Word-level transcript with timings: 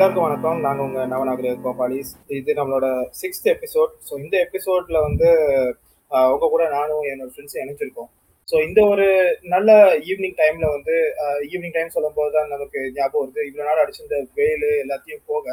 எல்லாருக்கும் 0.00 0.26
வணக்கம். 0.26 0.60
நாங்கள் 0.64 0.84
உங்கள் 0.84 1.08
நவநாகரி 1.12 1.48
கோபாலிஸ். 1.64 2.12
இது 2.36 2.50
நம்மளோட 2.58 2.86
சிக்ஸ்த் 3.18 3.48
எபிசோட் 3.52 3.90
ஸோ 4.06 4.12
இந்த 4.22 4.34
எபிசோட்ல 4.44 5.00
வந்து 5.06 5.26
உங்கள் 6.10 6.30
உங்க 6.34 6.48
கூட 6.54 6.62
நானும் 6.76 7.02
என்னோட 7.10 7.28
ஃப்ரெண்ட்ஸும் 7.32 7.60
இணைஞ்சிருக்கோம். 7.62 8.08
ஸோ 8.48 8.54
இந்த 8.68 8.80
ஒரு 8.92 9.06
நல்ல 9.54 9.68
ஈவினிங் 10.10 10.38
டைம்ல 10.40 10.68
வந்து 10.76 10.94
ஈவினிங் 11.50 11.76
டைம் 11.76 11.92
சொல்லும்போது 11.96 12.32
தான் 12.38 12.50
நமக்கு 12.54 12.78
ஞாபகம் 12.98 13.22
வருது. 13.24 13.44
இவ்வளோ 13.48 13.66
நாள் 13.68 13.82
அடிச்சிருந்த 13.82 14.20
வெயில் 14.40 14.66
எல்லாத்தையும் 14.84 15.24
போக 15.32 15.46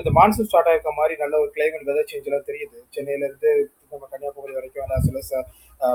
இந்த 0.00 0.12
மான்சூன் 0.18 0.50
ஸ்டார்ட் 0.50 0.70
ஆகிருக்க 0.72 0.98
மாதிரி 1.00 1.16
நல்ல 1.22 1.34
ஒரு 1.44 1.50
கிளைமேட் 1.58 1.88
வெதர் 1.90 2.10
சேஞ்ச் 2.12 2.28
எல்லாம் 2.30 2.48
தெரியுது. 2.50 2.76
சென்னையில 2.96 3.28
இருந்து 3.30 3.52
நம்ம 3.92 4.04
கன்னியாகுமரி 4.12 4.56
வரைக்கும் 4.58 5.08
சில 5.08 5.44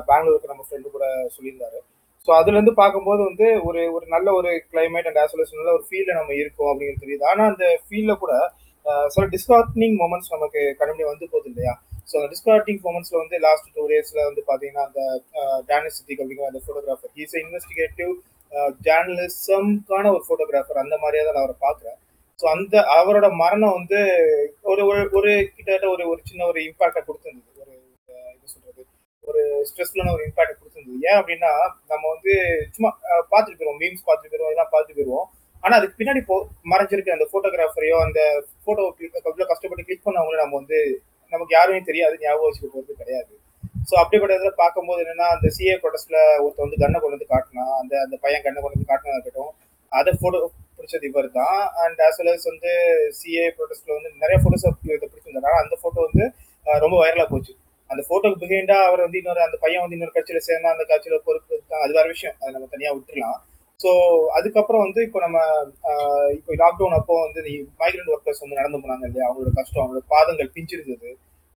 பெங்களூருக்கு 0.09 0.53
நம்ம 0.53 0.65
ஃப்ரெண்டு 0.69 0.95
கூட 0.97 1.05
சொல்லியிருந்தாரு. 1.37 1.81
ஸோ 2.27 2.31
அதுலேருந்து 2.37 2.73
பார்க்கும்போது 2.75 3.21
வந்து 3.25 3.47
ஒரு 3.67 3.81
ஒரு 3.95 4.05
நல்ல 4.09 4.29
ஒரு 4.33 4.49
கிளைமேட் 4.71 5.07
அண்ட் 5.09 5.21
ஆசோலேஷன் 5.21 5.59
நல்ல 5.59 5.73
ஒரு 5.73 5.85
ஃபீல்டில் 5.87 6.17
நம்ம 6.17 6.33
இருக்கோம் 6.39 6.71
அப்படிங்கிறது 6.71 7.03
தெரியுது. 7.05 7.23
ஆனால் 7.29 7.49
அந்த 7.51 7.67
ஃபீல்டில் 7.83 8.21
கூட 8.23 8.33
சில 9.13 9.25
டிஸ்கார்டிங் 9.33 9.95
மூமெண்ட்ஸ் 10.01 10.33
நமக்கு 10.33 10.61
கண்டிப்பா 10.79 11.09
வந்து 11.09 11.27
போகுது 11.31 11.49
இல்லையா? 11.51 11.73
ஸோ 12.07 12.15
அந்த 12.17 12.29
டிஸ்கார்டிங் 12.33 12.79
மூமெண்ட்ஸில் 12.85 13.21
வந்து 13.21 13.37
லாஸ்ட் 13.43 13.67
டூ 13.75 13.83
டேஸில் 13.89 14.27
வந்து 14.27 14.41
பார்த்தீங்கன்னா 14.47 14.85
அந்த 14.87 15.01
டேனிஸ் 15.69 15.97
சித்திக் 15.97 16.21
அப்படிங்கிற 16.21 16.49
அந்த 16.49 16.61
ஃபோட்டோகிராஃபர் 16.63 17.13
ஹீஸ் 17.17 17.35
இன்வெஸ்டிகேட்டிவ் 17.41 18.13
ஜேர்னலிசம்கான 18.87 20.05
ஒரு 20.13 20.23
ஃபோட்டோகிராஃபர் 20.25 20.83
அந்த 20.83 20.95
மாதிரியா 21.01 21.23
தான் 21.23 21.35
நான் 21.35 21.43
அவரை 21.43 21.57
பார்க்குறேன். 21.61 21.97
ஸோ 22.39 22.47
அந்த 22.53 22.75
அவரோட 22.95 23.27
மரணம் 23.39 23.75
வந்து 23.77 23.99
ஒரு 24.65 24.81
ஒரு 24.89 25.01
ஒரு 25.17 25.31
கிட்டத்தட்ட 25.47 25.87
ஒரு 25.89 26.03
ஒரு 26.11 26.21
சின்ன 26.25 26.45
ஒரு 26.45 26.59
இம்பாக்டை 26.67 27.01
கொடுத்துருந்தது 27.01 27.61
ஒரு 27.63 27.73
ஆஹ், 28.09 28.31
என்ன 28.33 28.45
சொல்றது 28.53 28.81
ஒரு 29.29 29.41
ஸ்ட்ரெஸ்ஃபுல்லான 29.69 30.13
ஒரு 30.17 30.23
இம்பாக்ட் 30.27 30.59
கொடுத்துருந்தது. 30.59 31.01
ஏன் 31.09 31.19
அப்படின்னா 31.19 31.51
நம்ம 31.91 32.03
வந்து 32.13 32.33
சும்மா 32.75 32.91
பார்த்துட்டு 33.31 33.57
போயிருவோம். 33.59 33.81
மீம்ஸ் 33.83 34.07
பார்த்துட்டு 34.07 34.31
போயிருவோம். 34.33 34.53
இதெல்லாம் 34.53 34.73
பார்த்துட்டு 34.73 34.99
போயிருவோம். 34.99 35.27
ஆனால் 35.63 35.77
அதுக்கு 35.79 35.99
பின்னாடி 35.99 36.21
போ 36.31 36.35
மறைஞ்சிருக்க 36.71 37.17
அந்த 37.17 37.27
ஃபோட்டோகிராஃபரையோ 37.31 37.97
அந்த 38.07 38.19
ஃபோட்டோ 38.63 38.83
அவ்வளோ 39.29 39.47
கஷ்டப்பட்டு 39.51 39.87
கிளிக் 39.87 40.05
பண்ணவங்கள 40.07 40.39
நம்ம 40.43 40.57
வந்து 40.61 40.79
நமக்கு 41.31 41.53
யாருமே 41.57 41.81
தெரியாது. 41.89 42.15
ஞாபகம் 42.25 42.47
வச்சுக்க 42.49 42.69
போகிறது 42.75 43.01
கிடையாது. 43.01 43.31
ஸோ 43.89 43.93
அப்படிப்பட்ட 44.01 44.33
இதில் 44.37 44.59
பார்க்கும்போது 44.61 45.01
என்னன்னா 45.03 45.27
அந்த 45.35 45.47
சிஏ 45.55 45.75
ப்ரொடெஸ்ட்ல 45.83 46.17
ஒருத்தர் 46.43 46.65
வந்து 46.65 46.79
கண்ணை 46.81 46.97
கொண்டு 47.03 47.17
வந்து 47.17 47.31
காட்டினா 47.33 47.65
அந்த 47.81 47.93
அந்த 48.05 48.15
பையன் 48.23 48.43
கண்ணை 48.45 48.59
கொண்டு 48.61 48.77
வந்து 48.77 48.89
காட்டினா 48.91 49.15
இருக்கட்டும் 49.17 49.51
அதை 49.91 50.11
ஃபோட்டோ 50.19 50.39
பிடிச்சது 50.77 51.07
இவர் 51.09 51.27
தான் 51.39 51.59
அண்ட் 51.83 51.99
ஆஸ் 52.07 52.19
வெல் 52.19 52.31
அஸ் 52.33 52.49
வந்து 52.51 52.71
சிஏ 53.19 53.45
ப்ரொடெஸ்ட்ல 53.57 53.91
வந்து 53.97 54.09
நிறைய 54.23 54.37
ஃபோட்டோஸ் 54.41 54.65
பிடிச்சிருந்தாரு. 54.83 55.47
ஆனால் 55.49 55.63
அந்த 55.63 55.75
ஃபோட்டோ 55.81 55.99
வந்து 56.07 56.25
ரொம்ப 56.83 56.95
வைரலாக 57.03 57.27
போச்சு. 57.33 57.53
அந்த 57.89 58.01
போட்டோக்கு 58.09 58.39
பிஹைண்டா 58.43 58.77
அவர் 58.87 59.05
வந்து 59.05 59.19
இன்னொரு 59.21 59.41
அந்த 59.45 59.57
பையன் 59.63 59.83
வந்து 59.83 59.97
இன்னொரு 59.97 60.13
கட்சியில 60.17 60.41
சேர்ந்தா 60.47 60.73
அந்த 60.75 60.85
கட்சியில 60.91 61.17
பொறுப்பு 61.27 61.55
அது 61.85 61.93
வேற 61.97 62.05
விஷயம். 62.15 62.35
அதை 62.41 62.51
நம்ம 62.55 62.67
தனியா 62.75 62.91
விட்டுறலாம். 62.95 63.39
ஸோ 63.79 63.89
அதுக்கப்புறம் 64.37 64.83
வந்து 64.85 65.01
இப்போ 65.07 65.19
நம்ம 65.25 65.37
இப்போ 66.37 66.53
லாக்டவுன் 66.61 66.95
அப்போ 66.99 67.15
வந்து 67.25 67.41
மைக்ரண்ட் 67.81 68.11
ஒர்க்கர்ஸ் 68.15 68.43
வந்து 68.43 68.59
நடந்து 68.59 68.81
போனாங்க 68.83 69.05
இல்லையா? 69.09 69.27
அவங்களோட 69.27 69.51
கஷ்டம் 69.59 69.81
அவங்களோட 69.83 70.05
பாதங்கள் 70.13 70.53
பிஞ்சிருந்தது. 70.55 71.11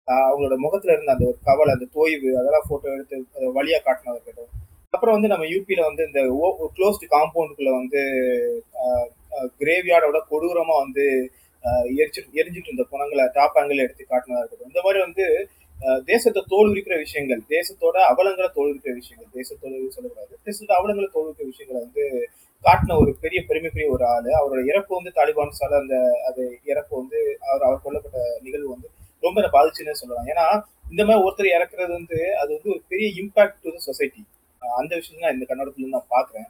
அவங்களோட 0.07 0.55
முகத்துல 0.65 0.93
இருந்த 0.95 1.11
அந்த 1.15 1.25
ஒரு 1.31 1.37
கவலை 1.47 1.71
அந்த 1.75 1.85
தோய்வு 1.97 2.29
அதெல்லாம் 2.39 2.67
போட்டோ 2.69 2.93
எடுத்து 2.95 3.17
அதை 3.37 3.49
வழியா 3.57 3.79
காட்டினது 3.87 4.17
இருக்கட்டும். 4.17 4.51
அப்புறம் 4.93 5.15
வந்து 5.17 5.31
நம்ம 5.33 5.45
யூபியில 5.53 5.83
வந்து 5.89 6.03
இந்த 6.09 6.21
க்ளோஸ்டு 6.77 7.13
காம்பவுண்டுக்குள்ள 7.13 7.71
வந்து 7.79 8.01
கிரேவியார்டோட 9.61 10.19
கொடூரமா 10.31 10.75
வந்து 10.85 11.05
எரிச்சிட்டு 11.99 12.37
எரிஞ்சிட்டு 12.39 12.69
இருந்த 12.69 12.85
புணங்களை 12.91 13.25
டாப் 13.37 13.57
ஆங்கிள் 13.59 13.83
எடுத்து 13.85 14.03
காட்டினதா 14.05 14.41
இருக்கட்டும். 14.41 14.71
இந்த 14.71 14.81
மாதிரி 14.85 14.99
வந்து 15.05 15.25
தேசத்தை 16.09 16.41
தோல்விக்கிற 16.53 16.95
விஷயங்கள் 17.05 17.41
தேசத்தோட 17.53 17.97
அவலங்களை 18.11 18.49
தோல்விக்கிற 18.57 18.93
விஷயங்கள் 19.01 19.29
தேசத்தோட 19.37 19.73
சொல்லக்கூடாது. 19.95 20.33
தேசத்தோட 20.45 20.73
அவலங்களை 20.79 21.07
தோல்விக்கிற 21.15 21.47
விஷயங்களை 21.51 21.79
வந்து 21.85 22.03
காட்டின 22.65 22.97
ஒரு 23.01 23.11
பெரிய 23.23 23.39
பெருமைக்குரிய 23.47 23.87
ஒரு 23.95 24.03
ஆளு. 24.13 24.29
அவரோட 24.39 24.61
இறப்பு 24.71 24.91
வந்து 24.97 25.11
தாலிபான்ஸால 25.17 25.79
அந்த 25.83 25.95
அது 26.29 26.43
இறப்பு 26.71 26.93
வந்து 27.01 27.19
அவர் 27.49 27.65
அவர் 27.67 27.83
கொல்லப்பட்ட 27.85 28.19
நிகழ்வு 28.45 28.69
வந்து 28.75 28.89
ரொம்ப 29.23 29.47
பாதிச்சுன்னு 29.55 29.99
சொல்லலாம். 30.01 30.29
ஏன்னா 30.33 30.45
இந்த 30.91 31.01
மாதிரி 31.07 31.23
ஒருத்தர் 31.25 31.55
இறக்குறது 31.57 31.91
வந்து 31.99 32.17
அது 32.41 32.49
வந்து 32.55 32.71
ஒரு 32.73 32.81
பெரிய 32.91 33.07
இம்பாக்ட் 33.21 33.61
டு 33.63 33.71
த 33.75 33.81
சொசைட்டி 33.89 34.21
அந்த 34.61 34.91
விஷயம் 34.99 35.23
தான் 35.23 35.35
இந்த 35.35 35.45
கண்ணோட்டத்துல 35.47 35.93
நான் 35.95 36.13
பாக்குறேன் 36.17 36.49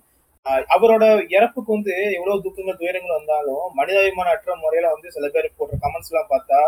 அவரோட 0.75 1.03
இறப்புக்கு 1.35 1.71
வந்து 1.75 1.93
எவ்வளவு 2.17 2.43
துக்கங்கள் 2.45 2.79
துயரங்கள் 2.81 3.17
வந்தாலும் 3.19 3.65
மனிதாபிமான 3.79 4.31
அற்ற 4.35 4.55
முறையில 4.63 4.89
வந்து 4.95 5.13
சில 5.15 5.27
பேர் 5.35 5.47
போடுற 5.59 5.77
கமெண்ட்ஸ் 5.85 6.11
எல்லாம் 6.11 6.31
பார்த்தா 6.33 6.59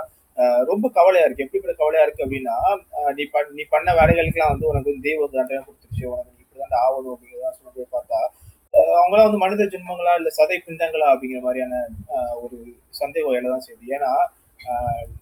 ரொம்ப 0.72 0.86
கவலையா 0.98 1.26
இருக்கு. 1.28 1.46
எப்படிப்பட்ட 1.46 1.76
கவலையா 1.82 2.06
இருக்கு 2.06 2.26
அப்படின்னா 2.26 2.56
நீ 3.18 3.24
பண் 3.36 3.54
நீ 3.58 3.64
பண்ண 3.76 3.90
வேலைகளுக்கெல்லாம் 4.00 4.54
வந்து 4.54 4.70
உனக்கு 4.72 4.92
தெய்வ 5.08 5.28
தண்டனை 5.36 5.62
கொடுத்துருச்சு. 5.68 6.06
உனக்கு 6.14 6.34
நீ 6.36 6.42
இப்படிதான் 6.46 6.82
ஆகணும் 6.86 7.14
அப்படிங்கிறதா 7.14 7.52
சொல்லி 7.60 7.86
பார்த்தா 7.98 8.22
அவங்களாம் 9.02 9.28
வந்து 9.28 9.42
மனித 9.44 9.66
ஜென்மங்களா 9.74 10.14
இல்ல 10.20 10.30
சதை 10.38 10.58
பிண்டங்களா 10.66 11.08
அப்படிங்கிற 11.12 11.42
மாதிரியான 11.46 11.76
ஒரு 12.44 12.58
சந்தேகம் 13.02 13.38
எழதான் 13.40 13.64
செய்யுது. 13.66 13.86
ஏன்னா 13.98 14.12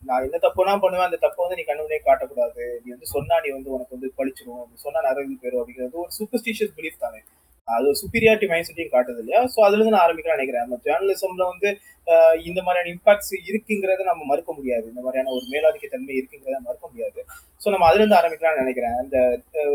நான் 0.08 0.26
என்ன 0.26 0.38
தப்புனா 0.44 0.74
பண்ணுவேன் 0.84 1.08
அந்த 1.08 1.20
தப்பை 1.24 1.42
வந்து 1.44 1.58
நீ 1.60 1.64
கண்ணுனே 1.68 2.00
காட்டக்கூடாது. 2.08 2.64
நீ 2.84 2.88
வந்து 2.96 3.08
சொன்னா 3.16 3.36
நீ 3.46 3.50
வந்து 3.58 3.74
உனக்கு 3.76 3.96
வந்து 3.96 4.10
பழிச்சிடும் 4.20 4.84
சொன்னா 4.86 5.00
நிறைய 5.08 5.38
பேரும் 5.44 5.62
அப்படிங்கிறது 5.62 6.02
ஒரு 6.04 6.12
சூப்பர்ஸ்டிஷியஸ் 6.18 6.76
பிலீஃப் 6.78 7.04
தானே. 7.06 7.20
அது 7.68 7.90
சுப்பீரியாரிட்டி 8.00 8.48
மைண்ட் 8.52 8.68
செட்டையும் 8.68 8.94
காட்டுது 8.94 9.20
இல்லையா? 9.24 9.42
ஸோ 9.54 9.60
அதுல 9.66 9.80
இருந்து 9.80 9.94
நான் 9.96 10.06
ஆரம்பிக்கலாம் 10.06 10.38
நினைக்கிறேன். 10.38 10.66
நம்ம 10.66 10.80
ஜேர்னலிசம்ல 10.88 11.44
வந்து 11.52 11.70
இந்த 12.50 12.60
மாதிரியான 12.66 12.90
இம்பாக்ட்ஸ் 12.96 13.34
இருக்குங்கிறத 13.50 14.06
நம்ம 14.10 14.24
மறுக்க 14.32 14.52
முடியாது. 14.58 14.86
இந்த 14.92 15.02
மாதிரியான 15.06 15.32
ஒரு 15.38 15.46
மேலாதிக்க 15.54 15.88
தன்மை 15.94 16.16
இருக்குங்கிறத 16.20 16.60
மறுக்க 16.68 16.86
முடியாது. 16.92 17.20
ஸோ 17.64 17.70
நம்ம 17.76 17.88
அதுல 17.90 18.04
இருந்து 18.04 18.20
ஆரம்பிக்கலாம்னு 18.22 18.64
நினைக்கிறேன். 18.64 18.98
அந்த 19.04 19.18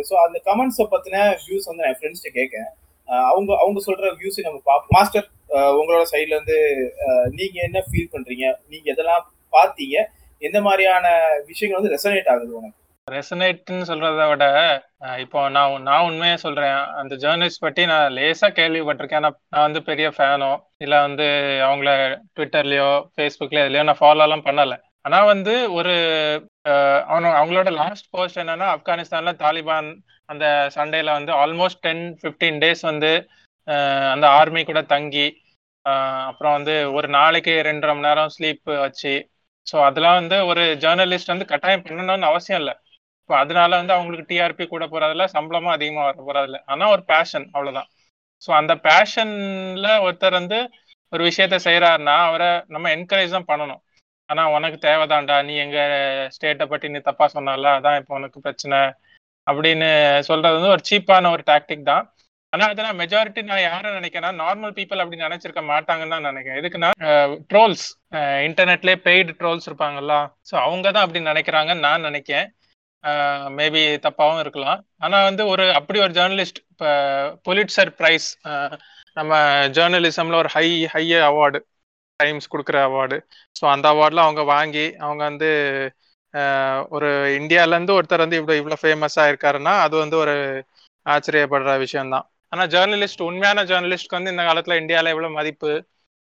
ஸோ 0.09 0.15
அந்த 0.27 0.39
கமெண்ட்ஸை 0.49 0.87
பத்தின 0.95 1.23
வியூஸ் 1.47 1.71
வந்து 1.71 1.85
நான் 1.87 1.99
ஃப்ரெண்ட்ஸ்ட்டு 2.01 2.35
கேட்கேன். 2.39 2.69
அவங்க 3.31 3.51
அவங்க 3.63 3.81
சொல்ற 3.89 4.07
வியூஸை 4.21 4.43
நம்ம 4.49 4.59
பார்ப்போம். 4.71 4.95
மாஸ்டர் 4.99 5.29
உங்களோட 5.79 6.05
சைட்ல 6.13 6.37
இருந்து 6.37 6.59
நீங்க 7.39 7.59
என்ன 7.69 7.79
ஃபீல் 7.89 8.13
பண்றீங்க? 8.15 8.47
நீங்க 8.73 8.87
எதெல்லாம் 8.95 9.25
பார்த்தீங்க? 9.53 9.97
எந்த 10.43 10.59
மாதிரியான 10.67 11.07
விஷயங்கள் 11.51 11.81
வந்து 11.81 11.95
ரெசனேட் 11.95 12.31
ஆகுது 12.33 12.53
உனக்கு? 12.59 12.79
ரெசனேட்னு 13.15 13.85
சொல்றத 13.91 14.23
விட 14.31 14.45
இப்போ 15.23 15.39
நான் 15.57 15.85
நான் 15.89 16.07
உண்மையா 16.09 16.37
சொல்றேன். 16.45 16.79
அந்த 17.01 17.15
ஜேர்னலிஸ்ட் 17.25 17.65
பற்றி 17.67 17.83
நான் 17.93 18.15
லேசா 18.19 18.49
கேள்விப்பட்டிருக்கேன். 18.59 19.25
நான் 19.53 19.67
வந்து 19.67 19.81
பெரிய 19.91 20.09
ஃபேனோ 20.17 20.51
இல்ல 20.85 20.95
வந்து 21.07 21.27
அவங்கள 21.69 21.91
ட்விட்டர்லயோ 22.37 22.89
ஃபேஸ்புக்லயோ 23.15 23.65
இதுலயோ 23.67 23.85
நான் 23.91 24.03
ஃபாலோ 24.03 24.25
எல்லாம் 24.27 24.47
பண்ணல. 24.49 24.77
ஆனா 25.07 25.19
வந்து 25.33 25.55
ஒரு 25.79 25.95
அவனோ 27.11 27.29
அவங்களோட 27.41 27.71
லாஸ்ட் 27.81 28.09
போஸ்ட் 28.15 28.41
என்னன்னா 28.43 28.67
ஆப்கானிஸ்தான்ல 28.77 29.33
தாலிபான் 29.45 29.89
அந்த 30.29 30.45
சண்டேல 30.77 31.11
வந்து 31.19 31.33
ஆல்மோஸ்ட் 31.43 31.83
டென் 31.87 32.05
ஃபிஃப்டீன் 32.21 32.59
டேஸ் 32.65 32.83
வந்து 32.91 33.13
அந்த 34.15 34.27
ஆர்மி 34.39 34.63
கூட 34.71 34.81
தங்கி 34.95 35.27
அப்புறம் 36.31 36.55
வந்து 36.59 36.75
ஒரு 36.99 37.09
நாளைக்கு 37.19 37.53
ரெண்டரை 37.69 37.93
மணி 37.97 38.09
நேரம் 38.09 38.33
ஸ்லீப் 38.37 38.71
வச்சு. 38.85 39.15
ஸோ 39.67 39.77
அதெல்லாம் 39.87 40.19
வந்து 40.21 40.37
ஒரு 40.51 40.63
ஜேர்னலிஸ்ட் 40.85 41.33
வந்து 41.33 41.51
கட்டாயம் 41.53 41.85
பண்ணணும்னு 41.87 42.31
அவசியம் 42.33 42.61
இல்லை. 42.63 42.75
இப்போ 43.29 43.39
அதனால 43.45 43.71
வந்து 43.79 43.93
அவங்களுக்கு 43.95 44.29
டிஆர்பி 44.29 44.65
கூட 44.69 44.85
போறதில்ல 44.93 45.25
சம்பளமும் 45.33 45.73
அதிகமாக 45.75 46.05
வர 46.09 46.23
போறதில்ல. 46.29 46.59
ஆனால் 46.73 46.93
ஒரு 46.95 47.03
பேஷன் 47.11 47.45
அவ்வளோதான் 47.55 47.89
ஸோ 48.45 48.51
அந்த 48.59 48.75
பேஷன்ல 48.87 49.89
ஒருத்தர் 50.05 50.37
வந்து 50.39 50.59
ஒரு 51.13 51.23
விஷயத்த 51.29 51.57
செய்யறாருன்னா 51.67 52.15
அவரை 52.29 52.49
நம்ம 52.75 52.91
என்கரேஜ் 52.97 53.35
தான் 53.37 53.47
பண்ணணும். 53.51 53.81
ஆனா 54.29 54.43
உனக்கு 54.57 54.79
தேவைதான்டா 54.87 55.37
நீ 55.49 55.55
எங்க 55.65 55.79
ஸ்டேட்டை 56.37 56.67
பற்றி 56.73 56.93
நீ 56.95 57.01
தப்பா 57.11 57.27
சொன்னால 57.37 57.75
அதான் 57.79 57.99
இப்போ 58.01 58.15
உனக்கு 58.21 58.39
பிரச்சனை 58.47 58.79
அப்படின்னு 59.47 59.91
சொல்றது 60.31 60.59
வந்து 60.59 60.75
ஒரு 60.77 60.85
சீப்பான 60.91 61.31
ஒரு 61.37 61.45
டாக்டிக் 61.53 61.89
தான். 61.93 62.05
ஆனா 62.53 62.67
அதனால் 62.73 62.99
மெஜாரிட்டி 63.03 63.43
நான் 63.51 63.67
யாரை 63.69 63.89
நினைக்கிறேன் 63.99 64.39
நார்மல் 64.43 64.77
பீப்புள் 64.79 65.03
அப்படி 65.03 65.25
நினைச்சிருக்க 65.27 65.65
மாட்டாங்கன்னு 65.73 66.15
தான் 66.17 66.29
நினைக்கிறேன். 66.31 66.61
எதுக்குன்னா 66.63 66.93
ட்ரோல்ஸ் 67.53 67.87
இன்டர்நெட்லேயே 68.49 69.01
பெய்டு 69.09 69.37
ட்ரோல்ஸ் 69.43 69.69
இருப்பாங்கல்ல. 69.71 70.17
ஸோ 70.51 70.57
அவங்க 70.67 70.87
தான் 70.97 71.07
அப்படி 71.07 71.23
நினைக்கிறாங்கன்னு 71.33 71.87
நான் 71.89 72.09
நினைக்கிறேன் 72.11 72.49
மேபி 73.59 73.83
தப்பாவும் 74.07 74.41
இருக்கலாம். 74.41 74.81
ஆனா 74.99 75.17
வந்து 75.25 75.43
ஒரு 75.53 75.65
அப்படி 75.73 75.99
ஒரு 76.07 76.13
ஜேர்னலிஸ்ட் 76.13 76.61
இப்போ 76.73 76.89
பொலிட்சர் 77.47 77.91
ப்ரைஸ் 77.99 78.29
நம்ம 79.17 79.35
ஜேர்னலிசம்ல 79.77 80.41
ஒரு 80.43 80.51
ஹை 80.57 80.67
ஹை 80.95 81.05
அவார்டு 81.29 81.61
டைம்ஸ் 82.21 82.51
கொடுக்குற 82.53 82.79
அவார்டு 82.89 83.17
ஸோ 83.57 83.65
அந்த 83.75 83.87
அவார்டில் 83.95 84.25
அவங்க 84.27 84.43
வாங்கி 84.55 84.87
அவங்க 84.99 85.23
வந்து 85.31 85.49
ஒரு 86.97 87.09
இந்தியால 87.39 87.75
இருந்து 87.75 87.97
ஒருத்தர் 87.99 88.25
வந்து 88.25 88.39
இவ்வளோ 88.41 88.57
இவ்வளோ 88.61 88.79
ஃபேமஸாக 88.83 89.31
இருக்காருன்னா 89.31 89.75
அது 89.85 89.95
வந்து 89.97 90.17
ஒரு 90.25 90.35
ஆச்சரியப்படுற 91.07 91.73
விஷயம்தான். 91.85 92.27
ஆனால் 92.53 92.71
ஜேர்னலிஸ்ட் 92.75 93.27
உண்மையான 93.29 93.65
ஜேர்னலிஸ்ட்க்கு 93.71 94.19
வந்து 94.19 94.33
இந்த 94.35 94.45
காலத்தில் 94.49 94.81
இந்தியாவில் 94.83 95.13
எவ்வளோ 95.15 95.31
மதிப்பு. 95.39 95.73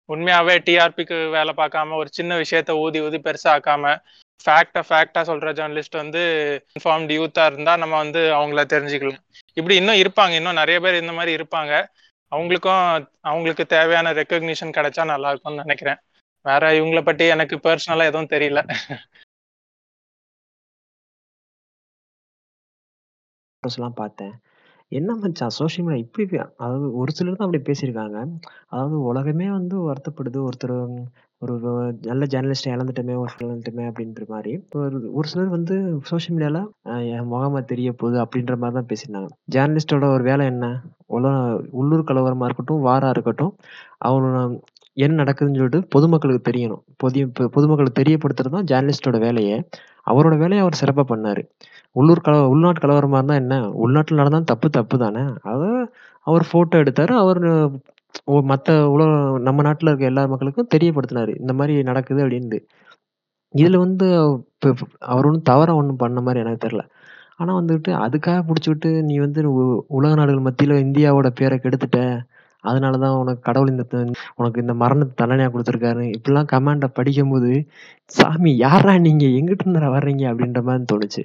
உண்மையாவே 0.09 0.55
டிஆர்பிக்கு 0.67 1.17
வேலை 1.37 1.53
பார்க்காம 1.61 1.97
ஒரு 2.03 2.11
சின்ன 2.19 2.33
விஷயத்த 2.43 2.73
ஊதி 2.85 2.99
ஊதி 3.07 3.19
பெருசாக்காம 3.27 3.85
ஃபேக்டா 4.45 4.81
ஃபேக்டா 4.89 5.21
சொல்ற 5.31 5.53
ஜேர்னலிஸ்ட் 5.59 6.01
வந்து 6.01 6.23
இன்ஃபார்ம்டு 6.77 7.17
யூத்தா 7.19 7.45
இருந்தா 7.47 7.73
நம்ம 7.77 7.95
வந்து 7.97 8.21
அவங்கள 8.39 8.63
தெரிஞ்சுக்கலாம் 8.75 9.23
இப்படி 9.57 9.77
இன்னும் 9.77 10.01
இருப்பாங்க 10.03 10.35
இன்னும் 10.41 10.61
நிறைய 10.61 10.79
பேர் 10.81 11.01
இந்த 11.03 11.13
மாதிரி 11.13 11.33
இருப்பாங்க 11.39 11.73
அவங்களுக்கும் 12.33 12.83
அவங்களுக்கு 13.31 13.65
தேவையான 13.67 14.13
ரெக்கக்னிஷன் 14.13 14.77
கிடைச்சா 14.79 15.05
நல்லா 15.13 15.31
இருக்கும்னு 15.33 15.65
நினைக்கிறேன் 15.65 16.01
வேற 16.47 16.65
இவங்கள 16.79 17.01
பத்தி 17.03 17.25
எனக்கு 17.37 17.57
பர்சனலா 17.67 18.09
எதுவும் 18.11 18.33
தெரியல 18.35 18.61
பார்த்தேன். 24.01 24.35
என்ன 24.93 25.11
மச்சான் 25.23 25.55
சோஷியல் 25.59 25.87
மீடியா 25.87 26.03
இப்படி 26.05 26.25
அதாவது 26.65 26.87
ஒரு 27.01 27.11
சிலர் 27.17 27.39
தான் 27.39 27.47
அப்படி 27.49 27.63
பேசியிருக்காங்க. 27.69 28.19
அதாவது 28.73 28.97
உலகமே 29.11 29.49
வந்து 29.59 29.77
வருத்தப்படுது. 29.89 30.39
ஒருத்தர் 30.49 30.77
ஒரு 31.43 31.55
நல்ல 32.03 32.23
ஜேர்னலிஸ்ட்டை 32.33 32.71
இழந்துட்டோமே 32.75 33.15
ஒர்க் 33.23 33.43
இழந்துட்டோமே 33.45 33.85
அப்படின்ற 33.91 34.23
மாதிரி. 34.27 34.53
ஒரு 34.83 34.99
ஒரு 35.13 35.27
சிலர் 35.29 35.51
வந்து 35.57 35.75
சோஷியல் 36.11 36.37
மீடியால 36.37 36.61
என் 37.15 37.29
முகமா 37.33 37.61
தெரிய 37.73 37.89
போகுது 37.93 38.17
அப்படின்ற 38.23 38.55
மாதிரி 38.63 38.77
தான் 38.79 38.89
பேசியிருந்தாங்க. 38.91 39.31
ஜேர்னலிஸ்டோட 39.55 40.07
ஒரு 40.15 40.25
வேலை 40.31 40.45
என்ன? 40.47 40.67
உல 41.17 41.27
உள்ளூர் 41.81 42.09
கலவரமா 42.11 42.47
இருக்கட்டும் 42.49 42.81
வாரா 42.81 43.09
இருக்கட்டும் 43.09 43.53
அவனோட 44.09 44.39
என்ன 45.05 45.17
நடக்குதுன்னு 45.23 45.61
சொல்லிட்டு 45.61 45.81
பொதுமக்களுக்கு 45.95 46.43
தெரியணும். 46.51 46.83
பொது 47.03 47.27
பொதுமக்களுக்கு 47.57 47.99
தெரியப்படுத்துறது 48.03 48.55
தான் 48.57 48.69
ஜேர்னலிஸ்டோட 48.73 49.19
வேலையை. 49.27 49.57
அவரோட 50.11 50.35
வேலையை 50.43 50.63
அவர் 50.65 50.81
சிறப்பாக 50.81 51.07
பண்ணார். 51.13 51.43
உள்ளூர் 51.99 52.25
கல 52.27 52.37
உள்நாட்டு 52.53 52.81
கலவரமாக 52.85 53.21
இருந்தால் 53.21 53.41
என்ன? 53.43 53.55
உள்நாட்டில் 53.85 54.21
நடந்தால் 54.21 54.51
தப்பு 54.53 54.69
தப்பு 54.71 54.97
தானே? 55.05 55.25
அதை 55.53 55.69
அவர் 56.27 56.45
ஃபோட்டோ 56.53 56.77
எடுத்தார். 56.85 57.13
அவர் 57.23 57.43
ஓ 58.25 58.41
மற்ற 58.41 58.91
உலக 58.91 59.39
நம்ம 59.39 59.63
நாட்டில் 59.63 59.89
இருக்க 59.89 60.07
எல்லா 60.07 60.27
மக்களுக்கும் 60.27 60.69
தெரியப்படுத்தினாரு. 60.75 61.41
இந்த 61.41 61.53
மாதிரி 61.53 61.83
நடக்குது 61.83 62.29
அப்படின்ட்டு. 62.29 62.59
இதில் 63.55 63.77
வந்து 63.77 64.07
இப்போ 64.63 64.75
அவர் 64.99 65.25
ஒன்றும் 65.25 65.43
தவறாக 65.43 65.79
ஒன்றும் 65.79 65.97
பண்ண 65.97 66.21
மாதிரி 66.21 66.45
எனக்கு 66.45 66.69
தெரில 66.69 66.81
ஆனால் 67.37 67.65
வந்துட்டு 67.65 67.89
அதுக்காக 67.89 68.43
பிடிச்சிக்கிட்டு 68.43 69.03
நீ 69.03 69.19
வந்து 69.19 69.53
உ- 69.53 69.85
உலக 69.89 70.15
நாடுகள் 70.15 70.41
மத்தியில் 70.41 70.85
இந்தியாவோட 70.85 71.31
பேரை 71.31 71.59
கெடுத்துட்ட. 71.63 72.21
அதனால 72.61 72.99
தான் 72.99 73.17
உனக்கு 73.17 73.41
கடவுள் 73.41 73.71
இந்த 73.71 73.83
த- 73.83 74.11
உனக்கு 74.37 74.61
இந்த 74.61 74.75
மரணத்தை 74.75 75.15
தண்டனையாக 75.17 75.53
கொடுத்துருக்காரு. 75.55 76.15
இப்படிலாம் 76.19 76.47
கமாண்டை 76.53 76.85
படிக்கும்போது 76.95 77.69
சாமி 78.07 78.57
யாரா 78.57 78.99
நீங்கள் 78.99 79.29
எங்கிட்டிருந்தா 79.29 79.91
வர்றீங்க? 79.91 80.35
அப்படின்ற 80.35 80.63
மாதிரி 80.63 80.85
தோணுச்சு. 80.93 81.23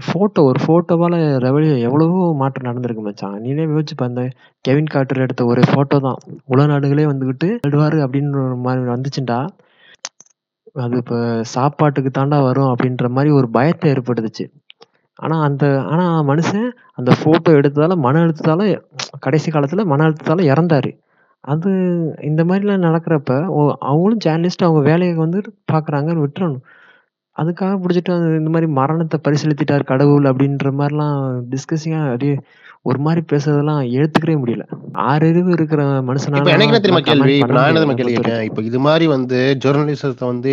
ஃபோட்டோ 0.00 0.42
ஒரு 0.42 0.54
ஃபோட்டோவால் 0.66 1.16
ரெவல்யூ 1.38 1.80
எவ்வளவோ 1.80 2.34
மாற்றம் 2.34 2.72
நடந்திருக்கு 2.72 3.00
மச்சான். 3.00 3.40
நீனே 3.40 3.62
யோசிச்சு 3.62 3.96
பாரு, 3.96 4.12
அந்த 4.14 4.28
கெவின் 4.60 4.86
கார்ட்டர் 4.94 5.18
எடுத்த 5.18 5.44
ஒரு 5.44 5.60
ஃபோட்டோ 5.60 6.00
தான். 6.00 6.16
உலக 6.44 6.68
நாடுகளே 6.68 7.04
வந்துக்கிட்டு 7.04 7.58
விடுவார் 7.62 7.94
அப்படின்ற 7.94 8.44
ஒரு 8.46 8.56
மாதிரி 8.56 8.84
வந்துச்சுண்டா. 8.84 9.48
அது 10.74 10.96
இப்போ 10.96 11.42
சாப்பாட்டுக்கு 11.42 12.20
தாண்டா 12.20 12.42
வரும் 12.42 12.74
அப்படின்ற 12.74 13.08
மாதிரி 13.08 13.34
ஒரு 13.34 13.48
பயத்தை 13.48 13.92
ஏற்படுத்துச்சு. 13.92 14.50
ஆனால் 15.14 15.42
அந்த 15.42 15.82
ஆனால் 15.82 16.24
மனுஷன் 16.24 16.70
அந்த 16.94 17.12
ஃபோட்டோ 17.24 17.48
எடுத்ததால 17.48 17.96
மன 17.96 18.24
அழுத்தத்தால 18.24 18.82
கடைசி 19.20 19.50
காலத்தில் 19.50 19.84
மன 19.84 20.08
அழுத்தத்தால 20.08 20.42
இறந்தாரு. 20.42 20.98
அது 21.40 21.70
இந்த 22.20 22.44
மாதிரிலாம் 22.44 22.86
நடக்கிறப்ப 22.86 23.46
ஓ- 23.46 23.74
அவங்களும் 23.78 24.18
ஜேர்னலிஸ்ட் 24.24 24.64
அவங்க 24.64 24.90
வேலையை 24.90 25.16
வந்து 25.16 25.40
பார்க்குறாங்கன்னு 25.72 26.26
விட்டுறணும். 26.26 26.60
அதுக்காக 27.38 27.76
பிடிச்சிட்டு 27.82 28.14
அது 28.16 28.36
இந்த 28.38 28.50
மாதிரி 28.50 28.72
மரணத்தை 28.72 29.20
பரிசீலித்திட்டார் 29.24 29.84
கடவுள் 29.84 30.22
அப்படின்ற 30.22 30.70
மாதிரிலாம் 30.78 31.40
டிஸ்கஸிங்காக 31.50 32.04
அப்படியே 32.04 32.38
ஒரு 32.82 32.98
மாதிரி 32.98 33.24
பேசுறதெல்லாம் 33.32 33.82
ஏற்றுக்கவே 33.96 34.36
முடியல. 34.40 34.62
ஆறு 34.92 35.28
அறிவு 35.28 35.50
இருக்கிற 35.52 35.84
மனுஷனால 35.84 36.46
எனக்கு 36.46 36.62
என்ன 36.62 36.80
தெரியுமா 36.80 36.98
கேள்வி? 36.98 37.38
நான் 37.38 37.66
என்ன 37.66 37.66
தெரியுமா 37.66 37.92
கேள்வி 37.92 38.12
கேட்டேன்? 38.12 38.42
இப்ப 38.42 38.62
இது 38.62 38.78
மாதிரி 38.78 39.06
வந்து 39.06 39.58
ஜெர்னலிசத்தை 39.64 40.26
வந்து 40.26 40.52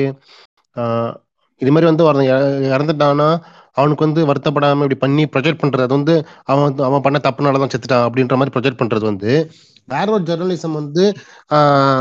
இது 1.62 1.72
மாதிரி 1.72 1.86
வந்து 1.86 2.04
ஒருத்தன் 2.04 2.28
இற- 2.28 2.78
இறந்துட்டான்னா 2.78 3.40
அவனுக்கு 3.74 4.06
வந்து 4.06 4.26
வருத்தப்படாம 4.26 4.74
இப்படி 4.74 4.96
பண்ணி 4.96 5.24
ப்ரொஜெக்ட் 5.26 5.62
பண்றது. 5.64 5.82
அது 5.82 5.88
வந்து 5.88 6.26
அவன் 6.44 6.72
வந்து- 6.72 6.82
அவன் 6.82 7.02
பண்ண 7.02 7.20
தப்புனால 7.24 7.58
தான் 7.58 7.70
செத்துட்டான் 7.76 8.12
அப்படின்ற 8.12 8.36
மாதிரி 8.36 8.60
ப்ரொஜெக்ட் 8.60 8.80
பண்றது 8.80 9.04
வந்து. 9.04 9.52
வேற 9.86 10.12
ஒரு 10.12 10.24
ஜெர்னலிசம் 10.24 10.74
வந்து 10.74 11.14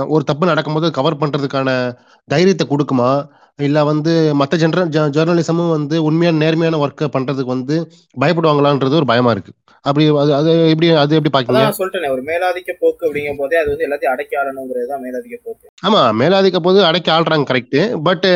ஒரு 0.09 0.25
தப்பு 0.25 0.47
நடக்கும்போது 0.47 0.91
கவர் 0.91 1.17
பண்றதுக்கான 1.17 1.97
தைரியத்தை 2.25 2.67
கொடுக்குமா? 2.67 3.29
இல்ல 3.59 3.79
வந்து 3.89 4.13
மற்ற 4.41 4.57
ஜென்ரல் 4.63 4.91
ஜெர்னலிசமும் 5.17 5.73
வந்து 5.77 5.97
உண்மையான 6.09 6.41
நேர்மையான 6.43 6.79
ஒர்க்கை 6.85 7.07
பண்றதுக்கு 7.15 7.55
வந்து 7.55 7.77
பயப்படுவாங்களான்றது 8.23 8.99
ஒரு 9.01 9.09
பயமா 9.11 9.31
இருக்கு. 9.35 9.53
அப்படி 9.85 10.05
அது 10.23 10.31
அது 10.39 10.51
எப்படி 10.73 10.89
அது 11.03 11.17
எப்படி 11.19 11.33
பாக்கீங்க? 11.35 11.61
சொல்லிட்டேனே 11.79 12.09
ஒரு 12.15 12.23
மேலாதிக்க 12.29 12.71
போக்கு 12.83 13.03
அப்படிங்கும் 13.07 13.41
போதே 13.41 13.57
அது 13.61 13.69
வந்து 13.73 13.85
எல்லாத்தையும் 13.87 14.13
அடக்கி 14.15 14.35
ஆளணுங்கிறது 14.41 14.89
தான் 14.93 15.03
மேலாதிக்க 15.05 15.37
போக்கு. 15.47 15.65
ஆமா 15.87 16.01
மேலாதிக்க 16.21 16.59
போது 16.67 16.79
அடக்கி 16.89 17.11
ஆள்றாங்க 17.17 17.49
கரெக்ட் 17.51 17.77
பட் 18.09 18.27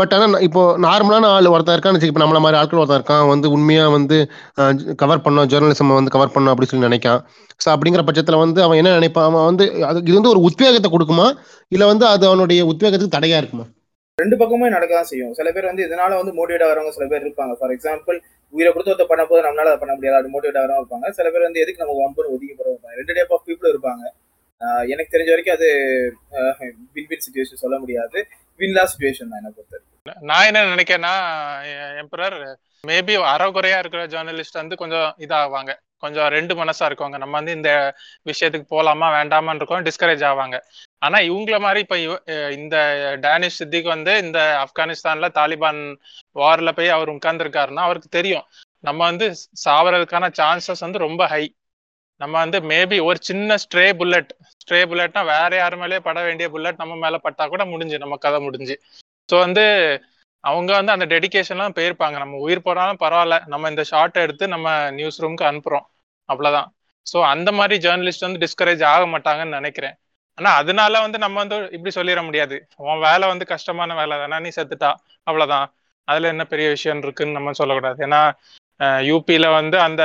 பட் 0.00 0.14
ஆனா 0.16 0.40
இப்போ 0.48 0.62
நார்மலான 0.86 1.30
ஆள் 1.36 1.52
ஒருத்தன் 1.54 1.76
இருக்கான்னு 1.76 2.10
இப்ப 2.10 2.22
நம்மள 2.24 2.40
மாதிரி 2.44 2.60
ஆட்கள் 2.60 2.82
ஒருத்தன் 2.82 3.00
இருக்கான் 3.00 3.24
வந்து 3.32 3.48
உண்மையா 3.56 3.86
வந்து 3.96 4.18
கவர் 5.02 5.24
பண்ணோம் 5.26 5.50
ஜேர்னலிசம் 5.52 5.96
வந்து 6.00 6.14
கவர் 6.16 6.34
பண்ணோம் 6.36 6.54
அப்படி 6.54 6.70
சொல்லி 6.70 6.88
நினைக்கான். 6.88 7.20
ஸோ 7.60 7.68
அப்படிங்கிற 7.74 8.04
பட்சத்துல 8.08 8.38
வந்து 8.44 8.60
அவன் 8.66 8.80
என்ன 8.80 8.94
நினைப்பான்? 8.98 9.28
அவன் 9.30 9.48
வந்து 9.50 9.64
அது 9.90 9.98
இது 10.06 10.18
வந்து 10.20 10.32
ஒரு 10.34 10.42
உத்வேகத்தை 10.50 10.90
கொடுக்குமா? 10.92 11.28
இல்ல 11.72 11.86
வந்து 11.92 12.06
அது 12.14 12.24
அவனுடைய 12.30 12.62
உத்வேகத்துக்கு 12.72 13.16
தடையா 13.16 13.40
இருக்குமா? 13.42 13.66
ரெண்டு 14.20 14.36
பக்கமும் 14.40 14.74
நடக்க 14.76 14.92
தான் 14.94 15.10
செய்யும். 15.10 15.34
சில 15.38 15.48
பேர் 15.54 15.68
வந்து 15.70 15.84
இதனால 15.88 16.16
வந்து 16.20 16.32
மோட்டிவேட் 16.38 16.64
ஆகிறவங்க 16.66 16.92
சில 16.96 17.06
பேர் 17.10 17.24
இருப்பாங்க. 17.26 17.54
ஃபார் 17.58 17.74
எக்ஸாம்பிள் 17.74 18.16
உயிரை 18.52 18.70
கொடுத்து 18.72 18.92
ஒருத்த 18.92 19.06
பண்ண 19.10 19.22
போது 19.30 19.40
நம்மளால 19.46 19.70
அதை 19.72 19.80
பண்ண 19.82 19.94
முடியாது. 19.96 20.18
அது 20.20 20.32
மோட்டிவேட் 20.34 20.58
ஆகிறவங்க 20.60 20.82
இருப்பாங்க. 20.82 21.10
சில 21.18 21.26
பேர் 21.34 21.46
வந்து 21.48 21.62
எதுக்கு 21.64 21.82
நம்ம 21.82 21.96
வம்புன்னு 22.00 22.32
ஒதுக்கி 22.34 22.54
போகிறோம் 22.54 22.74
இருப்பாங்க. 22.74 22.96
ரெண்டு 23.00 23.16
டைப் 23.18 23.34
ஆஃப் 23.36 23.46
பீப்புள் 23.48 23.72
இருப்பாங்க. 23.72 24.04
எனக்கு 24.92 25.12
தெரிஞ்ச 25.14 25.30
வரைக்கும் 25.32 25.56
அது 25.58 25.68
வின் 26.94 27.08
வின் 27.10 27.24
சுச்சுவேஷன் 27.26 27.62
சொல்ல 27.64 27.76
முடியாது. 27.82 28.18
வின் 28.60 28.74
லாஸ் 28.76 28.92
சுச்சுவேஷன் 28.92 29.30
தான் 29.32 29.40
என்ன 29.42 29.52
பொறுத்த 29.56 29.84
நான் 30.30 30.46
என்ன 30.48 30.60
நினைக்கிறேன்னா 30.74 31.14
எம்பரர் 32.02 32.38
மேபி 32.90 33.14
அறகுறையா 33.34 33.78
இருக்கிற 33.82 34.02
ஜேர்னலிஸ்ட் 34.14 34.60
வந்து 34.60 34.80
கொஞ்சம் 34.82 35.08
இதாவாங்க. 35.24 35.72
கொஞ்சம் 36.04 36.28
ரெண்டு 36.36 36.54
மனசா 36.60 36.84
இருக்கவங்க. 36.88 37.18
நம்ம 37.22 37.36
வந்து 37.40 37.56
இந்த 37.58 37.70
விஷயத்துக்கு 38.30 38.66
போலாமா 38.74 39.06
வேண்டாமான்னு 39.18 39.60
இருக்கோம் 39.60 39.86
டிஸ்கரேஜ் 39.88 40.24
ஆவாங்க. 40.30 40.58
ஆனா 41.02 41.18
இவங்கள 41.20 41.56
மாதிரி 41.60 41.80
இப்ப 41.80 41.96
இந்த 42.50 42.76
டேனிஷ் 43.20 43.58
சித்திக் 43.58 43.92
வந்து 43.94 44.12
இந்த 44.18 44.38
ஆப்கானிஸ்தான்ல 44.64 45.28
தாலிபான் 45.34 45.80
வார்ல 46.36 46.72
போய் 46.72 46.88
அவர் 46.88 47.14
உட்கார்ந்துருக்காருன்னா 47.14 47.84
அவருக்கு 47.84 48.10
தெரியும். 48.10 48.46
நம்ம 48.84 49.00
வந்து 49.04 49.26
சாவறதுக்கான 49.64 50.26
சான்சஸ் 50.40 50.84
வந்து 50.86 50.98
ரொம்ப 50.98 51.22
ஹை 51.26 51.44
நம்ம 52.20 52.34
வந்து 52.38 52.58
மேபி 52.70 52.96
ஒரு 53.00 53.18
சின்ன 53.22 53.56
ஸ்ட்ரே 53.64 53.86
புல்லட் 53.94 54.30
ஸ்ட்ரே 54.54 54.80
புல்லட்னா 54.90 55.22
வேற 55.24 55.50
யாரு 55.56 55.76
மேலேயே 55.76 56.00
பட 56.00 56.22
வேண்டிய 56.22 56.46
புல்லட் 56.48 56.76
நம்ம 56.76 56.94
மேல 56.96 57.18
பட்டா 57.18 57.44
கூட 57.46 57.64
முடிஞ்சு 57.64 57.98
நம்ம 57.98 58.16
கதை 58.16 58.40
முடிஞ்சு. 58.40 58.76
ஸோ 59.28 59.36
வந்து 59.38 59.64
அவங்க 60.44 60.70
வந்து 60.72 60.92
அந்த 60.92 61.06
டெடிகேஷன்லாம் 61.06 61.76
போயிருப்பாங்க. 61.78 62.16
நம்ம 62.18 62.38
உயிர் 62.38 62.66
போனாலும் 62.66 63.00
பரவாயில்ல. 63.00 63.36
நம்ம 63.46 63.68
இந்த 63.68 63.82
ஷார்ட் 63.82 64.18
எடுத்து 64.18 64.44
நம்ம 64.48 64.66
நியூஸ் 64.90 65.20
ரூமுக்கு 65.22 65.48
அனுப்புறோம். 65.50 65.86
அவ்வளவுதான். 66.28 66.68
ஸோ 67.06 67.18
அந்த 67.24 67.50
மாதிரி 67.52 67.76
ஜேர்னலிஸ்ட் 67.86 68.26
வந்து 68.26 68.42
டிஸ்கரேஜ் 68.46 68.82
ஆக 68.84 69.04
மாட்டாங்கன்னு 69.06 69.58
நினைக்கிறேன். 69.60 69.96
ஆனா 70.38 70.50
அதனால 70.60 71.00
வந்து 71.04 71.18
நம்ம 71.18 71.36
வந்து 71.42 71.56
இப்படி 71.76 71.92
சொல்லிட 71.96 72.20
முடியாது. 72.26 72.56
உன் 72.82 73.04
வேலை 73.06 73.26
வந்து 73.32 73.44
கஷ்டமான 73.52 73.94
வேலை 73.94 74.16
தானே 74.18 74.38
நீ 74.44 74.50
செத்துட்டா 74.56 74.90
அவ்வளவுதான். 75.26 75.66
அதுல 76.08 76.28
என்ன 76.28 76.44
பெரிய 76.46 76.66
விஷயம் 76.68 77.02
இருக்குன்னு 77.04 77.38
நம்ம 77.38 77.54
சொல்லக்கூடாது. 77.60 77.98
ஏன்னா 78.06 78.20
யூபியில 79.08 79.46
வந்து 79.52 79.76
அந்த 79.86 80.02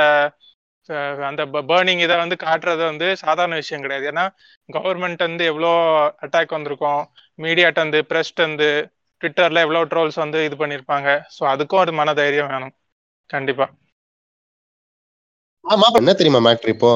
அந்த 1.28 1.42
பேர்னிங் 1.68 2.02
இதை 2.04 2.16
வந்து 2.16 2.36
காட்டுறது 2.42 2.82
வந்து 2.88 3.06
சாதாரண 3.22 3.54
விஷயம் 3.54 3.84
கிடையாது. 3.84 4.06
ஏன்னா 4.12 4.24
கவர்மெண்ட் 4.68 5.26
வந்து 5.26 5.44
எவ்வளோ 5.44 5.70
அட்டாக் 6.24 6.56
வந்திருக்கும் 6.56 7.00
மீடியாட்ட 7.38 7.78
வந்து 7.80 8.00
பிரஸ்ட் 8.10 8.44
வந்து 8.46 8.68
ட்விட்டர்ல 9.20 9.64
எவ்வளோ 9.66 9.82
ட்ரோல்ஸ் 9.92 10.18
வந்து 10.24 10.38
இது 10.48 10.56
பண்ணியிருப்பாங்க 10.62 11.08
ஸோ 11.36 11.42
அதுக்கும் 11.52 11.82
ஒரு 11.84 11.92
மன 11.92 12.14
தைரியம் 12.14 12.52
வேணும். 12.54 12.74
கண்டிப்பா. 13.30 13.66
ஆமா 15.64 15.86
என்ன 16.00 16.12
தெரியுமா 16.12 16.40
மேட்ரு 16.46 16.74
இப்போ? 16.74 16.90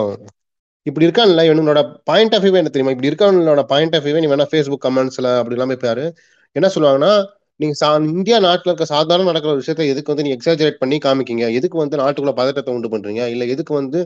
இப்படி 0.88 1.06
இருக்கான்ல 1.06 1.42
இவனோட 1.48 1.80
பாயிண்ட் 2.04 2.34
ஆஃப் 2.36 2.44
வியூ 2.44 2.58
என்ன 2.60 2.70
தெரியுமா? 2.74 2.94
இப்படி 2.94 3.10
இருக்கவனோட 3.10 3.62
பாயிண்ட் 3.72 3.96
ஆஃப் 3.96 4.04
வியூ 4.06 4.20
நீ 4.24 4.30
வேணா 4.32 4.46
ஃபேஸ்புக் 4.52 4.84
கமெண்ட்ஸ்ல 4.86 5.30
அப்படி 5.40 5.56
எல்லாம் 5.56 5.74
பாரு. 5.84 6.04
என்ன 6.56 6.68
சொல்லுவாங்கன்னா 6.74 7.12
நீங்க 7.60 7.74
சா 7.74 7.88
இந்தியா 8.12 8.36
நாட்டுல 8.44 8.70
இருக்க 8.70 8.86
சாதாரண 8.92 9.26
நடக்கிற 9.30 9.50
ஒரு 9.52 9.62
விஷயத்த 9.62 9.86
எதுக்கு 9.92 10.12
வந்து 10.12 10.26
நீ 10.26 10.32
எக்ஸாஜரேட் 10.36 10.80
பண்ணி 10.82 10.96
காமிக்கீங்க? 11.06 11.44
எதுக்கு 11.58 11.76
வந்து 11.78 11.96
நாட்டுக்குள்ள 12.02 12.34
பதட்டத்தை 12.40 12.72
உண்டு 12.76 12.90
பண்றீங்க? 12.94 13.22
இல்ல 13.34 13.44
எதுக்கு 13.54 13.72
வந்து 13.74 14.00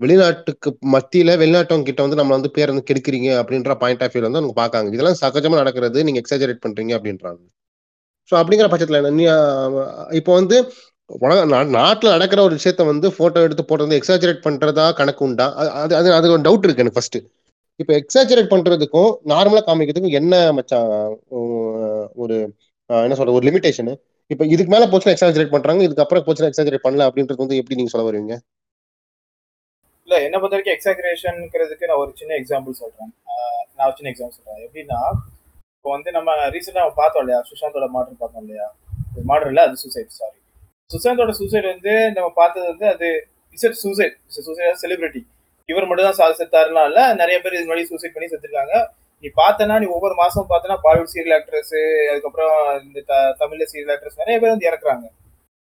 வெளிநாட்டுக்கு 0.00 0.70
மத்தியில 0.94 1.36
வெளிநாட்டவங்க 1.36 1.86
கிட்ட 1.88 2.02
வந்து 2.02 2.18
நம்ம 2.20 2.32
வந்து 2.36 2.50
பேர் 2.50 2.72
வந்து 2.72 2.86
கெடுக்கிறீங்க 2.88 3.28
அப்படின்ற 3.40 3.74
பாயிண்ட் 3.82 4.02
ஆஃப் 4.02 4.14
வியூல 4.14 4.28
வந்து 4.28 4.40
அவங்க 4.40 4.56
பாக்காங்க 4.60 4.96
இதெல்லாம் 4.96 5.20
சகஜமா 5.22 5.60
நடக்கிறது 5.62 6.06
நீங்க 6.06 6.20
எக்ஸாஜரேட் 6.22 6.64
பண்றீங்க 6.64 6.92
அப்படின்றாங்க. 6.98 7.42
ஸோ 8.32 8.34
அப்படிங்கிற 8.40 8.68
பட்சத்துல 8.72 9.00
என்ன 9.02 9.14
நீ 9.18 9.24
இப்போ 10.20 10.32
வந்து 10.34 10.56
நாட்டில் 11.74 12.10
நடக்கிற 12.10 12.42
ஒரு 12.42 12.54
விஷயத்த 12.54 12.86
வந்து 12.86 13.12
போட்டோ 13.12 13.40
எடுத்து 13.40 13.64
போட்டு 13.64 13.98
எக்ஸாஜரேட் 13.98 14.44
பண்றதா 14.44 14.92
கணக்கு 14.92 15.24
உண்டா? 15.24 15.46
அது 15.80 15.96
அது- 15.96 16.12
அது 16.12 16.30
ஒரு 16.30 16.42
டவுட் 16.42 16.64
இருக்கு 16.64 16.82
எனக்கு 16.82 16.92
ஃபர்ஸ்ட் 16.92 17.18
இப்போ 17.80 17.92
எக்ஸாஜரேட் 17.94 18.50
பண்றதுக்கும் 18.50 19.10
நார்மலா 19.26 19.62
காமிக்கிறதுக்கும் 19.66 20.12
என்ன 20.12 20.52
மச்சான் 20.52 20.90
ஒரு 22.14 22.36
என்ன 22.88 23.14
சொல்ற 23.14 23.32
ஒரு 23.32 23.46
லிமிடேஷனு 23.48 23.94
இப்போ 24.30 24.44
இதுக்கு 24.44 24.72
மேல 24.72 24.86
போச்சுன்னா 24.86 25.14
எக்ஸாஜரேட் 25.14 25.50
பண்றாங்க 25.50 25.82
இதுக்கப்புறம் 25.84 26.24
போச்சுன்னா 26.26 26.50
எக்ஸாஜரேட் 26.52 26.84
பண்ணல 26.84 27.06
அப்படின்றது 27.08 27.36
வந்து 27.36 27.56
எப்படி 27.56 27.74
நீங்க 27.74 27.90
சொல்ல 27.90 28.10
வருவீங்க? 28.10 28.34
இல்ல 30.08 30.22
என்ன 30.22 30.36
பொறுத்த 30.38 30.56
வரைக்கும் 30.56 30.76
எக்ஸாகரேஷன்ங்கிறதுக்கு 30.76 31.86
நான் 31.86 31.96
ஒரு 31.96 32.12
சின்ன 32.14 32.34
எக்ஸாம்பிள் 32.34 32.80
சொல்றேன். 32.80 33.12
நான் 33.76 33.86
ஒரு 33.86 33.96
சின்ன 33.96 34.10
எக்ஸாம்பிள் 34.10 34.36
சொல்றேன். 34.38 34.62
எப்படின்னா 34.66 35.00
இப்போ 35.76 35.90
வந்து 35.90 36.12
நம்ம 36.12 36.30
ரீசெண்டா 36.48 36.90
பார்த்தோம் 36.94 37.22
இல்லையா? 37.22 37.44
சுஷாந்தோட 37.50 37.88
மாடல் 37.88 38.18
பார்த்தோம் 38.18 38.42
இல்லையா? 38.42 38.66
மாடல் 39.24 39.48
இல்ல 39.48 39.62
அது 39.62 39.76
சூசைட் 39.76 40.18
சாரி 40.20 40.38
சுஷாந்தோட 40.90 41.30
சூசைட் 41.30 41.64
வந்து 41.64 41.92
நம்ம 42.10 42.32
பார்த்தது 42.34 42.66
வந்து 42.66 42.86
அது 42.88 43.08
இசட் 43.56 43.78
சூசைட் 43.82 44.16
சூசைட் 44.36 44.80
செலிபிரிட்டி 44.82 45.22
இவர் 45.68 45.86
மட்டும் 45.86 46.06
தான் 46.06 46.12
சாதி 46.12 46.34
செத்தாருலாம் 46.34 46.86
இல்ல 46.86 47.14
நிறைய 47.14 47.40
பேர் 47.40 47.54
இது 47.54 47.64
முன்னாடி 47.64 47.82
சூசைட் 47.82 48.12
பண்ணி 48.12 48.28
செத்துருக்காங்க. 48.28 48.74
நீ 49.22 49.30
பார்த்தனா 49.36 49.80
நீ 49.80 49.86
ஒவ்வொரு 49.86 50.14
மாசம் 50.14 50.46
பார்த்தனா 50.50 50.76
பாலிவுட் 50.84 51.12
சீரியல் 51.14 51.36
ஆக்ட்ரஸ் 51.36 51.74
அதுக்கப்புறம் 52.10 52.54
இந்த 52.82 53.00
த- 53.06 53.34
தமிழ்ல 53.40 53.66
சீரியல் 53.72 53.92
ஆக்ட்ரஸ் 53.94 54.20
நிறைய 54.22 54.40
பேர் 54.40 54.50
வந்து 54.50 54.68
இறக்குறாங்க. 54.70 55.06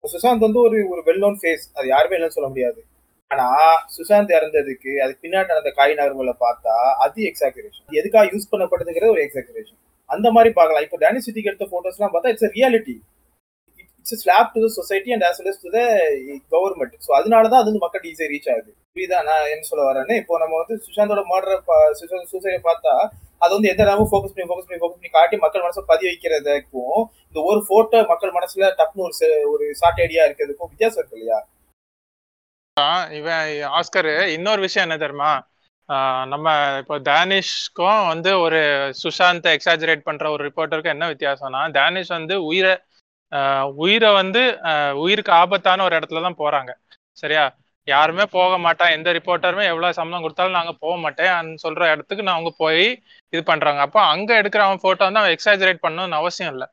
சுஷாந்த் 0.04 0.40
வந்து 0.40 0.60
ஒரு 0.60 0.78
ஒரு 0.90 1.02
வெல் 1.06 1.24
நோன் 1.24 1.38
ஃபேஸ் 1.42 1.64
அது 1.74 1.88
யாருமே 1.88 2.16
இல்லைன்னு 2.16 2.28
சொல்ல 2.30 2.50
முடியாது. 2.50 2.80
ஆனா 3.32 3.46
சுஷாந்த் 3.96 4.36
இறந்ததுக்கு 4.36 4.92
அதுக்கு 5.02 5.24
பின்னாடி 5.24 5.48
நடந்த 5.48 5.72
காய் 5.72 5.94
நகர்வுகளை 5.94 6.34
பார்த்தா 6.42 6.76
அது 6.98 7.22
எக்ஸாகரேஷன் 7.22 7.88
எதுக்காக 7.92 8.26
யூஸ் 8.32 8.52
பண்ணப்பட்டதுங்கிறது 8.52 9.12
ஒரு 9.12 9.24
எக்ஸாகரேஷன் 9.24 9.80
அந்த 10.10 10.28
மாதிரி 10.32 10.54
பார்க்கலாம். 10.54 10.84
இப்போ 10.84 10.98
டேனி 10.98 11.20
சிட்டிக்கு 11.26 11.52
எடுத்த 11.52 11.68
போட்டோஸ்லாம் 11.72 12.14
பார்த்தா 12.14 12.28
it's 12.28 12.52
reality 12.56 12.96
it's 14.06 14.22
slap 14.22 14.50
to 14.56 14.68
society 14.76 15.12
and 15.14 15.26
as 15.28 15.40
well 15.40 15.62
to 15.62 15.70
the 15.76 15.82
government 16.54 16.96
so 17.06 17.12
அதனால 17.20 17.44
தான் 17.52 17.62
அது 17.62 17.70
வந்து 17.72 17.84
மக்கள் 17.86 18.04
ஈஸியாக 18.10 18.32
ரீச் 18.34 18.50
ஆகுது. 18.54 18.72
புரியுதா? 18.96 19.20
நான் 19.30 19.52
என்ன 19.54 19.64
சொல்ல 19.70 19.86
வரேன்னு 19.88 20.16
இப்போ 20.22 20.34
நம்ம 20.44 20.58
வந்து 20.62 20.76
சுஷாந்தோட 20.86 21.22
மர்டர் 21.32 21.64
சூசைடை 22.32 22.60
பார்த்தா 22.68 22.94
அது 23.42 23.52
வந்து 23.56 23.72
எந்த 23.72 23.84
நேரமும் 23.88 24.12
ஃபோக்கஸ் 24.12 24.34
பண்ணி 24.34 24.48
ஃபோக்கஸ் 24.50 24.68
பண்ணி 24.68 24.82
ஃபோக்கஸ் 24.82 25.00
பண்ணி 25.00 25.12
காட்டி 25.16 25.38
மக்கள் 25.42 25.66
மனசை 25.66 25.82
பதிய 25.90 26.12
வைக்கிறதுக்கும் 26.12 27.00
இந்த 27.28 27.40
ஒரு 27.50 27.60
ஃபோட்டோ 27.68 28.00
மக்கள் 28.12 28.36
மனசுல 28.38 28.70
டப்புனு 28.80 29.04
ஒரு 29.06 29.28
ஒரு 29.54 29.66
ஷார்ட் 29.82 30.02
ஐடியா 30.06 30.24
இருக்கிறதுக்கும் 30.28 30.72
வித்தியாசம் 30.74 31.02
இருக்கு 31.02 31.20
இல்லையா? 31.20 31.40
இவன் 33.18 33.44
ஆஸ்கர் 33.80 34.08
இன்னொரு 34.36 34.62
விஷயம் 34.66 34.86
என்ன 34.88 34.98
தெரியுமா? 35.04 35.34
நம்ம 36.32 36.48
இப்போ 36.82 36.96
தானிஷ்க்கும் 37.10 38.02
வந்து 38.12 38.32
ஒரு 38.46 38.60
சுஷாந்த் 39.02 39.48
எக்ஸாஜரேட் 39.54 40.08
பண்ற 40.08 40.26
ஒரு 40.36 40.42
ரிப்போர்ட்டருக்கும் 40.48 40.96
என்ன 40.96 41.08
வித்தியாசம்னா 41.12 41.62
தானிஷ் 41.78 42.16
வந்து 42.18 42.36
உயிரை 42.50 42.74
உயிரை 43.84 44.10
வந்து 44.22 44.42
உயிருக்கு 45.04 45.32
ஆபத்தான 45.42 45.84
ஒரு 45.88 45.96
இடத்துல 46.00 46.24
தான் 46.28 46.42
போறாங்க. 46.44 46.72
சரியா? 47.22 47.46
யாருமே 47.88 48.26
போக 48.38 48.54
மாட்டான் 48.66 48.94
எந்த 48.98 49.10
ரிப்போர்ட்டருமே 49.18 49.66
எவ்வளவு 49.72 49.98
சம்பளம் 49.98 50.24
கொடுத்தாலும் 50.26 50.58
நாங்க 50.60 50.74
போக 50.84 50.94
மாட்டேன். 51.04 51.50
சொல்ற 51.64 51.82
இடத்துக்கு 51.94 52.26
நான் 52.26 52.38
அவங்க 52.38 52.52
போய் 52.64 52.86
இது 53.34 53.42
பண்றாங்க. 53.52 53.82
அப்போ 53.88 54.00
அங்க 54.14 54.32
எடுக்கிற 54.42 54.62
அவன் 54.68 54.84
போட்டோ 54.86 55.04
வந்து 55.08 55.22
அவன் 55.24 55.36
எக்ஸாஜரேட் 55.38 55.84
பண்ணணும்னு 55.86 56.20
அவசியம் 56.22 56.54
இல்லை. 56.56 56.68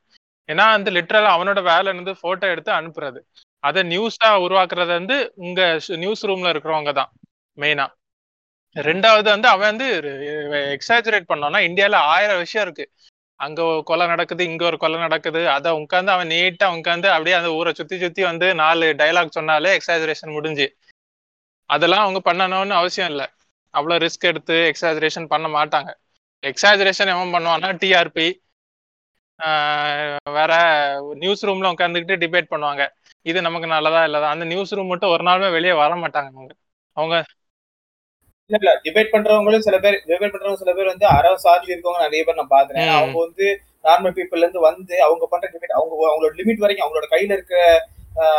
ஏன்னா 0.49 0.65
வந்து 0.77 0.91
லிட்ரலா 0.99 1.33
அவனோட 1.37 1.61
வேலை 1.73 1.89
இருந்து 1.93 2.13
போட்டோ 2.25 2.47
எடுத்து 2.55 2.73
அனுப்புறது. 2.79 3.21
அதை 3.65 3.81
நியூஸா 3.93 4.31
உருவாக்குறது 4.47 4.93
வந்து 4.99 5.17
உங்க 5.45 5.61
நியூஸ் 6.05 6.25
ரூம்ல 6.31 6.53
இருக்கிறவங்க 6.55 6.93
தான் 7.01 7.11
மெயினா 7.59 7.87
ரெண்டாவது 8.77 9.29
வந்து 9.35 9.49
அவன் 9.55 9.71
வந்து 9.73 9.87
எக்ஸாஜரேட் 10.77 11.31
பண்ணோம்னா 11.31 11.61
இந்தியால 11.69 11.97
ஆயிரம் 12.15 12.43
விஷயம் 12.45 12.65
இருக்கு. 12.67 12.85
அங்க 13.43 13.59
ஒரு 13.71 13.81
கொலை 13.89 14.05
நடக்குது 14.07 14.43
இங்க 14.51 14.63
ஒரு 14.65 14.77
கொலை 14.83 14.99
நடக்குது. 15.01 15.41
அதை 15.57 15.71
உட்காந்து 15.81 16.11
அவன் 16.15 16.31
நீட்டா 16.35 16.67
உட்காந்து 16.77 17.09
அப்படியே 17.15 17.37
அந்த 17.41 17.51
ஊரை 17.59 17.73
சுத்தி 17.81 17.97
சுத்தி 17.99 18.23
வந்து 18.31 18.49
நாலு 18.63 18.87
டைலாக் 19.01 19.37
சொன்னாலே 19.39 19.71
எக்ஸாஜரேஷன் 19.79 20.37
முடிஞ்சு. 20.37 20.67
அதெல்லாம் 21.71 22.05
அவங்க 22.05 22.21
பண்ணணும்னு 22.29 22.75
அவசியம் 22.81 23.11
இல்லை. 23.13 23.27
அவ்வளவு 23.75 24.03
ரிஸ்க் 24.05 24.29
எடுத்து 24.31 24.57
எக்ஸாஜரேஷன் 24.71 25.31
பண்ண 25.33 25.47
மாட்டாங்க. 25.59 25.91
எக்ஸாஜரேஷன் 26.43 27.13
எவன் 27.15 27.35
பண்ணுவான்னா 27.35 27.71
டிஆர்பி 27.83 28.27
வேற 30.37 30.53
நியூஸ் 31.23 31.45
ரூம்ல 31.47 31.71
உட்காந்துக்கிட்டு 31.75 32.17
டிபேட் 32.25 32.53
பண்ணுவாங்க. 32.55 32.83
இது 33.27 33.39
நமக்கு 33.43 33.69
நல்லதா 33.75 34.01
இல்லதா? 34.09 34.29
அந்த 34.35 34.45
நியூஸ் 34.45 34.75
ரூம் 34.75 34.91
மட்டும் 34.93 35.13
ஒரு 35.15 35.25
நாளுமே 35.29 35.49
வெளியே 35.57 35.75
வர 35.83 35.93
மாட்டாங்க 36.03 36.31
அவங்க. 36.35 36.53
அவங்க 36.97 37.17
இல்ல 38.53 38.59
இல்ல. 38.61 38.73
டிபேட் 38.85 39.13
பண்றவங்களும் 39.13 39.65
சில 39.67 39.77
பேர் 39.79 39.97
டிபேட் 40.09 40.33
பண்றவங்க 40.33 40.61
சில 40.63 40.73
பேர் 40.77 40.91
வந்து 40.91 41.07
அரை 41.17 41.31
சார்ஜ் 41.45 41.69
இருக்கவங்க 41.69 42.01
நிறைய 42.07 42.23
பேர் 42.27 42.41
நான் 42.41 42.55
பாக்குறேன். 42.55 42.89
அவங்க 42.97 43.19
வந்து 43.27 43.47
நார்மல் 43.85 44.15
பீப்புள்ல 44.17 44.45
இருந்து 44.45 44.61
வந்து 44.67 44.95
அவங்க 45.07 45.25
பண்ற 45.33 45.47
டிபேட் 45.55 45.79
அவங்க 45.79 45.93
அவங்களோட 46.11 46.33
லிமிட் 46.41 46.63
வரைக்கும் 46.65 46.87
அவங்களோட 46.87 47.09
கையில 47.15 47.37
இருக்க 47.39 47.55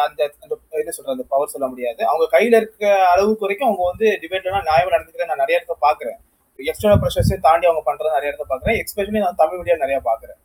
அந்த 0.05 0.21
அந்த 0.43 0.53
என்ன 0.81 0.91
சொல்றது 0.95 1.15
அந்த 1.15 1.25
பவர் 1.31 1.53
சொல்ல 1.53 1.67
முடியாது. 1.67 2.01
அவங்க 2.09 2.25
கையில 2.35 2.59
இருக்க 2.61 2.83
அளவுக்கு 3.13 3.45
வரைக்கும் 3.45 3.69
அவங்க 3.69 3.83
வந்து 3.91 4.07
டிபேட்ல 4.23 4.61
நியாயமா 4.69 4.93
நடந்துக்கிறத 4.95 5.29
நான் 5.31 5.43
நிறைய 5.43 5.59
இடத்த 5.59 5.75
பாக்குறேன். 5.87 6.19
எக்ஸ்டர்னல் 6.59 7.01
ப்ரெஷர்ஸையும் 7.03 7.45
தாண்டி 7.47 7.65
அவங்க 7.69 7.83
பண்றத 7.87 8.11
நிறைய 8.17 8.31
இடத்த 8.31 8.45
பாக்குறேன். 8.51 8.77
எஸ்பெஷலி 8.81 9.23
நான் 9.25 9.39
தமிழ் 9.41 9.59
மீடியா 9.61 9.77
நிறைய 9.83 9.99
பாக்குறேன். 10.09 10.39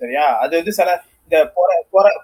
சரியா? 0.00 0.24
அது 0.42 0.52
வந்து 0.60 0.72
சில 0.78 0.90
இந்த 1.24 1.38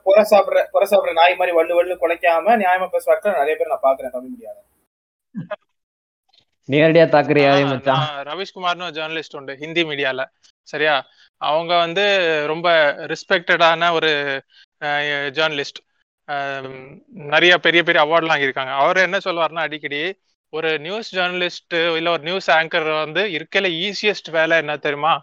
பொற 0.07 0.17
சாப்பிடுற 0.31 0.61
பொற 0.75 0.85
சாப்பிடுற 0.91 1.13
நாய் 1.19 1.39
மாதிரி 1.41 1.53
வள்ளு 1.59 1.75
வள்ளு 1.79 1.95
குலைக்காம 2.03 2.57
நியாயமா 2.63 2.87
பேசுற 2.95 3.35
நிறைய 3.43 3.55
பேர் 3.59 3.73
நான் 3.75 3.87
பாக்குறேன் 3.89 4.15
தமிழ் 4.17 4.33
மீடியால 4.33 4.59
நேரடியா 6.69 7.05
தாக்குறியா 7.15 7.51
மச்சான்? 7.71 8.07
ரவிஷ்குமார்னு 8.29 8.87
ஒரு 8.87 8.95
ஜேர்னலிஸ்ட் 8.99 9.37
உண்டு 9.39 9.53
ஹிந்தி 9.63 9.83
மீடியால. 9.89 10.23
சரியா? 10.73 10.95
அவங்க 11.41 11.73
வந்து 11.85 12.05
ரொம்ப 12.53 12.69
ரெஸ்பெக்டடான 13.13 13.91
ஒரு 13.99 14.11
ஜேர்னலிஸ்ட் 15.37 15.81
நிறைய 17.33 17.53
பெரிய 17.67 17.81
பெரிய 17.89 18.01
அவார்ட்லாம் 18.05 18.35
வாங்கியிருக்காங்க. 18.35 18.73
அவர் 18.83 19.05
என்ன 19.07 19.19
சொல்லுவாருன்னா 19.27 19.67
அடிக்கடி 19.69 20.01
ஒரு 20.53 20.71
நியூஸ் 20.87 21.11
ஜேர்னலிஸ்ட் 21.17 21.75
இல்ல 21.99 22.09
ஒரு 22.17 22.25
நியூஸ் 22.29 22.49
ஆங்கர் 22.57 22.89
வந்து 23.05 23.23
இருக்கல 23.37 23.69
ஈஸியஸ்ட் 23.87 24.31
வேலை 24.39 24.57
என்ன 24.63 24.77
தெரியுமா? 24.87 25.15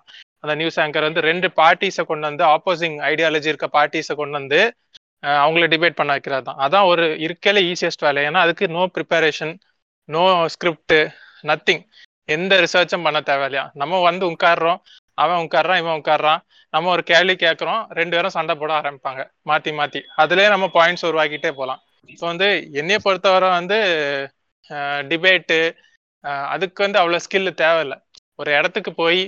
அந்த 0.44 0.54
நியூஸ் 0.62 0.80
ஆங்கர் 0.84 1.08
வந்து 1.08 1.22
ரெண்டு 1.30 1.48
பார்ட்டிஸை 1.60 2.04
கொண்டு 2.12 2.26
வந்து 2.30 2.44
ஆப்போசிங் 2.56 2.98
ஐடியாலஜி 3.12 3.50
இருக்க 3.52 3.70
பார்ட்டிஸை 3.78 4.16
கொண்டு 4.22 4.38
வந்து 4.40 4.62
அவங்கள 5.42 5.68
டிபேட் 5.74 6.00
பண்ண 6.00 6.12
வைக்கிறது 6.16 6.46
தான். 6.48 6.62
அதான் 6.66 6.88
ஒரு 6.94 7.04
இருக்கல 7.28 7.60
ஈஸியஸ்ட் 7.72 8.06
வேலை. 8.08 8.24
ஏன்னா 8.30 8.40
அதுக்கு 8.46 8.68
no 8.78 8.86
preparation 8.98 9.54
no 10.10 10.24
script 10.56 10.96
nothing 11.50 11.84
எந்த 12.30 12.54
ரிசர்ச்சும் 12.64 13.06
பண்ண 13.06 13.20
தேவையில்லையா? 13.30 13.64
நம்ம 13.82 14.00
வந்து 14.10 14.26
உட்காடுறோம் 14.34 14.80
அவன் 15.18 15.42
உட்காடுறான் 15.46 15.82
இவன் 15.82 16.00
உட்காடுறான் 16.02 16.42
நம்ம 16.74 16.90
ஒரு 16.96 17.04
கேள்வி 17.12 17.36
கேட்குறோம். 17.44 17.82
ரெண்டு 18.00 18.16
பேரும் 18.16 18.36
சண்டை 18.38 18.54
போட 18.62 18.72
ஆரம்பிப்பாங்க. 18.80 19.22
மாத்தி 19.50 19.72
மாத்தி. 19.80 20.00
அதுலயே 20.24 20.48
நம்ம 20.54 20.70
பாயிண்ட்ஸ் 20.78 21.08
உருவாக்கிட்டே 21.10 21.52
போகலாம் 21.60 21.82
இப்போ 22.10 22.26
வந்து 22.32 22.48
என்னைய 22.80 23.00
பொறுத்தவரை 23.04 23.50
வந்து 23.60 23.78
டிபேட்டு 25.10 25.60
அதுக்கு 26.54 26.80
வந்து 26.86 27.00
அவ்வளோ 27.02 27.20
ஸ்கில் 27.26 27.60
தேவையில்லை. 27.62 27.98
ஒரு 28.40 28.50
இடத்துக்கு 28.58 28.92
போய் 29.02 29.22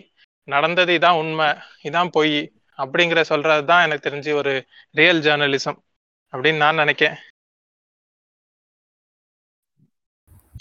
நடந்தது 0.48 0.92
இதான் 0.98 1.20
உண்மை 1.22 1.48
இதான் 1.88 2.12
பொய் 2.18 2.38
அப்படிங்கிற 2.80 3.20
சொல்றது 3.32 3.64
தான் 3.72 3.84
எனக்கு 3.86 4.08
தெரிஞ்சு 4.08 4.32
ஒரு 4.42 4.54
ரியல் 5.00 5.22
ஜேர்னலிசம் 5.26 5.80
அப்படின்னு 6.34 6.64
நான் 6.64 6.82
நினைக்கிறேன் 6.84 7.18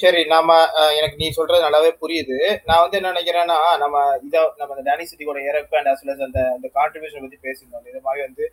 சரி 0.03 0.21
நாம 0.33 0.55
எனக்கு 0.99 1.17
நீ 1.21 1.27
சொல்றது 1.37 1.65
நல்லாவே 1.65 1.91
புரியுது. 2.03 2.37
நான் 2.69 2.83
வந்து 2.85 2.99
என்ன 2.99 3.11
நினைக்கிறேன்னா 3.15 3.59
நம்ம 3.83 3.97
இதை 4.27 4.41
நம்ம 4.61 4.71
இந்த 4.75 4.85
டேனி 4.89 5.05
சிட்டியோட 5.11 5.41
இறப்பு 5.51 5.77
அண்ட் 5.81 5.91
அஸ் 5.93 6.03
அந்த 6.27 6.41
அந்த 6.57 6.67
கான்ட்ரிபியூஷன் 6.79 7.25
பத்தி 7.25 7.39
பேசியிருந்தோம். 7.47 7.87
இது 7.91 8.01
மாதிரி 8.07 8.23
வந்து 8.27 8.45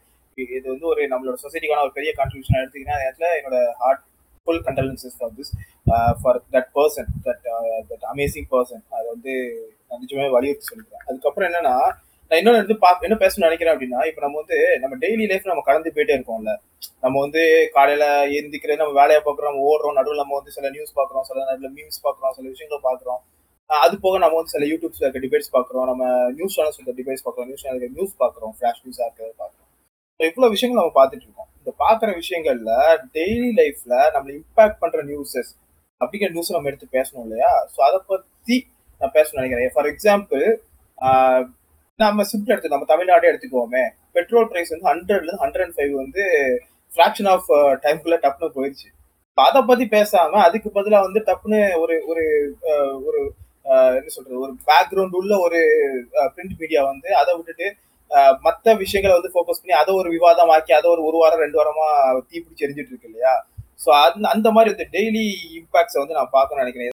இது 0.55 0.67
வந்து 0.73 0.87
ஒரு 0.91 1.01
நம்மளோட 1.13 1.37
சொசைட்டிக்கான 1.45 1.83
ஒரு 1.87 1.93
பெரிய 1.97 2.11
கான்ட்ரிபியூஷன் 2.19 2.59
எடுத்துக்கிட்டா 2.61 2.97
அந்த 2.97 3.07
இடத்துல 3.07 3.31
என்னோட 3.39 3.57
heart 3.81 4.03
full 4.47 4.61
condolences 4.67 5.17
for 5.19 5.33
this 5.39 5.51
for 6.21 6.39
that 6.55 6.69
person 6.77 7.09
that 7.25 7.43
that 7.89 8.05
amazing 8.13 8.47
person 8.53 8.83
அதை 8.95 9.05
வந்து 9.15 9.33
நான் 9.87 10.01
நிஜமே 10.03 10.29
வலியுறுத்தி 10.37 10.69
சொல்லிக்கிறேன். 10.71 11.05
அதுக்கப்புறம் 11.09 11.49
என்னன்னா 11.49 11.75
நான் 12.31 12.39
இன்னொன்று 12.39 12.59
வந்து 12.63 12.75
பா 12.83 12.89
என்ன 13.05 13.15
பேசணும்னு 13.21 13.47
நினைக்கிறேன் 13.47 13.73
அப்படின்னா 13.75 14.01
இப்போ 14.09 14.21
நம்ம 14.25 14.37
வந்து 14.41 14.57
நம்ம 14.81 14.97
டெய்லி 15.01 15.25
லைஃப் 15.31 15.49
நம்ம 15.49 15.63
கடந்து 15.69 15.89
போயிட்டே 15.95 16.13
இருக்கோம்ல. 16.17 16.51
நம்ம 17.03 17.15
வந்து 17.25 17.41
காலையில 17.73 18.05
எந்திக்கிறது 18.37 18.81
நம்ம 18.81 18.93
வேலையை 18.99 19.21
பார்க்குறோம் 19.25 19.51
நம்ம 19.51 19.65
ஓடுறோம் 19.71 19.97
நடுவில் 19.99 20.21
நம்ம 20.23 20.35
வந்து 20.39 20.53
சில 20.57 20.69
நியூஸ் 20.75 20.93
பார்க்குறோம் 20.99 21.25
சில 21.29 21.43
நடுவில் 21.49 21.73
மீம்ஸ் 21.77 21.99
பார்க்குறோம் 22.05 22.33
சில 22.37 22.45
விஷயங்களை 22.53 22.81
பார்க்குறோம். 22.87 23.19
அது 23.69 23.95
போக 24.05 24.15
நம்ம 24.23 24.37
வந்து 24.39 24.53
சில 24.55 24.65
யூடியூப்ஸ்ல 24.71 25.05
இருக்க 25.05 25.21
டிபேட்ஸ் 25.25 25.51
பார்க்குறோம் 25.57 25.85
நம்ம 25.91 26.03
நியூஸ் 26.37 26.55
சேனல்ஸ் 26.57 26.79
இருக்க 26.79 26.95
டிபேட்ஸ் 27.01 27.25
பார்க்குறோம் 27.27 27.49
நியூஸ் 27.51 27.63
சேனல் 27.65 27.93
நியூஸ் 27.97 28.15
பார்க்குறோம் 28.23 28.55
ஃபிளாஷ் 28.57 28.81
நியூஸாக 28.85 29.05
இருக்கிறத 29.07 29.33
பார்க்குறோம். 29.43 29.69
ஸோ 30.19 30.23
இவ்வளோ 30.31 30.49
விஷயங்கள் 30.55 30.81
நம்ம 30.81 30.95
பார்த்துட்டு 30.99 31.25
இருக்கோம். 31.27 31.49
இந்த 31.61 31.71
பார்க்குற 31.83 32.09
விஷயங்கள்ல 32.23 32.73
டெய்லி 33.17 33.51
லைஃப்ல 33.61 33.93
நம்மளை 34.15 34.33
இம்பாக்ட் 34.41 34.81
பண்ற 34.83 35.01
நியூஸஸ் 35.11 35.51
அப்படிங்கிற 36.01 36.29
நியூஸ் 36.35 36.57
நம்ம 36.57 36.69
எடுத்து 36.71 36.95
பேசணும் 36.97 37.25
இல்லையா? 37.27 37.53
ஸோ 37.73 37.79
அதை 37.87 37.99
பத்தி 38.11 38.57
நான் 39.01 39.15
பேசணும்னு 39.17 39.41
நினைக்கிறேன். 39.41 39.73
ஃபார் 39.75 39.89
எக்ஸாம்பிள் 39.93 40.45
நம்ம 41.99 42.23
சிம்பிள் 42.31 42.53
எடுத்து 42.53 42.73
நம்ம 42.73 42.87
தமிழ்நாடே 42.91 43.29
எடுத்துக்குவோமே. 43.31 43.83
பெட்ரோல் 44.15 44.47
பிரைஸ் 44.51 44.71
வந்து 44.73 44.87
ஹண்ட்ரட்ல 44.91 45.19
இருந்து 45.19 45.43
ஹண்ட்ரட் 45.43 45.65
அண்ட் 45.65 45.75
ஃபைவ் 45.77 45.93
வந்து 46.01 46.23
ஃபிராக்ஷன் 46.91 47.29
ஆஃப் 47.33 47.49
டைம்குள்ள 47.83 48.15
டப்புன்னு 48.23 48.55
போயிடுச்சு 48.57 48.89
அதை 49.37 49.59
பத்தி 49.69 49.85
பேசாம 49.93 50.39
அதுக்கு 50.47 50.69
பதிலா 50.77 50.99
வந்து 51.05 51.19
டப்புன்னு 51.27 51.59
ஒரு 51.83 51.95
ஒரு 52.11 52.23
uh, 52.71 52.91
ஒரு 53.07 53.19
uh, 53.65 53.91
என்ன 53.99 54.09
சொல்றது 54.15 54.41
ஒரு 54.45 54.53
பேக்ரவுண்ட் 54.69 55.15
உள்ள 55.19 55.33
ஒரு 55.45 55.59
uh, 56.19 56.27
பிரிண்ட் 56.35 56.55
மீடியா 56.61 56.81
வந்து 56.91 57.09
அதை 57.21 57.31
விட்டுட்டு 57.37 57.67
மற்ற 58.45 58.73
விஷயங்களை 58.81 59.13
வந்து 59.17 59.33
ஃபோக்கஸ் 59.33 59.61
பண்ணி 59.61 59.75
அதை 59.81 59.91
ஒரு 59.99 60.09
விவாதம் 60.15 60.51
ஆக்கி 60.55 60.73
அதை 60.77 60.87
ஒரு 60.93 61.01
ஒரு 61.09 61.17
வாரம் 61.21 61.43
ரெண்டு 61.43 61.59
வாரமா 61.59 61.87
தீப்பிடிச்சு 62.29 62.65
எரிஞ்சிட்டு 62.65 62.91
இருக்கு 62.93 63.11
இல்லையா? 63.11 63.33
ஸோ 63.79 63.89
அந்த 63.99 64.25
அந்த 64.35 64.47
மாதிரி 64.51 64.73
இந்த 64.75 64.87
டெய்லி 64.95 65.25
இம்பாக்ட்ஸை 65.59 66.01
வந்து 66.01 66.17
நான் 66.19 66.35
பார்க்கணும்னு 66.35 66.63
நினைக்கிறேன். 66.63 66.97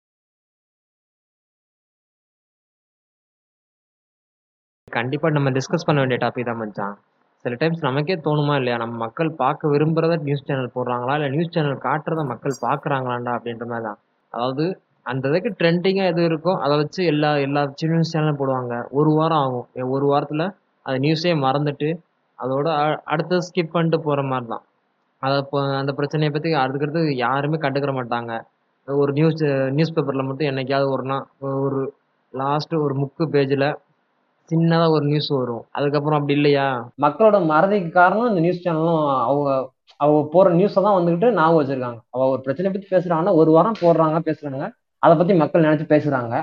கண்டிப்பா 4.95 5.29
நம்ம 5.29 5.49
டிஸ்கஸ் 5.49 5.85
பண்ண 5.85 6.01
வேண்டிய 6.01 6.19
டாபிக் 6.23 6.45
தான் 6.45 6.57
மச்சான். 6.57 6.95
சில 7.45 7.55
டைம்ஸ் 7.55 7.81
நமக்கே 7.81 8.15
தோணுமா 8.15 8.55
இல்லையா? 8.55 8.77
நம்ம 8.77 8.95
மக்கள் 8.97 9.29
பார்க்க 9.31 9.67
விரும்புறத 9.67 10.17
நியூஸ் 10.19 10.43
சேனல் 10.43 10.71
போடுறாங்களா? 10.75 11.13
இல்ல 11.13 11.29
நியூஸ் 11.29 11.49
சேனல் 11.49 11.77
காட்டுறத 11.77 12.25
மக்கள் 12.25 12.61
பாக்குறாங்களாண்டா 12.61 13.31
அப்படின்ற 13.37 13.65
மாதிரி 13.65 13.85
தான். 13.87 13.99
அதாவது 14.33 14.65
அந்த 15.05 15.29
இதுக்கு 15.29 15.55
ட்ரெண்டிங்காக 15.59 16.05
எது 16.05 16.21
இருக்கோ 16.29 16.51
அதை 16.59 16.77
வச்சு 16.77 17.05
எல்லா 17.05 17.35
எல்லா 17.37 17.61
நியூஸ் 17.81 18.17
சேனலும் 18.17 18.39
போடுவாங்க. 18.41 18.83
ஒரு 18.91 19.09
வாரம் 19.11 19.37
ஆகும். 19.37 19.89
ஒரு 19.89 20.05
வாரத்தில் 20.05 20.45
அது 20.85 20.97
நியூஸே 20.97 21.33
மறந்துட்டு 21.45 21.89
அதோட 22.39 22.65
அ- 22.83 23.01
அடுத்தது 23.05 23.41
ஸ்கிப் 23.47 23.71
பண்ணிட்டு 23.71 23.99
போகிற 24.01 24.21
மாதிரி 24.23 24.49
தான். 24.49 24.63
அதை 25.23 25.37
இப்போ 25.37 25.59
அந்த 25.77 25.91
பிரச்சனையை 25.91 26.33
பற்றி 26.33 26.49
அதுக்கடுத்து 26.55 27.01
யாருமே 27.15 27.57
கண்டுக்கிற 27.57 27.93
மாட்டாங்க. 27.99 28.31
ஒரு 28.87 29.11
நியூஸ் 29.13 29.43
நியூஸ் 29.71 29.93
பேப்பரில் 29.93 30.23
மட்டும் 30.23 30.47
என்னைக்காவது 30.47 30.89
ஒரு 30.89 31.03
நாள் 31.03 31.25
ஒரு 31.39 31.81
லாஸ்ட்டு 32.33 32.81
ஒரு 32.81 32.95
முக்கு 32.95 33.23
பேஜில் 33.25 33.67
சின்னதா 34.49 34.89
ஒரு 34.89 35.05
நியூஸ் 35.05 35.27
வரும். 35.29 35.65
அதுக்கப்புறம் 35.71 36.19
அப்படி 36.19 36.33
இல்லையா? 36.33 36.65
மக்களோட 37.01 37.37
மறதிக்கு 37.51 37.89
காரணம் 37.91 38.29
இந்த 38.29 38.39
நியூஸ் 38.39 38.67
சேனலும் 38.67 39.21
அவங்க 39.21 39.49
அவங்க 39.97 40.29
போற 40.31 40.53
நியூஸை 40.53 40.81
தான் 40.81 40.97
வந்துகிட்டு 40.97 41.33
ஞாபகம் 41.33 41.59
வச்சிருக்காங்க. 41.59 41.99
அவ 42.09 42.27
ஒரு 42.27 42.41
பிரச்சனை 42.41 42.71
பத்தி 42.71 42.87
பேசுறாங்கன்னா 42.95 43.33
ஒரு 43.33 43.51
வாரம் 43.51 43.79
போடுறாங்க 43.81 44.19
பேசுறாங்க 44.25 44.65
அதை 45.03 45.17
பத்தி 45.17 45.33
மக்கள் 45.33 45.63
நினைச்சு 45.63 45.85
பேசுறாங்க. 45.89 46.35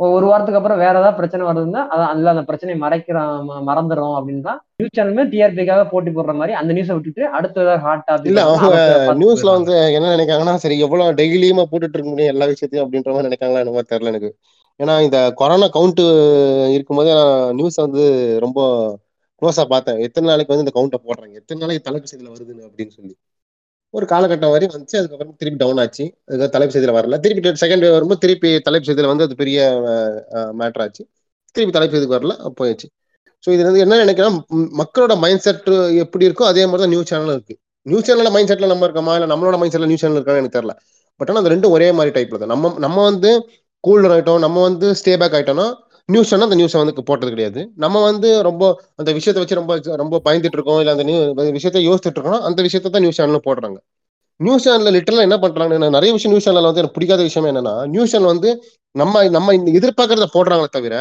ஒரு 0.00 0.12
ஒரு 0.12 0.26
வாரத்துக்கு 0.26 0.56
அப்புறம் 0.56 0.78
வேற 0.78 0.90
ஏதாவது 0.90 1.16
பிரச்சனை 1.16 1.46
வருதுன்னா 1.46 1.82
அதான் 1.86 2.06
அதுல 2.06 2.30
அந்த 2.30 2.42
பிரச்சனையை 2.42 2.80
மறைக்கிறோம் 2.82 3.46
ம- 3.46 3.62
மறந்துடுறோம் 3.66 4.16
அப்படின்னா 4.18 4.52
நியூஸ் 4.76 4.96
சேனலுமே 4.98 5.24
டிஆர்பிக்காக 5.26 5.88
போட்டி 5.90 6.10
போடுற 6.10 6.34
மாதிரி 6.34 6.52
அந்த 6.52 6.72
நியூஸை 6.72 6.92
விட்டுட்டு 6.92 7.26
அடுத்த 7.28 7.60
ஏதாவது 7.60 7.82
ஹாட் 7.82 8.20
இல்ல 8.22 8.40
டாபிக் 8.40 8.44
அவங்க 8.44 8.76
நியூஸ்ல 9.14 9.50
வந்து 9.50 9.92
என்ன 9.92 10.16
நினைக்காங்கன்னா 10.16 10.54
சரி 10.54 10.78
எவ்வளவு 10.78 11.12
டெய்லியுமா 11.12 11.64
போட்டுட்டு 11.70 11.94
இருக்க 11.94 12.08
முடியும் 12.08 12.32
எல்லா 12.32 12.46
விஷயத்தையும் 12.46 12.86
அப்படின்ற 12.86 13.12
மாதிரி 13.12 13.28
நினைக்காங்களா 13.28 13.58
என்னமோ 13.58 13.80
தெரியல 13.90 14.04
எனக்கு. 14.04 14.30
ஏன்னா 14.80 14.94
இந்த 15.06 15.18
கொரோனா 15.40 15.66
கவுண்ட் 15.76 16.00
இருக்கும்போது 16.76 17.10
நான் 17.12 17.54
நியூஸ் 17.58 17.78
வந்து 17.84 18.04
ரொம்ப 18.44 18.60
க்ளோஸா 19.42 19.64
பார்த்தேன். 19.72 19.98
எத்தனை 20.06 20.26
நாளைக்கு 20.30 20.52
வந்து 20.52 20.64
இந்த 20.64 20.74
கவுண்ட்டை 20.76 20.98
போடுறாங்க? 21.06 21.34
எத்தனை 21.40 21.60
நாளைக்கு 21.62 21.86
தலைப்பு 21.88 22.08
செய்தியில 22.10 22.32
வருதுன்னு 22.34 22.66
அப்படின்னு 22.68 22.94
சொல்லி. 22.98 23.14
ஒரு 23.94 24.06
காலகட்டம் 24.12 24.52
வரையும் 24.54 24.74
வந்துச்சு. 24.74 24.98
அதுக்கப்புறம் 25.00 25.36
திருப்பி 25.40 25.58
டவுன் 25.62 25.80
ஆச்சு. 25.82 26.04
அதுக்காக 26.28 26.50
தலைப்பு 26.56 26.74
செய்தியில 26.74 26.94
வரல. 26.98 27.18
திருப்பி 27.24 27.52
செகண்ட் 27.64 27.84
வேவ் 27.84 27.96
வரும்போது 27.96 28.22
திருப்பி 28.24 28.50
தலைப்பு 28.68 28.88
செய்தியில 28.88 29.10
வந்து 29.12 29.26
அது 29.28 29.36
பெரிய 29.42 29.58
மேட்டர் 30.60 30.84
ஆச்சு. 30.86 31.02
திருப்பி 31.54 31.74
தலைப்பு 31.76 31.94
செய்திக்கு 31.96 32.18
வரல. 32.18 32.34
அப்போ 32.44 32.56
போயிடுச்சு 32.62 32.88
ஸோ 33.44 33.50
இது 33.54 33.62
வந்து 33.68 33.82
என்ன 33.84 33.98
நினைக்கிறேன் 34.02 34.36
மக்களோட 34.80 35.14
மைண்ட் 35.24 35.42
செட் 35.46 35.66
எப்படி 36.04 36.24
இருக்கோ 36.28 36.44
அதே 36.50 36.62
மாதிரி 36.66 36.82
தான் 36.84 36.92
நியூஸ் 36.94 37.10
சேனலும் 37.10 37.36
இருக்கு. 37.36 37.54
நியூஸ் 37.86 38.06
சேனல்ல 38.08 38.30
மைண்ட் 38.34 38.50
செட்ல 38.50 38.68
நம்ம 38.72 38.86
இருக்கோமா? 38.86 39.12
இல்ல 39.18 39.26
நம்மளோட 39.32 39.56
மைண்ட் 39.60 39.74
செட்ல 39.74 39.88
நியூஸ் 39.90 40.04
சேனல் 40.04 40.18
இருக்கான்னு 40.18 40.42
எனக்கு 40.42 40.56
தெரியல. 40.58 40.74
பட் 41.20 41.30
ஆனால் 41.30 41.42
அந்த 41.42 41.52
ரெண்டும் 41.54 41.74
ஒரே 41.76 41.88
மாதிரி 41.98 42.12
டைப்ல 42.16 42.38
தான். 42.42 42.52
நம்ம 42.54 42.72
நம்ம 42.84 42.98
வந்து 43.10 43.30
கூலர் 43.86 44.14
ஆகிட்டோம் 44.14 44.40
நம்ம 44.46 44.62
வந்து 44.68 44.86
ஸ்டே 45.00 45.12
பேக் 45.22 45.36
ஆகிட்டோம்னா 45.38 45.66
நியூஸ் 46.08 46.30
சேனல் 46.30 46.46
அந்த 46.48 46.58
நியூஸை 46.60 46.78
வந்து 46.82 47.04
போட்டது 47.08 47.30
கிடையாது. 47.34 47.60
நம்ம 47.84 48.02
வந்து 48.08 48.28
ரொம்ப 48.48 48.64
அந்த 49.00 49.10
விஷயத்தை 49.18 49.40
வச்சு 49.42 49.60
ரொம்ப 49.60 49.72
ரொம்ப 50.02 50.20
பயந்துட்டு 50.26 50.56
இருக்கோம் 50.58 50.80
இல்லை 50.82 50.92
அந்த 50.96 51.04
நியூ 51.08 51.18
விஷயத்த 51.58 51.80
யோசிச்சுட்டு 51.88 52.18
இருக்கோம் 52.18 52.42
அந்த 52.48 52.60
விஷயத்தை 52.66 52.90
தான் 52.96 53.04
நியூஸ் 53.04 53.18
சேனல் 53.20 53.46
போடுறாங்க. 53.48 53.78
நியூஸ் 54.40 54.64
சேனல்ல 54.66 54.90
லிட்டரில் 54.96 55.26
என்ன 55.26 55.36
பண்றாங்க 55.44 55.90
நிறைய 55.96 56.10
விஷயம் 56.16 56.32
நியூஸ் 56.32 56.46
சேனல்ல 56.48 56.70
வந்து 56.70 56.82
எனக்கு 56.82 56.96
பிடிக்காத 56.98 57.22
விஷயம் 57.28 57.48
என்னன்னா 57.50 57.74
நியூஸ் 57.94 58.12
சேனல் 58.14 58.32
வந்து 58.34 58.50
நம்ம 58.94 59.22
நம்ம 59.36 59.54
எதிர்பார்க்கறத 59.78 60.28
போடுறாங்களே 60.36 60.70
தவிர 60.76 60.96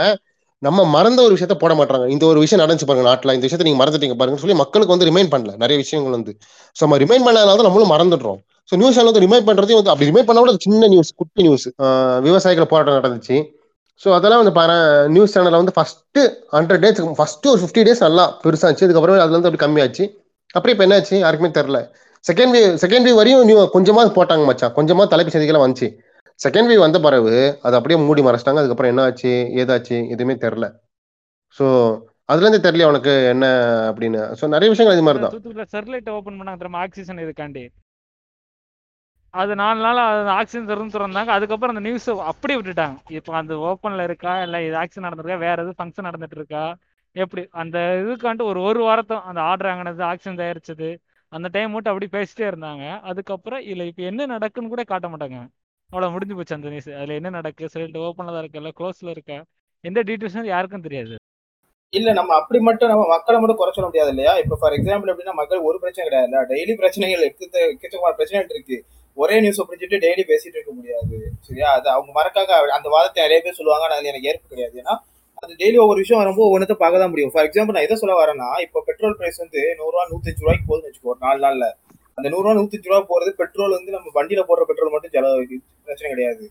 நம்ம 0.64 0.84
மறந்த 0.96 1.20
ஒரு 1.28 1.34
விஷயத்த 1.36 1.56
போட 1.62 1.74
மாட்டாங்க 1.80 2.06
இந்த 2.14 2.24
ஒரு 2.32 2.40
விஷயம் 2.44 2.62
நடந்துச்சு 2.64 2.88
பாருங்க 2.90 3.08
நாட்டில் 3.10 3.34
இந்த 3.38 3.46
விஷயத்தை 3.48 3.66
நீங்க 3.68 3.80
மறந்துட்டீங்க 3.82 4.16
பாருங்க 4.22 4.40
சொல்லி 4.44 4.56
மக்களுக்கு 4.62 4.94
வந்து 4.96 5.08
ரிமைண்ட் 5.10 5.32
பண்ணல. 5.34 5.54
நிறைய 5.64 5.78
விஷயங்கள் 5.84 6.16
வந்து. 6.18 6.32
ஸோ 6.76 6.82
நம்ம 6.86 6.98
ரிமைண்ட் 7.04 7.26
பண்ணாதனால 7.28 7.66
நம்மளும் 7.68 7.92
மறந்துடுறோம். 7.94 8.40
ஸோ 8.70 8.74
நியூஸ் 8.82 8.96
சேனல் 8.98 9.10
வந்து 9.12 9.24
ரிமைண்ட் 9.26 9.48
பண்றதே 9.50 9.76
வந்து 9.80 9.92
அப்படி 9.94 10.08
ரிமைண்ட் 10.10 10.28
பண்ண 10.30 10.42
கூட 10.44 10.54
சின்ன 10.66 10.88
நியூஸ் 10.94 11.12
குட்டி 11.22 11.42
நியூஸ் 11.48 11.66
விவசாயிகள் 12.28 12.72
போராட்டம் 12.72 12.98
நடந்துச்சு. 13.00 13.38
ஸோ 14.04 14.08
அதெல்லாம் 14.18 14.42
வந்து 14.42 14.54
பாரு 14.60 14.78
நியூஸ் 15.16 15.34
சேனலில் 15.36 15.62
வந்து 15.62 15.74
ஃபஸ்ட்டு 15.76 16.24
ஹண்ட்ரட் 16.56 16.82
டேஸ் 16.86 17.02
ஃபஸ்ட்டு 17.20 17.52
ஒரு 17.52 17.60
ஃபிஃப்டி 17.62 17.84
டேஸ் 17.88 18.02
நல்லா 18.06 18.26
பெருசாக 18.44 18.86
அதுக்கப்புறம் 18.88 19.22
அதுல 19.26 19.36
இருந்து 19.36 19.50
அப்படி 19.50 19.64
கம்மியாச்சு. 19.66 20.06
அப்புறம் 20.56 20.74
இப்போ 20.74 20.86
என்னாச்சு? 20.88 21.16
யாருக்குமே 21.26 21.52
தெரில 21.60 21.80
செகண்ட் 22.30 22.54
வே 22.56 22.62
செகண்ட் 22.84 23.08
வே 23.08 23.14
வரையும் 23.20 23.46
நியூ 23.50 23.58
கொஞ்சமாக 23.76 24.12
போட்டாங்க 24.18 24.44
மச்சான். 24.50 24.74
கொஞ்சமாக 24.78 25.08
தலைப்பு 25.14 25.34
செய்திகளாக 25.34 25.64
வந்துச்சு. 25.66 25.88
செகண்ட் 26.40 26.70
வே 26.72 26.76
வந்த 26.86 26.98
பிறகு 27.06 27.34
அது 27.66 27.76
அப்படியே 27.80 27.98
மூடி 28.08 28.22
மறைச்சிட்டாங்க. 28.28 28.62
அதுக்கப்புறம் 28.62 28.92
என்ன 28.94 29.04
ஆச்சு 29.10 29.32
ஏதாச்சு? 29.62 29.98
எதுவுமே 30.14 30.36
தெரில 30.46 30.68
ஸோ 31.58 31.66
அதுலேருந்து 32.32 32.66
தெரியல 32.68 32.90
உனக்கு 32.92 33.14
என்ன 33.34 33.46
அப்படின்னு? 33.90 34.22
ஸோ 34.40 34.48
நிறைய 34.56 34.70
விஷயங்கள் 34.74 34.98
இது 34.98 35.08
மாதிரி 35.08 35.24
தான். 35.26 35.68
சர்லைட் 35.76 36.10
ஓப்பன் 36.18 36.38
பண்ணாங்க 36.40 36.82
ஆக்சிஜன் 36.86 37.24
இதுக்காண்டி. 37.26 37.66
அது 39.42 39.54
நாலு 39.62 39.80
நாள் 39.86 40.00
அது 40.02 40.30
ஆக்சிஜன் 40.40 40.68
திறந்து 40.70 40.96
திறந்தாங்க. 40.96 41.32
அதுக்கப்புறம் 41.38 41.74
அந்த 41.74 41.84
நியூஸ் 41.88 42.08
அப்படியே 42.32 42.58
விட்டுட்டாங்க. 42.60 42.98
இப்போ 43.18 43.32
அந்த 43.40 43.54
ஓப்பன்ல 43.70 44.04
இருக்கா? 44.10 44.34
இல்லை 44.46 44.60
இது 44.68 44.76
ஆக்சிஜன் 44.82 45.06
நடந்திருக்கா? 45.08 45.38
வேற 45.46 45.56
எதுவும் 45.64 45.80
ஃபங்க்ஷன் 45.80 46.08
நடந்துட்டு 46.10 46.38
இருக்கா? 46.40 46.64
எப்படி? 47.16 47.44
அந்த 47.64 47.78
இதுக்காண்டு 48.04 48.44
ஒரு 48.52 48.62
ஒரு 48.70 48.80
வாரத்தம் 48.88 49.26
அந்த 49.30 49.42
ஆர்டர் 49.50 49.70
வாங்கினது 49.72 50.04
ஆக்சிஜன் 50.12 50.40
தயாரிச்சது 50.42 50.90
அந்த 51.32 51.48
டைம் 51.56 51.74
மட்டும் 51.76 51.92
அப்படி 51.94 52.10
பேசிட்டே 52.18 52.46
இருந்தாங்க. 52.52 52.84
அதுக்கப்புறம் 53.10 53.62
இல்லை 53.72 53.86
இப்போ 53.92 54.04
என்ன 54.12 54.28
நடக்குன்னு 54.36 54.74
கூட 54.74 54.84
காட்ட 54.92 55.08
மாட்டாங்க. 55.14 55.40
அவ்வளோ 55.92 56.10
முடிஞ்சு 56.16 56.36
போச்சு 56.38 56.58
அந்த 56.58 56.70
நியூஸ் 56.74 56.90
அதில் 57.00 57.18
என்ன 57.20 57.30
நடக்கு 57.40 57.70
சொல்லிட்டு 57.74 58.04
ஓப்பனில் 58.08 58.36
தான் 58.36 58.44
இருக்கா 58.44 58.62
இல்லை 58.62 58.74
க்ளோஸில் 58.80 59.14
இருக்கா 59.16 59.38
எந்த 59.84 60.00
டீட்டெயில்ஸும் 60.10 60.52
யாருக்கும் 60.56 60.86
தெரியாது. 60.88 61.16
இல்ல 61.94 62.10
நம்ம 62.20 62.32
அப்படி 62.40 62.60
மட்டும் 62.68 62.92
நம்ம 62.92 63.04
மக்களை 63.14 63.38
மட்டும் 63.42 63.60
குறை 63.60 63.72
சொல்ல 63.76 63.88
முடியாது 63.90 64.12
இல்லையா? 64.14 64.32
இப்ப 64.44 64.58
ஃபார் 64.62 64.76
எக்ஸாம்பிள் 64.78 65.12
எப்படின்னா 65.12 65.36
மக்கள் 65.42 65.66
ஒரு 65.70 65.78
பிரச்சனை 65.84 66.06
கிடையாது. 66.08 66.48
டெய்லி 66.54 66.74
பிரச்சனைகள் 66.82 67.26
எக்கச்சக்க 67.28 67.74
எக்கச்சக்கமான 67.74 68.16
பிரச்சனைகள் 68.20 68.56
இருக்கு. 68.56 68.78
ஒரே 69.18 69.36
நியூஸ் 69.44 69.60
பிடிச்சிட்டு 69.68 69.98
டெய்லி 70.06 70.24
பேசிட்டு 70.32 70.58
இருக்க 70.58 70.72
முடியாது. 70.78 71.18
சரியா? 71.48 71.68
அது 71.78 71.88
அவங்க 71.96 72.12
மறக்காக 72.18 72.58
அந்த 72.78 72.88
வாதத்தை 72.96 73.20
நிறைய 73.26 73.40
பேர் 73.46 73.60
சொல்லுவாங்க 73.60 73.86
அதில் 73.98 74.12
எனக்கு 74.14 74.30
ஏற்பு 74.32 74.48
கிடையாது. 74.54 74.76
ஏன்னா 74.82 74.96
அது 75.44 75.54
டெய்லி 75.62 75.78
ஒவ்வொரு 75.84 76.02
விஷயம் 76.04 76.22
வரும்போது 76.22 76.48
ஒவ்வொன்றத்தை 76.50 76.78
பார்க்க 76.82 77.02
தான் 77.04 77.12
முடியும். 77.14 77.32
ஃபார் 77.34 77.48
எக்ஸாம்பிள் 77.48 77.76
நான் 77.78 77.88
எதை 77.88 77.96
சொல்ல 78.02 78.14
வரேன்னா 78.20 78.50
இப்போ 78.66 78.82
பெட்ரோல் 78.90 79.16
பிரைஸ் 79.20 79.42
வந்து 79.44 79.62
நூறுரூவா 79.80 80.04
நூற்றஞ்சு 80.12 80.44
ரூபாய்க்கு 80.44 80.68
போகுதுன்னு 80.70 80.90
வச்சுக்கோ 80.90 81.12
ஒரு 81.14 81.20
நாலு 81.26 81.40
நாளில். 81.46 81.68
அந்த 82.18 82.28
நூறுரூவா 82.34 82.54
நூற்றஞ்சு 82.60 82.90
ரூபா 82.92 83.00
போகிறது 83.12 83.32
பெட்ரோல் 83.42 83.76
வந்து 83.78 83.92
நம்ம 83.96 84.14
வண்டியில் 84.18 84.48
போடுற 84.50 84.66
பெட்ரோல் 84.70 84.94
மட்டும் 84.94 85.14
செலவு 85.16 85.60
பிரச்சனை 85.88 86.10
கிடையாது. 86.14 86.46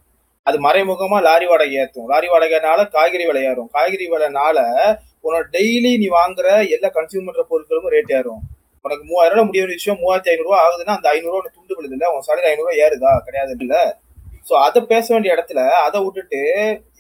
அது 0.47 0.57
மறைமுகமா 0.67 1.19
லாரி 1.27 1.47
வாடகை 1.51 1.77
ஏற்றும் 1.83 2.09
லாரி 2.13 2.29
வாடகைனால 2.33 2.81
காய்கறி 2.97 3.27
விலை 3.29 3.43
ஏறும். 3.51 3.71
காய்கறி 3.77 4.07
விலைனால 4.15 4.59
உன்னோட 5.25 5.45
டெய்லி 5.57 5.93
நீ 6.03 6.09
வாங்குற 6.19 6.49
எல்லா 6.77 6.89
கன்சியூம் 6.97 7.27
பண்ணுற 7.29 7.45
பொருட்களும் 7.53 7.93
ரேட் 7.95 8.13
ஏறும். 8.19 8.43
உனக்கு 8.85 9.05
மூவாயிரம் 9.09 9.35
ரூபாய் 9.35 9.49
முடிய 9.49 9.65
விஷயம் 9.71 10.01
மூவாயிரத்தி 10.01 10.31
ஐநூறுரூவா 10.33 10.59
ஆகுதுன்னா 10.65 10.97
அந்த 10.99 11.09
ஐநூறுரூவா 11.13 11.41
உனக்கு 11.43 11.59
துண்டு 11.59 11.77
விழுது. 11.77 11.95
இல்ல 11.97 12.11
உன் 12.15 12.25
சாலையில் 12.27 12.51
ஐநூறுரூவா 12.51 12.75
ஏறுதா 12.85 13.13
கிடையாது 13.27 13.53
இல்ல 13.59 13.77
ஸோ 14.45 14.55
அதை 14.65 14.81
பேச 14.91 15.07
வேண்டிய 15.13 15.35
இடத்துல 15.37 15.61
அதை 15.85 15.99
விட்டுட்டு 16.05 16.41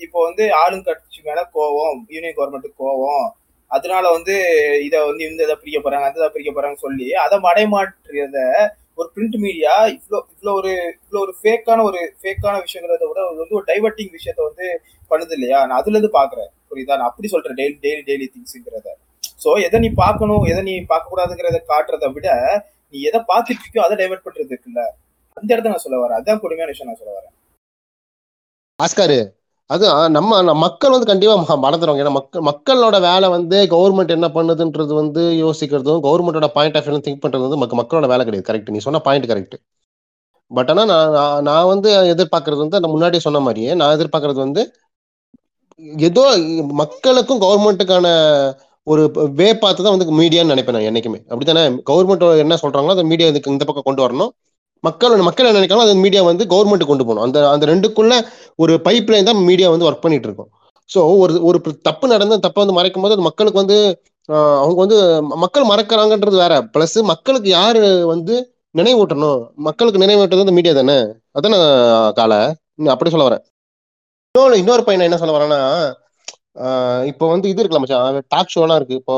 இப்போ 0.05 0.19
வந்து 0.27 0.45
ஆளுங்கட்சி 0.61 1.21
மேல 1.27 1.41
கோவம் 1.57 1.99
யூனியன் 2.15 2.37
கவர்மெண்ட்டுக்கு 2.39 2.83
கோவம் 2.85 3.27
அதனால 3.71 4.05
வந்து 4.17 4.35
இதை 4.87 4.99
வந்து 5.09 5.23
இந்த 5.29 5.43
இதை 5.47 5.57
பிரிக்க 5.61 5.79
போறாங்க 5.81 6.09
அந்த 6.09 6.21
இதை 6.21 6.31
பிரிக்க 6.35 6.51
போறாங்க 6.53 6.79
சொல்லி 6.85 7.09
அதை 7.25 7.37
மடைமாற்றியத 7.47 8.39
ஒரு 8.99 9.09
பிரிண்ட் 9.15 9.37
மீடியா 9.45 9.75
இவ்வளோ 9.95 10.19
இவ்வளோ 10.33 10.53
ஒரு 10.59 10.73
இவ்வளோ 10.99 11.21
ஒரு 11.25 11.33
ஃபேக்கான 11.39 11.85
ஒரு 11.89 12.01
ஃபேக்கான 12.21 12.61
விஷயங்கிறத 12.67 13.07
விட 13.09 13.21
அது 13.25 13.43
வந்து 13.43 13.59
ஒரு 13.61 13.67
டைவர்ட்டிங் 13.71 14.13
விஷயத்த 14.17 14.41
வந்து 14.43 14.67
பண்ணுது 15.11 15.35
இல்லையா? 15.37 15.59
நான் 15.67 15.79
அதுலேருந்து 15.81 16.13
பார்க்குறேன். 16.19 16.51
புரியுதா? 16.71 16.97
நான் 17.01 17.11
அப்படி 17.11 17.29
சொல்கிறேன் 17.33 17.59
டெய்லி 17.61 17.77
டெய்லி 17.85 18.03
டெய்லி 18.09 18.27
திங்ஸுங்கிறத 18.35 18.89
ஸோ 19.45 19.65
எதை 19.65 19.81
நீ 19.81 19.89
பார்க்கணும் 19.95 20.45
எதை 20.45 20.63
நீ 20.63 20.75
பார்க்கக்கூடாதுங்கிறத 20.89 21.59
காட்டுறதை 21.69 22.13
விட 22.13 22.29
நீ 22.93 23.01
எதை 23.01 23.21
பார்த்துட்டு 23.21 23.63
இருக்கியோ 23.63 23.85
அதை 23.87 23.95
டைவெர்ட் 23.97 24.27
பண்றது 24.27 24.53
இருக்குல்ல 24.53 24.83
அந்த 25.37 25.49
இடத்த 25.53 25.69
நான் 25.69 25.79
சொல்ல 25.79 25.99
வரேன். 26.03 26.19
அதுதான் 26.19 26.41
கொடுமையான 26.41 26.73
விஷயம் 26.73 26.93
நான் 26.93 27.01
சொல்ல 27.01 27.15
வரேன். 27.19 27.33
ஆஸ்காரு 28.79 29.19
அது 29.71 29.85
நம்ம 30.11 30.43
நம்ம 30.43 30.55
மக்கள் 30.61 30.91
வந்து 30.91 31.07
கண்டிப்பா 31.07 31.35
மறந்துடுவாங்க 31.57 32.03
ஏன்னா 32.03 32.11
மக்கள் 32.11 32.43
மக்களோட 32.43 33.01
வேலை 33.01 33.29
வந்து 33.29 33.59
கவர்மெண்ட் 33.71 34.09
என்ன 34.09 34.29
பண்ணுதுன்றது 34.29 34.93
வந்து 34.95 35.23
யோசிக்கிறதும் 35.45 36.03
கவர்மெண்டோட 36.07 36.47
பாயிண்ட் 36.49 36.77
ஆஃப் 36.77 36.87
வியூ 36.87 36.99
திங்க் 37.07 37.23
பண்றது 37.25 37.45
வந்து 37.47 37.57
மக்க- 37.57 37.79
மக்களோட 37.83 38.07
வேலை 38.07 38.25
கிடையாது. 38.25 38.49
கரெக்ட் 38.51 38.71
நீ 38.71 38.79
சொன்ன 38.79 39.01
பாயிண்ட் 39.01 39.31
கரெக்ட் 39.33 39.57
பட் 40.51 40.71
ஆனால் 40.71 40.87
நான் 40.87 41.11
நான் 41.11 41.43
நான் 41.43 41.67
வந்து 41.67 41.91
எதிர்பார்க்கறது 42.15 42.57
வந்து 42.57 42.81
நான் 42.81 42.91
முன்னாடியே 42.91 43.21
சொன்ன 43.21 43.41
மாதிரியே 43.41 43.75
நான் 43.75 43.97
எதிர்பார்க்கறது 43.99 44.41
வந்து 44.47 44.63
ஏதோ 46.09 46.25
மக்களுக்கும் 46.73 47.41
கவர்மெண்ட்டுக்கான 47.41 48.09
ஒரு 48.87 49.03
வே 49.39 49.47
பார்த்து 49.63 49.85
தான் 49.85 49.95
வந்து 49.97 50.17
மீடியான்னு 50.21 50.53
நினைப்பேன் 50.55 50.77
நான் 50.77 50.89
என்னைக்குமே. 50.89 51.21
அப்படித்தானே? 51.31 51.63
கவர்மெண்ட் 51.91 52.25
என்ன 52.45 52.59
சொல்றாங்களோ 52.63 52.95
அந்த 52.97 53.07
மீடியா 53.13 53.29
இதுக்கு 53.33 53.53
இந்த 53.55 53.65
பக்கம் 53.69 53.87
கொண்டு 53.89 54.05
வரணும். 54.05 54.33
மக்கள் 54.85 55.23
மக்கள் 55.29 55.47
என்ன 55.49 55.59
நினைக்கிறாங்களோ 55.59 55.89
அந்த 55.89 56.01
மீடியா 56.05 56.23
வந்து 56.31 56.45
கவர்மெண்ட் 56.53 56.91
கொண்டு 56.91 57.05
போகணும். 57.09 57.25
அந்த 57.27 57.39
அந்த 57.53 57.65
ரெண்டுக்குள்ள 57.73 58.15
ஒரு 58.63 58.73
பைப் 58.87 59.11
லைன் 59.13 59.29
தான் 59.31 59.41
மீடியா 59.51 59.69
வந்து 59.75 59.87
ஒர்க் 59.89 60.05
பண்ணிட்டு 60.05 60.29
இருக்கும். 60.31 60.51
ஸோ 60.91 61.01
ஒரு 61.23 61.35
ஒரு 61.49 61.59
தப்பு 61.89 62.07
நடந்து 62.15 62.37
தப்பை 62.47 62.61
வந்து 62.63 62.77
மறைக்கும் 62.79 63.05
போது 63.05 63.17
அது 63.17 63.27
மக்களுக்கு 63.29 63.63
வந்து 63.63 63.79
அவங்க 64.65 64.79
வந்து 64.85 64.99
மக்கள் 65.45 65.71
மறக்கிறாங்கன்றது 65.71 66.37
வேற. 66.45 66.55
பிளஸ் 66.75 66.99
மக்களுக்கு 67.13 67.49
யாரு 67.59 67.83
வந்து 68.13 68.35
நினைவூட்டணும்? 68.75 69.41
மக்களுக்கு 69.69 70.03
நினைவூட்டுறது 70.05 70.45
அந்த 70.47 70.55
மீடியா 70.59 70.75
தானே? 70.81 70.99
அதானே 71.39 71.59
காலை. 72.21 72.39
அப்படி 72.95 73.11
சொல்ல 73.15 73.27
வரேன் 73.29 73.43
இன்னொரு 74.35 74.55
இன்னொரு 74.63 74.83
பையன் 74.87 75.07
என்ன 75.09 75.19
சொல்ல 75.21 75.35
வரேன்னா 75.37 75.59
இப்போ 77.11 77.25
வந்து 77.33 77.47
இது 77.53 77.61
இருக்குல்ல 77.61 77.83
மச்சான் 77.85 78.19
டாக் 78.35 78.53
ஷோலாம் 78.55 78.79
இருக்கு. 78.81 78.99
இப்போ 79.01 79.17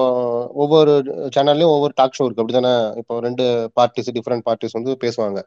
ஒவ்வொரு 0.63 0.93
சேனல்லையும் 1.35 1.73
ஒவ்வொரு 1.75 1.93
டாக் 2.01 2.17
ஷோ 2.19 2.25
இருக்கு. 2.27 2.43
அப்படிதானே? 2.43 2.73
இப்போ 3.01 3.21
ரெண்டு 3.27 3.45
பார்ட்டிஸ் 3.79 4.11
டிஃப்ரெண்ட் 4.17 4.45
பார்ட்டிஸ் 4.49 4.77
வந்து 4.79 4.93
பேசுவாங்க. 5.05 5.41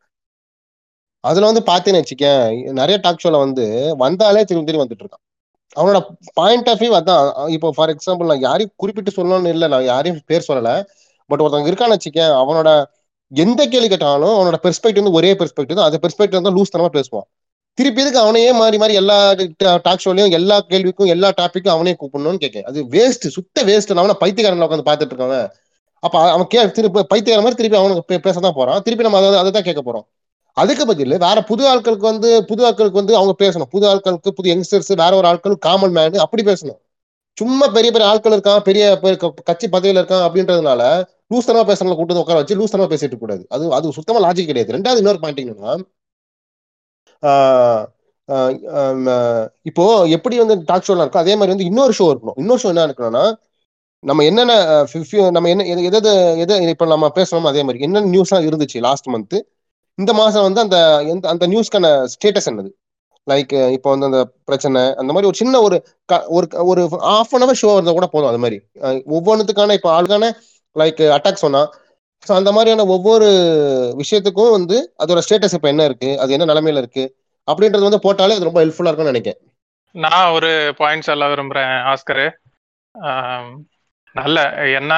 அதுல 1.23 1.47
வந்து 1.51 1.63
பாத்தீங்கன்னு 1.71 2.03
வச்சுக்கேன் 2.03 2.43
நிறைய 2.81 2.97
டாக் 3.05 3.23
ஷோல 3.23 3.39
வந்து 3.45 3.65
வந்தாலே 4.03 4.43
திரும்பி 4.49 4.67
திரும்பி 4.67 4.85
வந்துட்டு 4.85 5.05
இருக்கான். 5.05 5.23
அவனோட 5.79 5.99
பாயிண்ட் 6.39 6.69
ஆஃப் 6.71 6.79
வியூ 6.83 6.93
அதான். 6.99 7.25
இப்போ 7.55 7.67
ஃபார் 7.77 7.91
எக்ஸாம்பிள் 7.95 8.29
நான் 8.31 8.45
யாரையும் 8.47 8.73
குறிப்பிட்டு 8.81 9.11
சொல்லணும்னு 9.17 9.53
இல்லை. 9.55 9.67
நான் 9.73 9.89
யாரையும் 9.93 10.21
பேர் 10.31 10.47
சொல்லல. 10.49 10.71
பட் 11.29 11.41
ஒருத்தவங்க 11.43 11.69
இருக்கான்னு 11.71 11.97
வச்சுக்கேன் 11.97 12.33
அவனோட 12.43 12.69
எந்த 13.31 13.61
கேள்வி 13.73 13.89
கேட்டாலும் 13.89 14.35
அவனோட 14.37 14.57
பெர்ஸ்பெக்டிவ் 14.65 15.03
வந்து 15.03 15.17
ஒரே 15.19 15.31
பெர்ஸ்பெக்டிவ் 15.41 15.77
தான். 15.79 15.89
அந்த 15.89 15.99
பெர்ஸ்பெக்டிவ் 16.05 16.47
தான் 16.47 16.57
லூஸ் 16.59 16.73
தனமா 16.75 16.91
பேசுவான். 16.97 17.27
திருப்பி 17.79 18.01
எதுக்கு 18.01 18.19
அவனையே 18.19 18.51
மாறி 18.53 18.77
மாறி 18.77 18.93
எல்லா 18.93 19.35
டாக் 19.57 20.01
ஷோலையும் 20.05 20.31
எல்லா 20.31 20.65
கேள்விக்கும் 20.69 21.11
எல்லா 21.15 21.29
டாபிக்கும் 21.41 21.67
அவனே 21.67 21.95
கூப்பிடணும்னு 21.99 22.37
கேட்க 22.37 22.61
அது 22.65 22.83
வேஸ்ட் 22.83 23.33
சுத்த 23.35 23.63
வேஸ்ட் 23.63 23.95
அவனை 23.95 24.15
பைத்தியக்காரன் 24.19 24.69
உட்காந்து 24.69 24.87
பார்த்துட்டு 24.87 25.13
இருக்காங்க 25.13 25.55
அப்ப 25.99 26.31
அவன் 26.31 26.47
கே 26.47 26.71
திருப்பி 26.71 27.03
பைத்தியக்கார 27.03 27.41
மாதிரி 27.41 27.55
திருப்பி 27.55 27.77
அவனுக்கு 27.77 28.19
பேச 28.19 28.39
தான் 28.39 28.53
போறான். 28.55 28.81
திருப்பி 28.81 29.05
நம்ம 29.05 29.27
அதை 29.27 29.39
அதை 29.39 29.51
தான் 29.51 29.63
கேட்க 29.63 29.81
போறோம். 29.85 30.05
அதுக்கு 30.53 30.85
பதில் 30.85 31.17
வேற 31.17 31.43
புது 31.43 31.63
ஆட்களுக்கு 31.67 32.05
வந்து 32.11 32.45
புது 32.45 32.69
ஆட்களுக்கு 32.69 32.97
வந்து 33.01 33.15
அவங்க 33.15 33.33
பேசணும். 33.45 33.69
புது 33.69 33.87
ஆட்களுக்கு 33.87 34.29
புது 34.29 34.49
யங்ஸ்டர்ஸ் 34.53 34.95
வேற 34.95 35.15
ஒரு 35.15 35.27
ஆட்கள் 35.27 35.57
காமன் 35.57 35.91
மேன் 35.91 36.13
அப்படி 36.13 36.43
பேசணும். 36.43 36.79
சும்மா 37.35 37.67
பெரிய 37.67 37.91
பெரிய 37.91 38.09
ஆட்கள் 38.09 38.39
இருக்கான் 38.39 38.59
பெரிய 38.59 38.97
பெரிய 39.01 39.17
க- 39.17 39.33
கட்சி 39.43 39.67
பதவியில் 39.67 40.03
இருக்கான் 40.03 40.27
அப்படின்றதுனால 40.27 40.81
லூஸ்தனமா 41.33 41.61
பேசுறவங்க 41.69 41.95
கூட்டு 41.95 42.13
வந்து 42.13 42.23
உட்கார 42.23 42.39
வச்சு 42.39 42.59
லூஸ்தனமா 42.59 42.87
பேசிட்டு 42.93 43.17
கூடாது. 43.17 43.45
அது 43.49 43.73
அது 43.73 43.91
சுத்தமா 43.91 44.29
லாஜிக் 44.29 44.45
கிடையாது. 44.45 44.73
ரெண்டாவது 44.73 44.97
இன்னொரு 44.97 45.19
பாயிண்ட் 45.19 45.49
என்னன்னா 45.49 45.81
இப்போ 49.61 49.83
எப்படி 50.07 50.37
வந்து 50.37 50.61
டாக் 50.65 50.85
ஷோலாம் 50.87 51.05
இருக்கோ 51.05 51.21
அதே 51.23 51.35
மாதிரி 51.35 51.47
வந்து 51.47 51.63
இன்னொரு 51.63 51.93
ஷோ 51.99 52.01
இருக்கணும். 52.01 52.35
இன்னொரு 52.35 52.61
ஷோ 52.61 52.65
என்ன 52.65 52.85
இருக்கணும்னா 52.87 53.23
நம்ம 54.03 54.23
என்னென்ன 54.23 54.53
நம்ம 55.31 55.49
என்ன 55.49 55.63
எது 55.65 55.83
எது 55.83 56.11
எது 56.37 56.67
இப்போ 56.67 56.85
நம்ம 56.85 57.07
பேசணும் 57.15 57.43
அதே 57.43 57.61
மாதிரி 57.63 57.79
என்னென்ன 57.79 58.09
நியூஸ்லாம் 58.11 58.47
இருந்துச்சு 58.49 58.79
லாஸ்ட் 58.79 59.07
மந்த் 59.07 59.37
இந்த 59.97 60.13
மாசம் 60.13 60.41
வந்து 60.41 60.61
அந்த 60.61 60.77
எந்த 61.07 61.29
அந்த 61.29 61.47
நியூஸ்க்கான 61.47 61.87
ஸ்டேட்டஸ் 62.13 62.49
என்னது? 62.51 62.69
லைக் 63.27 63.71
இப்போ 63.71 63.89
வந்து 63.89 64.05
அந்த 64.05 64.19
பிரச்சனை 64.43 64.81
அந்த 64.81 65.11
மாதிரி 65.13 65.27
ஒரு 65.27 65.35
சின்ன 65.35 65.61
ஒரு 65.61 65.77
க- 66.05 66.25
ஒரு 66.27 66.47
ஒரு 66.65 66.81
ஹாஃப் 66.91 67.33
அன் 67.35 67.41
அவர் 67.41 67.59
ஷோ 67.61 67.71
இருந்தால் 67.71 67.93
கூட 67.93 68.07
போதும் 68.07 68.29
அது 68.29 68.37
மாதிரி. 68.37 68.57
ஒவ்வொன்றுத்துக்கான 69.15 69.73
இப்போ 69.73 69.89
ஆளுக்கான 69.97 70.25
லைக் 70.75 71.01
அட்டாக் 71.17 71.43
சொன்னா 71.43 71.61
ஸோ 72.23 72.31
அந்த 72.37 72.49
மாதிரியான 72.55 72.85
ஒவ்வொரு 72.95 73.27
விஷயத்துக்கும் 74.01 74.55
வந்து 74.55 74.77
அதோட 75.03 75.19
ஸ்டேட்டஸ் 75.25 75.55
இப்போ 75.57 75.69
என்ன 75.73 75.85
இருக்கு? 75.89 76.09
அது 76.21 76.35
என்ன 76.35 76.47
நிலைமையில 76.51 76.81
இருக்கு? 76.83 77.05
அப்படின்றது 77.47 77.87
வந்து 77.87 78.05
போட்டாலே 78.05 78.37
அது 78.37 78.49
ரொம்ப 78.49 78.61
ஹெல்ப்ஃபுல்லா 78.63 78.89
இருக்கும்னு 78.89 79.13
நினைக்கிறேன். 79.13 79.39
நான் 79.95 80.33
ஒரு 80.35 80.49
பாயிண்ட் 80.79 81.07
சொல்ல 81.07 81.27
விரும்புறேன் 81.29 81.73
ஆஸ்கரு. 81.91 82.27
நல்ல 84.15 84.37
என்ன 84.79 84.93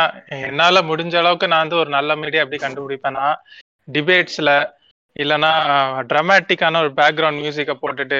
என்னால 0.47 0.81
முடிஞ்ச 0.89 1.15
அளவுக்கு 1.21 1.51
நான் 1.51 1.63
வந்து 1.63 1.81
ஒரு 1.81 1.89
நல்ல 1.97 2.11
மீடியா 2.21 2.43
எப்படி 2.43 2.59
கண்டுபிடிப்பேன்னா 2.61 3.25
டிபேட்ஸ்ல 3.87 4.49
இல்லைன்னா 5.15 5.51
ட்ரமாட்டிக்கான 6.09 6.79
ஒரு 6.83 6.91
பேக்ரவுண்ட் 6.99 7.41
மியூசிக்கை 7.41 7.75
போட்டுட்டு 7.77 8.19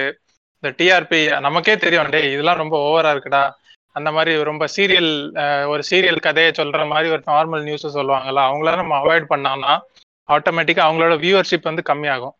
இந்த 0.63 0.69
டிஆர்பி 0.79 1.19
நமக்கே 1.45 1.75
தெரியும் 1.83 2.11
டே 2.11 2.21
இதெல்லாம் 2.33 2.61
ரொம்ப 2.63 2.75
ஓவரா 2.87 3.11
இருக்குடா. 3.15 3.43
அந்த 3.95 4.10
மாதிரி 4.12 4.32
ரொம்ப 4.49 4.65
சீரியல் 4.75 5.12
ஒரு 5.67 5.84
சீரியல் 5.89 6.25
கதையை 6.25 6.51
சொல்ற 6.60 6.82
மாதிரி 6.88 7.10
ஒரு 7.10 7.23
நார்மல் 7.32 7.65
நியூஸ் 7.67 7.86
சொல்லுவாங்கல்ல 7.97 8.43
அவங்கள 8.49 8.75
நம்ம 8.75 8.95
அவாய்ட் 9.01 9.32
பண்ணோம்னா 9.34 9.73
ஆட்டோமேட்டிக்கா 10.30 10.84
அவங்களோட 10.88 11.15
வியூவர்ஷிப் 11.23 11.69
வந்து 11.69 11.84
கம்மியாகும். 11.89 12.36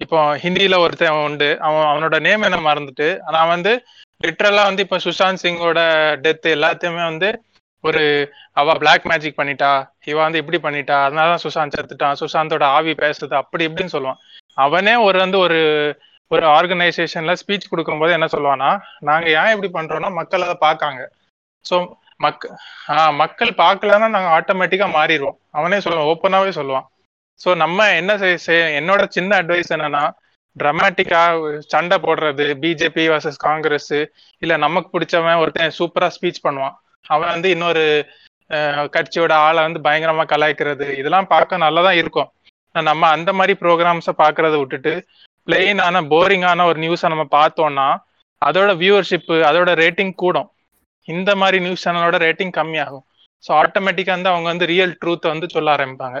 இப்போ 0.00 0.18
ஹிந்தியில 0.42 0.74
ஒருத்தன் 0.78 1.20
உண்டு 1.26 1.48
அவன் 1.60 1.86
அவனோட 1.90 2.16
நேம் 2.20 2.42
என்ன 2.42 2.58
மறந்துட்டு 2.66 3.08
ஆனா 3.20 3.40
வந்து 3.46 3.72
லிட்ரலா 4.20 4.62
வந்து 4.68 4.84
இப்போ 4.86 4.98
சுஷாந்த் 5.06 5.42
சிங்கோட 5.42 5.80
டெத் 6.24 6.48
எல்லாத்தையுமே 6.56 7.02
வந்து 7.10 7.28
ஒரு 7.84 8.02
அவ 8.52 8.74
பிளாக் 8.82 9.04
மேஜிக் 9.06 9.38
பண்ணிட்டா 9.40 9.70
இவ 10.04 10.16
வந்து 10.22 10.40
இப்படி 10.42 10.58
பண்ணிட்டா 10.62 10.96
அதனாலதான் 11.06 11.44
சுஷாந்த் 11.44 11.76
செத்துட்டான் 11.76 12.20
சுஷாந்தோட 12.22 12.64
ஆவி 12.76 12.92
பேசுறது 13.02 13.34
அப்படி 13.34 13.66
இப்படின்னு 13.68 13.94
சொல்லுவான். 13.96 14.20
அவனே 14.56 14.94
ஒரு 15.06 15.18
வந்து 15.18 15.38
ஒரு 15.38 15.58
ஒரு 16.30 16.46
ஆர்கனைசேஷன்ல 16.46 17.32
ஸ்பீச் 17.42 17.70
கொடுக்கும்போது 17.70 18.12
என்ன 18.12 18.26
சொல்லுவானா 18.26 18.70
நாங்க 19.00 19.28
ஏன் 19.40 19.52
இப்படி 19.54 19.70
பண்றோம்னா 19.76 20.10
மக்கள் 20.12 20.42
அதை 20.42 20.56
பார்க்காங்க. 20.60 21.00
ஸோ 21.64 21.76
மக் 22.16 22.44
ஆஹ் 22.88 23.14
மக்கள் 23.14 23.50
பார்க்கலன்னா 23.62 24.08
நாங்க 24.14 24.30
ஆட்டோமேட்டிக்கா 24.36 24.86
மாறிடுவோம். 24.96 25.36
அவனே 25.50 25.78
சொல்லுவான் 25.78 26.10
ஓப்பனாவே 26.12 26.52
சொல்லுவான். 26.60 26.86
ஸோ 27.40 27.56
நம்ம 27.56 27.94
என்ன 27.94 28.12
செய்- 28.46 28.72
என்னோட 28.78 29.02
சின்ன 29.08 29.42
அட்வைஸ் 29.42 29.74
என்னன்னா 29.76 30.04
ட்ரமாட்டிக்கா 30.56 31.22
சண்டை 31.72 31.98
போடுறது 31.98 32.46
பிஜேபி 32.62 33.04
வர்சஸ் 33.12 33.44
காங்கிரஸ் 33.48 33.92
இல்ல 34.42 34.56
நமக்கு 34.56 34.88
பிடிச்சவன் 34.94 35.40
ஒருத்தன் 35.42 35.76
சூப்பரா 35.78 36.08
ஸ்பீச் 36.16 36.44
பண்ணுவான். 36.46 36.76
அவன் 37.06 37.28
வந்து 37.28 37.50
இன்னொரு 37.50 37.84
கட்சியோட 38.96 39.32
ஆளை 39.46 39.62
வந்து 39.62 39.80
பயங்கரமா 39.88 40.24
கலாய்க்கிறது 40.32 40.86
இதெல்லாம் 41.00 41.26
பார்க்க 41.26 41.64
நல்லா 41.66 41.82
தான் 41.82 41.98
இருக்கும். 42.02 42.28
நம்ம 42.74 43.08
அந்த 43.08 43.30
மாதிரி 43.32 43.58
ப்ரோக்ராம்ஸை 43.60 44.12
பார்க்கறத 44.22 44.56
விட்டுட்டு 44.58 44.92
பிளெயினான 45.48 46.02
போரிங்கான 46.12 46.64
ஒரு 46.70 46.78
நியூஸை 46.84 47.08
நம்ம 47.14 47.24
பார்த்தோம்னா 47.38 47.88
அதோட 48.42 48.70
வியூவர்ஷிப்பு 48.82 49.36
அதோட 49.50 49.70
ரேட்டிங் 49.82 50.12
கூடும். 50.22 50.48
இந்த 51.08 51.30
மாதிரி 51.40 51.58
நியூஸ் 51.66 51.84
சேனலோட 51.84 52.16
ரேட்டிங் 52.26 52.52
கம்மியாகும். 52.58 53.04
ஸோ 53.44 53.50
ஆட்டோமேட்டிக்காக 53.62 54.16
வந்து 54.16 54.30
அவங்க 54.32 54.48
வந்து 54.52 54.66
ரியல் 54.72 54.94
ட்ரூத்தை 55.02 55.28
வந்து 55.34 55.46
சொல்ல 55.54 55.68
ஆரம்பிப்பாங்க. 55.76 56.18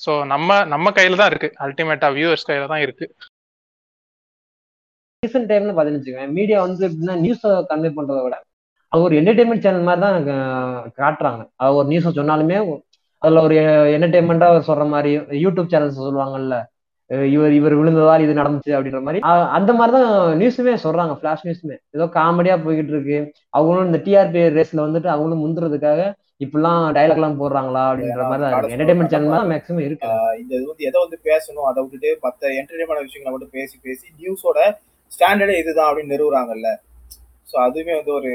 ஸோ 0.00 0.10
நம்ம 0.32 0.58
நம்ம 0.74 0.90
கையில 0.98 1.18
தான் 1.20 1.30
இருக்கு. 1.32 1.50
அல்டிமேட்டா 1.64 2.08
வியூவர்ஸ் 2.16 2.48
கையில 2.50 2.68
தான் 2.72 2.84
இருக்கு. 2.86 3.06
ரீசெண்ட் 5.22 5.48
டைம்ல 5.50 5.72
பாத்தீங்கன்னு 5.76 6.34
மீடியா 6.38 6.58
வந்து 6.66 6.84
எப்படின்னா 6.88 7.14
நியூஸ் 7.24 7.46
கன்வே 7.70 7.90
பண்றதை 7.96 8.20
விட 8.26 8.36
அது 8.92 9.00
ஒரு 9.06 9.14
என்டர்டைன்மெண்ட் 9.20 9.64
சேனல் 9.64 9.88
மாதிரி 9.88 10.02
தான் 10.04 10.18
காட்டுறாங்க. 11.00 11.42
அது 11.62 11.78
ஒரு 11.80 11.88
நியூஸ் 11.92 12.18
சொன்னாலுமே 12.20 12.58
அதுல 13.22 13.40
ஒரு 13.46 13.56
என்டர்டைன்மெண்டா 13.96 14.48
சொல்ற 14.68 14.84
மாதிரி 14.94 15.10
யூடியூப் 15.44 15.72
சேனல்ஸ் 15.72 15.98
சொல்லுவாங்கல்ல 16.06 16.56
இவர் 17.34 17.52
இவர் 17.58 17.74
விழுந்ததால் 17.80 18.24
இது 18.24 18.32
நடந்துச்சு 18.38 18.72
அப்படின்ற 18.76 19.00
மாதிரி. 19.04 19.20
அந்த 19.58 19.70
மாதிரி 19.78 19.92
தான் 19.96 20.08
நியூஸுமே 20.40 20.74
சொல்றாங்க 20.86 21.14
ஃபிளாஷ் 21.18 21.44
நியூஸுமே. 21.46 21.76
ஏதோ 21.96 22.06
காமெடியா 22.16 22.56
போய்கிட்டு 22.64 22.92
இருக்கு. 22.94 23.18
அவங்களும் 23.58 23.88
இந்த 23.90 24.00
டிஆர்பி 24.06 24.42
ரேஸ்ல 24.56 24.86
வந்துட்டு 24.86 25.10
அவங்களும் 25.14 25.44
முந்துறதுக்காக 25.44 26.00
இப்படிலாம் 26.44 26.82
டைலாக் 26.96 27.20
எல்லாம் 27.20 27.38
போடுறாங்களா 27.38 27.84
அப்படின்ற 27.90 28.24
மாதிரி 28.30 28.42
தான் 28.44 28.52
இருக்கு. 28.54 28.74
என்டர்டைன்மெண்ட் 28.74 29.12
சேனல் 29.14 29.36
தான் 29.36 29.48
மேக்ஸிமம் 29.52 29.86
இருக்கு. 29.86 30.10
இந்த 30.42 30.52
இது 30.56 30.64
வந்து 30.72 30.86
எதை 30.90 30.98
வந்து 31.04 31.18
பேசணும் 31.30 31.68
அதை 31.70 31.78
விட்டுட்டு 31.84 32.10
மற்ற 32.26 32.52
என்டர்டைன்மெண்ட் 32.60 33.06
விஷயங்களை 33.06 33.32
மட்டும் 33.34 33.54
பேசி 33.56 33.76
பேசி 33.86 34.06
நியூஸோட 34.20 34.58
ஸ்டாண்டர்டே 35.10 35.56
இதுதான் 35.62 35.88
அப்படின்னு 35.90 36.14
நிறுவுறாங்கல்ல. 36.14 36.70
ஸோ 37.46 37.56
அதுவுமே 37.66 37.94
வந்து 37.98 38.12
ஒரு 38.18 38.32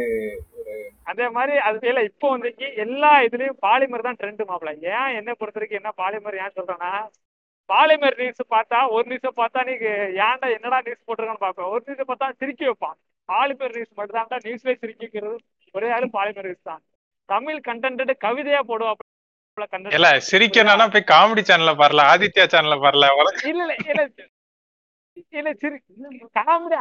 அதே 1.12 1.26
மாதிரி 1.36 1.56
அது 1.68 1.88
இல்ல 1.92 2.02
இப்போ 2.10 2.28
வந்துக்கு 2.34 2.68
எல்லா 2.84 3.10
இதுலயும் 3.26 3.58
பாலிமர் 3.66 4.06
தான் 4.08 4.18
ட்ரெண்ட் 4.20 4.44
மாப்பிள. 4.52 4.72
ஏன் 4.94 5.16
என்ன 5.20 5.32
பொறுத்த 5.40 5.60
வரைக்கும் 5.60 5.80
என்ன 5.82 5.92
பாலிமர் 6.02 6.40
ஏன் 6.44 6.56
சொல்றேன்னா 6.58 6.92
பாலிமர் 7.70 8.18
நியூஸ் 8.20 8.42
பார்த்தா 8.56 8.80
ஒரு 8.96 9.06
நியூஸை 9.10 9.32
பார்த்தா 9.38 9.60
நீங்க 9.64 9.86
ஏன்டா 10.26 10.48
என்னடா 10.56 10.80
நியூஸ் 10.86 11.06
போட்டிருக்கான்னு 11.06 11.46
பார்ப்பேன். 11.46 11.70
ஒரு 11.74 11.82
நியூஸை 11.88 12.06
பார்த்தா 12.10 12.30
சிரிக்க 12.42 12.62
வைப்பான். 12.70 12.98
பாலிமர் 13.30 13.76
நியூஸ் 13.76 13.94
மட்டும் 14.00 14.32
தான் 14.34 14.46
நியூஸ்லேயே 14.48 14.80
சிரிக்கிறது 14.82 15.36
ஒரே 15.76 15.90
ஆளு 15.92 16.08
பாலிமர் 16.18 16.48
நியூஸ் 16.50 16.70
தான். 16.72 16.82
தமிழ் 17.30 17.60
கண்டென்ட் 17.68 18.14
கவிதையா 18.26 18.62
போடுவா 18.70 18.94
இல்ல 19.96 20.08
சிரிக்கணும்னா 20.28 20.86
போய் 20.94 21.12
காமெடி 21.12 21.42
சேனல்ல 21.50 21.74
பாரல 21.82 22.04
ஆதித்யா 22.12 22.46
சேனல்ல 22.54 22.76
பாரல 22.84 23.10
இல்ல 23.52 23.62
இல்ல 23.84 24.04
இல்ல 25.34 25.50
சரி 25.62 25.78
காமெடி 26.38 26.78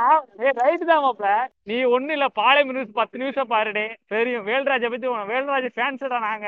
ரைட் 0.60 0.84
தான் 0.90 1.02
மாப்ள 1.06 1.26
நீ 1.70 1.76
ஒண்ணு 1.96 2.14
இல்ல 2.16 2.26
பாளையம் 2.38 2.72
நியூஸ் 2.76 2.98
பத்து 3.00 3.20
நியூஸ 3.22 3.44
பாருடே. 3.52 3.84
தெரியும். 4.12 4.46
வேல்ராஜை 4.48 4.90
பத்தி 4.94 5.08
வேல்ராஜ் 5.32 5.68
ஃபேன்ஸ்டா 5.76 6.20
நாங்க. 6.26 6.46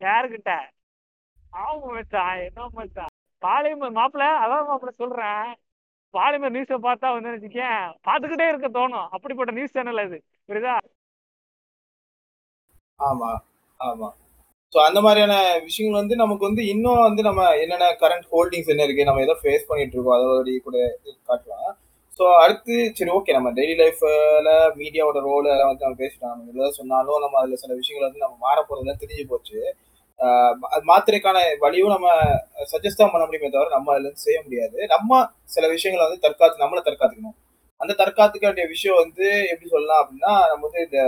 யாருக்கிட்ட? 0.00 0.52
ஆமா 1.52 1.86
மச்சான் 1.92 2.40
என்ன 2.46 2.68
மச்சான். 2.78 3.12
பாலிமர் 3.42 3.96
மாப்பிள்ள 3.98 4.26
அதான் 4.42 4.68
மாப்பிள 4.68 4.90
சொல்றேன். 5.00 5.48
பாலிமர் 6.14 6.54
நியூஸை 6.54 6.78
பார்த்தா 6.86 7.08
வந்து 7.14 7.30
நினைச்சிக்கேன் 7.30 7.76
பார்த்துக்கிட்டே 8.06 8.46
இருக்க 8.50 8.68
தோணும். 8.78 9.08
அப்படிப்பட்ட 9.16 9.52
நியூஸ் 9.58 9.76
சேனல் 9.76 10.04
அது. 10.04 10.18
புரியுதா? 10.48 10.76
ஆமா 13.00 13.30
ஆமா. 13.80 14.08
ஸோ 14.72 14.78
அந்த 14.78 15.00
மாதிரியான 15.00 15.34
விஷயங்கள் 15.66 16.00
வந்து 16.00 16.14
நமக்கு 16.16 16.44
வந்து 16.44 16.62
இன்னும் 16.68 17.04
வந்து 17.04 17.22
நம்ம 17.22 17.42
என்னென்ன 17.62 17.86
கரண்ட் 18.00 18.26
ஹோல்டிங்ஸ் 18.32 18.72
என்ன 18.74 18.86
இருக்கு 18.86 19.08
நம்ம 19.08 19.22
எதோ 19.26 19.36
ஃபேஸ் 19.42 19.68
பண்ணிட்டு 19.68 19.94
இருக்கோம். 19.96 20.16
அதோட 20.18 20.56
கூட 20.66 20.76
இது 20.98 21.18
காட்டலாம். 21.30 21.70
ஸோ 22.12 22.24
அடுத்து 22.42 22.76
சரி 22.98 23.10
ஓகே 23.10 23.34
நம்ம 23.36 23.50
டெய்லி 23.58 23.74
லைஃப்ல 23.80 24.50
மீடியாவோட 24.80 25.18
ரோல் 25.26 25.48
அதெல்லாம் 25.48 25.70
வந்து 25.72 25.86
நம்ம 25.86 25.98
பேசிட்டோம். 26.02 26.32
நம்ம 26.32 26.52
எதாவது 26.54 26.78
சொன்னாலும் 26.80 27.22
நம்ம 27.24 27.38
அதில் 27.42 27.62
சில 27.62 27.72
விஷயங்கள் 27.80 28.08
வந்து 28.08 28.24
நம்ம 28.24 28.36
மாற 28.46 28.58
போறதுலாம் 28.68 29.02
தெரிஞ்சு 29.04 29.24
போச்சு. 29.28 29.60
மாத்திரைக்கான 30.90 31.38
வழியும் 31.64 31.92
நம்ம 31.94 32.08
சஜஸ்ட் 32.72 33.00
தான் 33.00 33.12
பண்ண 33.12 33.24
முடியுமே 33.26 33.50
தவிர 33.56 33.70
நம்ம 33.76 33.92
அதுல 33.94 34.06
இருந்து 34.06 34.24
செய்ய 34.26 34.38
முடியாது. 34.46 34.78
நம்ம 34.94 35.20
சில 35.54 35.64
விஷயங்களை 35.74 36.02
வந்து 36.06 36.24
தற்காத்து 36.24 36.62
நம்மளை 36.64 36.82
தற்காத்துக்கணும். 36.88 37.36
அந்த 37.80 37.92
தற்காத்துக்க 38.00 38.44
வேண்டிய 38.48 38.66
விஷயம் 38.72 39.00
வந்து 39.02 39.26
எப்படி 39.50 39.68
சொல்லலாம் 39.74 40.00
அப்படின்னா 40.02 40.32
நம்ம 40.50 40.62
வந்து 40.68 40.80
இந்த 40.86 41.00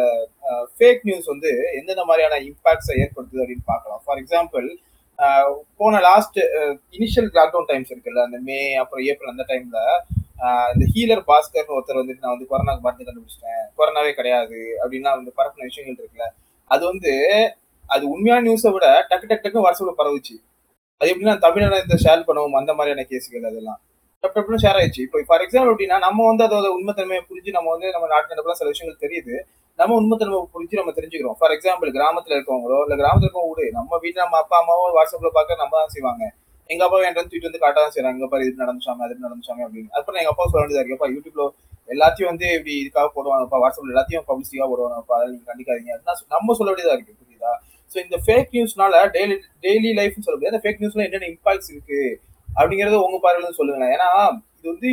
ஃபேக் 0.75 1.03
நியூஸ் 1.09 1.33
வந்து 1.33 1.51
எந்தெந்த 1.79 2.05
மாதிரியான 2.11 2.39
இம்பாக்ட்ஸை 2.51 2.95
ஏற்படுத்துது 3.05 3.43
அப்படின்னு 3.45 3.67
பார்க்கலாம். 3.73 4.03
ஃபார் 4.05 4.21
எக்ஸாம்பிள் 4.23 4.69
போன 5.81 6.01
லாஸ்ட் 6.09 6.39
இனிஷியல் 6.97 7.31
லாக்டவுன் 7.39 7.69
டைம்ஸ் 7.71 7.91
இருக்குல்ல 7.93 8.23
அந்த 8.29 8.39
மே 8.49 8.59
அப்புறம் 8.83 9.05
ஏப்ரல் 9.11 9.33
அந்த 9.35 9.47
டைம்ல 9.51 9.81
இந்த 10.75 10.85
ஹீலர் 10.93 11.25
பாஸ்கர்னு 11.31 11.75
ஒருத்தர் 11.79 12.01
வந்துட்டு 12.01 12.25
நான் 12.25 12.35
வந்து 12.35 12.49
கொரோனாக்கு 12.53 12.85
மருந்து 12.87 13.07
கண்டுபிடிச்சிட்டேன். 13.09 13.65
கொரோனாவே 13.79 14.13
கிடையாது 14.21 14.61
அப்படின்னா 14.83 15.11
வந்து 15.19 15.33
பரப்பின 15.41 15.67
விஷயங்கள் 15.71 16.05
இருக்குல்ல. 16.05 16.29
அது 16.71 16.83
வந்து 16.93 17.13
அது 17.95 18.05
உண்மையான 18.15 18.45
நியூஸை 18.49 18.71
விட 18.77 18.87
டக்கு 19.11 19.27
டக்கு 19.31 19.45
டக்கு 19.47 19.65
வாட்ஸ்அப்ல 19.67 19.93
பரவுச்சு. 20.01 20.35
அது 21.01 21.11
எப்படின்னா 21.13 21.35
தமிழனை 21.47 21.77
இந்த 21.85 21.97
ஷேர் 22.05 22.27
பண்ணுவோம் 22.29 22.59
அந்த 22.61 22.73
மாதிரியான 22.79 23.05
கேஸுகள் 23.11 23.49
அதெல்லாம். 23.51 23.79
டப் 24.25 24.35
டப்னு 24.37 24.61
ஷேர் 24.65 24.79
ஆயிடுச்சு. 24.81 25.03
இப்போ 25.07 25.19
ஃபார் 25.29 25.43
எக்ஸாம்பிள் 25.45 25.73
எப்படின்னா 25.75 25.99
நம்ம 26.07 26.27
வந்து 26.31 26.43
அதோட 26.47 26.69
உண்மைத்தன்மையை 26.77 27.23
புரிஞ்சு 27.31 27.51
நம்ம 27.57 27.69
வந்து 27.75 27.89
நம்ம 27.95 28.09
நாட்டு 28.13 28.33
நடப்பெல்லாம் 28.33 28.61
சில 28.61 28.71
விஷயங்கள் 28.73 29.03
தெரியுது. 29.05 29.37
நம்ம 29.79 29.95
உண்மைத்தன்மை 30.01 30.39
புரிஞ்சு 30.55 30.75
நம்ம 30.81 30.93
தெரிஞ்சுக்கிறோம். 30.99 31.37
ஃபார் 31.41 31.55
எக்ஸாம்பிள் 31.57 31.91
கிராமத்துல 31.97 32.35
இருக்கவங்களோ 32.39 32.79
இல்லை 32.87 32.97
கிராமத்துல 33.03 33.29
இருக்கவங்க 33.29 33.53
விடு 33.55 33.67
நம்ம 33.79 33.99
வீட்டில் 34.05 34.25
நம்ம 34.25 34.39
அப்பா 34.45 34.57
அம்மாவோ 34.63 34.91
வாட்ஸ்அப்ல 34.99 35.31
பார்க்க 35.39 35.63
நம்ம 35.63 35.75
தான் 35.81 35.93
செய்வாங்க. 35.95 36.25
எங்க 36.71 36.83
அப்பா 36.87 36.99
என்கிட்ட 37.05 37.23
தூக்கிட்டு 37.25 37.49
வந்து 37.49 37.63
காட்ட 37.63 37.77
தான் 37.85 37.95
செய்யறாங்க 37.95 38.17
எங்கள் 38.19 38.33
பாரு 38.33 38.45
இது 38.49 38.63
நடந்துச்சாங்க 38.65 39.03
அது 39.07 39.25
நடந்துச்சாங்க 39.27 39.63
அப்படின்னு. 39.67 39.91
அப்புறம் 39.99 40.19
எங்க 40.21 40.33
அப்பா 40.33 40.45
சொல்ல 40.51 40.63
வேண்டியதா 40.63 40.83
இருக்குப்பா 40.83 41.09
யூடியூப்ல 41.15 41.47
எல்லாத்தையும் 41.95 42.31
வந்து 42.33 42.47
இப்படி 42.57 42.75
இதுக்காக 42.83 43.09
போடுவாங்கப்பா 43.17 43.59
வாட்ஸ்அப்ல 43.63 43.93
எல்லாத்தையும் 43.95 44.27
பப்ளிசிட்டியா 44.29 44.67
போடுவாங்கப்பா 44.73 45.17
அதை 45.19 45.27
நீங்க 45.33 45.47
கண்டிக்காதீங்க. 45.53 45.95
நம்ம 46.35 46.55
சொல்ல 46.59 46.71
வேண்டியதா 46.73 46.95
இருக்கு. 46.97 47.15
புரியுதா? 47.23 47.53
ஸோ 47.93 47.97
இந்த 48.05 48.17
ஃபேக் 48.25 48.51
நியூஸ்னால 48.57 48.97
டெய்லி 49.17 49.37
டெய்லி 49.67 49.91
லைஃப்னு 50.01 50.25
சொல்ல 50.27 50.37
முடியாது. 50.37 50.55
அந்த 50.55 50.63
ஃபேக் 50.65 50.83
நியூஸ்ல 50.83 51.07
என்னென்ன 51.07 51.31
இம்பாக்ட்ஸ் 51.35 51.71
இருக்கு 51.75 52.01
அப்படிங்கறத 52.61 52.99
உங்க 53.07 53.19
பார்வையில 53.25 53.53
சொல்லுங்களேன். 53.61 53.95
ஏன்னா 53.97 54.11
இது 54.59 54.69
வந்து 54.75 54.91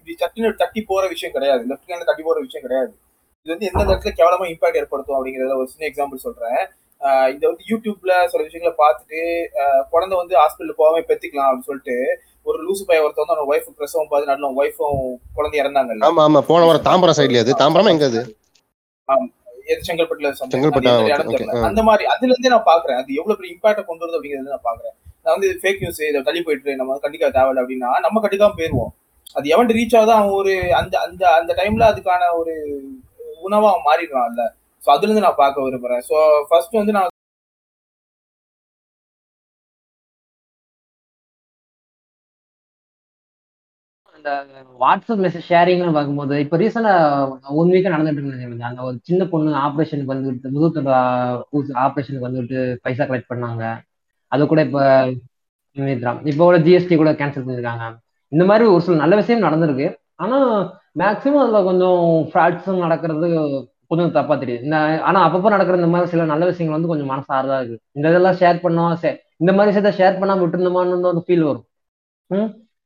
இது 0.00 0.14
சட்டின 0.22 0.52
தட்டி 0.62 0.80
போற 0.90 1.04
விஷயம் 1.14 1.34
கிடையாது. 1.36 1.62
லெஃப்ட் 1.70 1.90
ஹேண்ட்ல 1.90 2.08
தட்டி 2.10 2.24
போற 2.28 2.38
விஷயம் 2.46 2.64
கிடையாது. 2.66 2.92
இது 3.46 3.52
வந்து 3.54 3.68
எந்த 3.70 3.82
இடத்துல 3.86 4.12
கேவலமா 4.18 4.46
இம்பாக்ட் 4.52 4.80
ஏற்படுத்தும் 4.80 5.16
அப்படிங்கறத 5.18 5.56
ஒரு 5.62 5.70
சின்ன 5.72 5.86
எக்ஸாம்பிள் 5.90 6.24
சொல்றேன். 6.26 6.60
இதை 7.34 7.44
வந்து 7.50 7.64
யூடியூப்ல 7.70 8.12
சில 8.32 8.42
விஷயங்களை 8.46 8.72
பார்த்துட்டு 8.82 9.18
குழந்தை 9.92 10.14
வந்து 10.20 10.34
ஹாஸ்பிட்டல் 10.40 10.78
போகாம 10.78 11.02
பெத்துக்கலாம் 11.08 11.48
அப்படின்னு 11.48 11.68
சொல்லிட்டு 11.70 11.96
ஒரு 12.46 12.58
லூசு 12.66 12.82
பைய 12.88 13.02
ஒருத்தன் 13.04 13.22
வந்து 13.24 13.34
அவன் 13.36 13.50
ஒய்ஃப் 13.52 13.76
பிரசவம் 13.80 14.08
பார்த்து 14.10 14.30
நடுல 14.30 14.50
ஒய்ஃபும் 14.60 15.02
குழந்தை 15.36 15.58
இறந்தாங்கல்ல. 15.62 16.06
ஆமா 16.08 16.22
ஆமா. 16.28 16.40
போன 16.50 16.64
வாரம் 16.68 16.86
தாம்பரம் 16.88 17.18
சைட்லயே 17.18 17.42
அது. 17.44 17.58
தாம்பரமா 17.62 17.92
எங்க 17.94 18.06
அது? 18.12 18.22
ஆம், 19.08 19.28
எது 19.72 19.86
செங்கல்பட்டுல. 19.88 20.30
செங்கல்பட்டு. 20.38 20.90
அந்த 21.68 21.82
மாதிரி 21.88 22.04
அதுல 22.12 22.32
இருந்தே 22.32 22.52
நான் 22.54 22.68
பாக்குறேன். 22.72 22.98
அது 23.02 23.18
எவ்வளவு 23.20 23.38
பெரிய 23.38 23.54
இம்பாக்ட 23.56 23.82
கொண்டு 23.88 24.04
வருது 24.04 24.18
அப்படிங்கறது 24.18 24.54
நான் 24.56 24.66
பாக்குறேன். 24.70 24.94
நான் 25.24 25.34
வந்து 25.36 25.50
ஃபேக் 25.62 25.80
நியூஸ் 25.82 26.02
இதை 26.10 26.20
தள்ளி 26.28 26.40
போயிட்டு 26.46 26.76
நம்ம 26.80 26.98
கண்டிக்க 27.04 27.30
தேவையில்ல 27.38 27.62
அப்படின்னா 27.64 27.90
நம்ம 28.06 28.20
கண்டிக்காம 28.24 28.56
போயிருவோம். 28.58 28.92
அது 29.38 29.46
எவன் 29.54 29.72
ரீச் 29.78 29.96
ஆகுதோ 29.98 30.14
அவன் 30.18 30.36
ஒரு 30.40 30.52
அந்த 30.80 30.94
அந்த 31.06 31.22
அந்த 31.38 31.52
டைம்ல 31.60 31.84
அதுக்கான 31.92 32.28
ஒரு 32.40 32.54
உணவா 33.46 33.70
அவன் 33.72 33.86
மாறிடுறான்ல. 33.88 34.42
ஸோ 34.82 34.88
அதுல 34.94 35.08
இருந்து 35.08 35.26
நான் 35.26 35.40
பார்க்க 35.42 35.66
விரும்புறேன். 35.66 36.02
ஸோ 36.08 36.16
ஃபர்ஸ்ட் 36.48 36.80
வந்து 36.80 36.94
நான் 36.96 37.10
இந்த 44.24 44.34
வாட்ஸ்அப் 44.82 45.22
மெசேஜ் 45.24 45.48
ஷேரிங்னு 45.48 45.94
பார்க்கும்போது 45.96 46.34
இப்போ 46.44 46.56
ரீசெண்டாக 46.60 47.56
ஒன் 47.60 47.72
வீக்காக 47.72 47.90
நடந்துட்டு 47.94 48.20
இருந்தது 48.20 48.64
அந்த 48.68 48.80
ஒரு 48.88 48.96
சின்ன 49.08 49.22
பொண்ணு 49.32 49.50
ஆப்ரேஷனுக்கு 49.64 50.12
வந்துட்டு 50.12 50.52
முதுகுத்தொண்டு 50.54 50.92
ஆப்ரேஷனுக்கு 51.84 52.28
வந்துட்டு 52.28 52.58
பைசா 52.84 53.04
கலெக்ட் 53.10 53.30
பண்ணாங்க. 53.32 53.64
அது 54.32 54.46
கூட 54.52 54.62
இப்போ 54.68 54.82
இப்போ 56.30 56.44
கூட 56.48 56.58
ஜிஎஸ்டி 56.66 56.96
கூட 57.02 57.12
கேன்சல் 57.20 57.44
பண்ணியிருக்காங்க 57.46 57.84
இந்த 58.32 58.44
மாதிரி 58.50 58.64
ஒரு 58.74 58.82
சில 58.86 58.96
நல்ல 59.02 59.14
விஷயம் 59.20 59.44
நடந்திருக்கு. 59.46 59.86
ஆனால் 60.24 60.48
மேக்ஸிமம் 61.02 61.42
அதில் 61.44 61.68
கொஞ்சம் 61.70 62.02
ஃப்ராட்ஸும் 62.32 62.82
நடக்கிறது 62.86 63.28
கொஞ்சம் 63.90 64.12
தப்பா 64.18 64.34
தெரியுது. 64.42 64.64
இந்த 64.68 64.76
ஆனா 65.08 65.18
அப்பப்போ 65.28 65.54
நடக்கிற 65.56 65.78
இந்த 65.82 65.92
மாதிரி 65.94 66.10
சில 66.14 66.24
நல்ல 66.32 66.44
விஷயங்கள் 66.50 66.76
வந்து 66.78 66.92
கொஞ்சம் 66.92 67.12
மனசாரதா 67.14 67.58
இருக்கு. 67.60 67.78
இந்த 67.98 68.06
இதெல்லாம் 68.12 68.40
ஷேர் 68.42 68.64
பண்ணோம் 68.66 68.92
இந்த 69.42 69.52
மாதிரி 69.52 69.70
விஷயத்த 69.72 69.92
ஷேர் 70.00 70.20
பண்ணாம 70.20 70.42
விட்டுருந்தோமான்னு 70.44 71.12
ஒரு 71.14 71.24
ஃபீல் 71.28 71.48
வரும். 71.50 71.66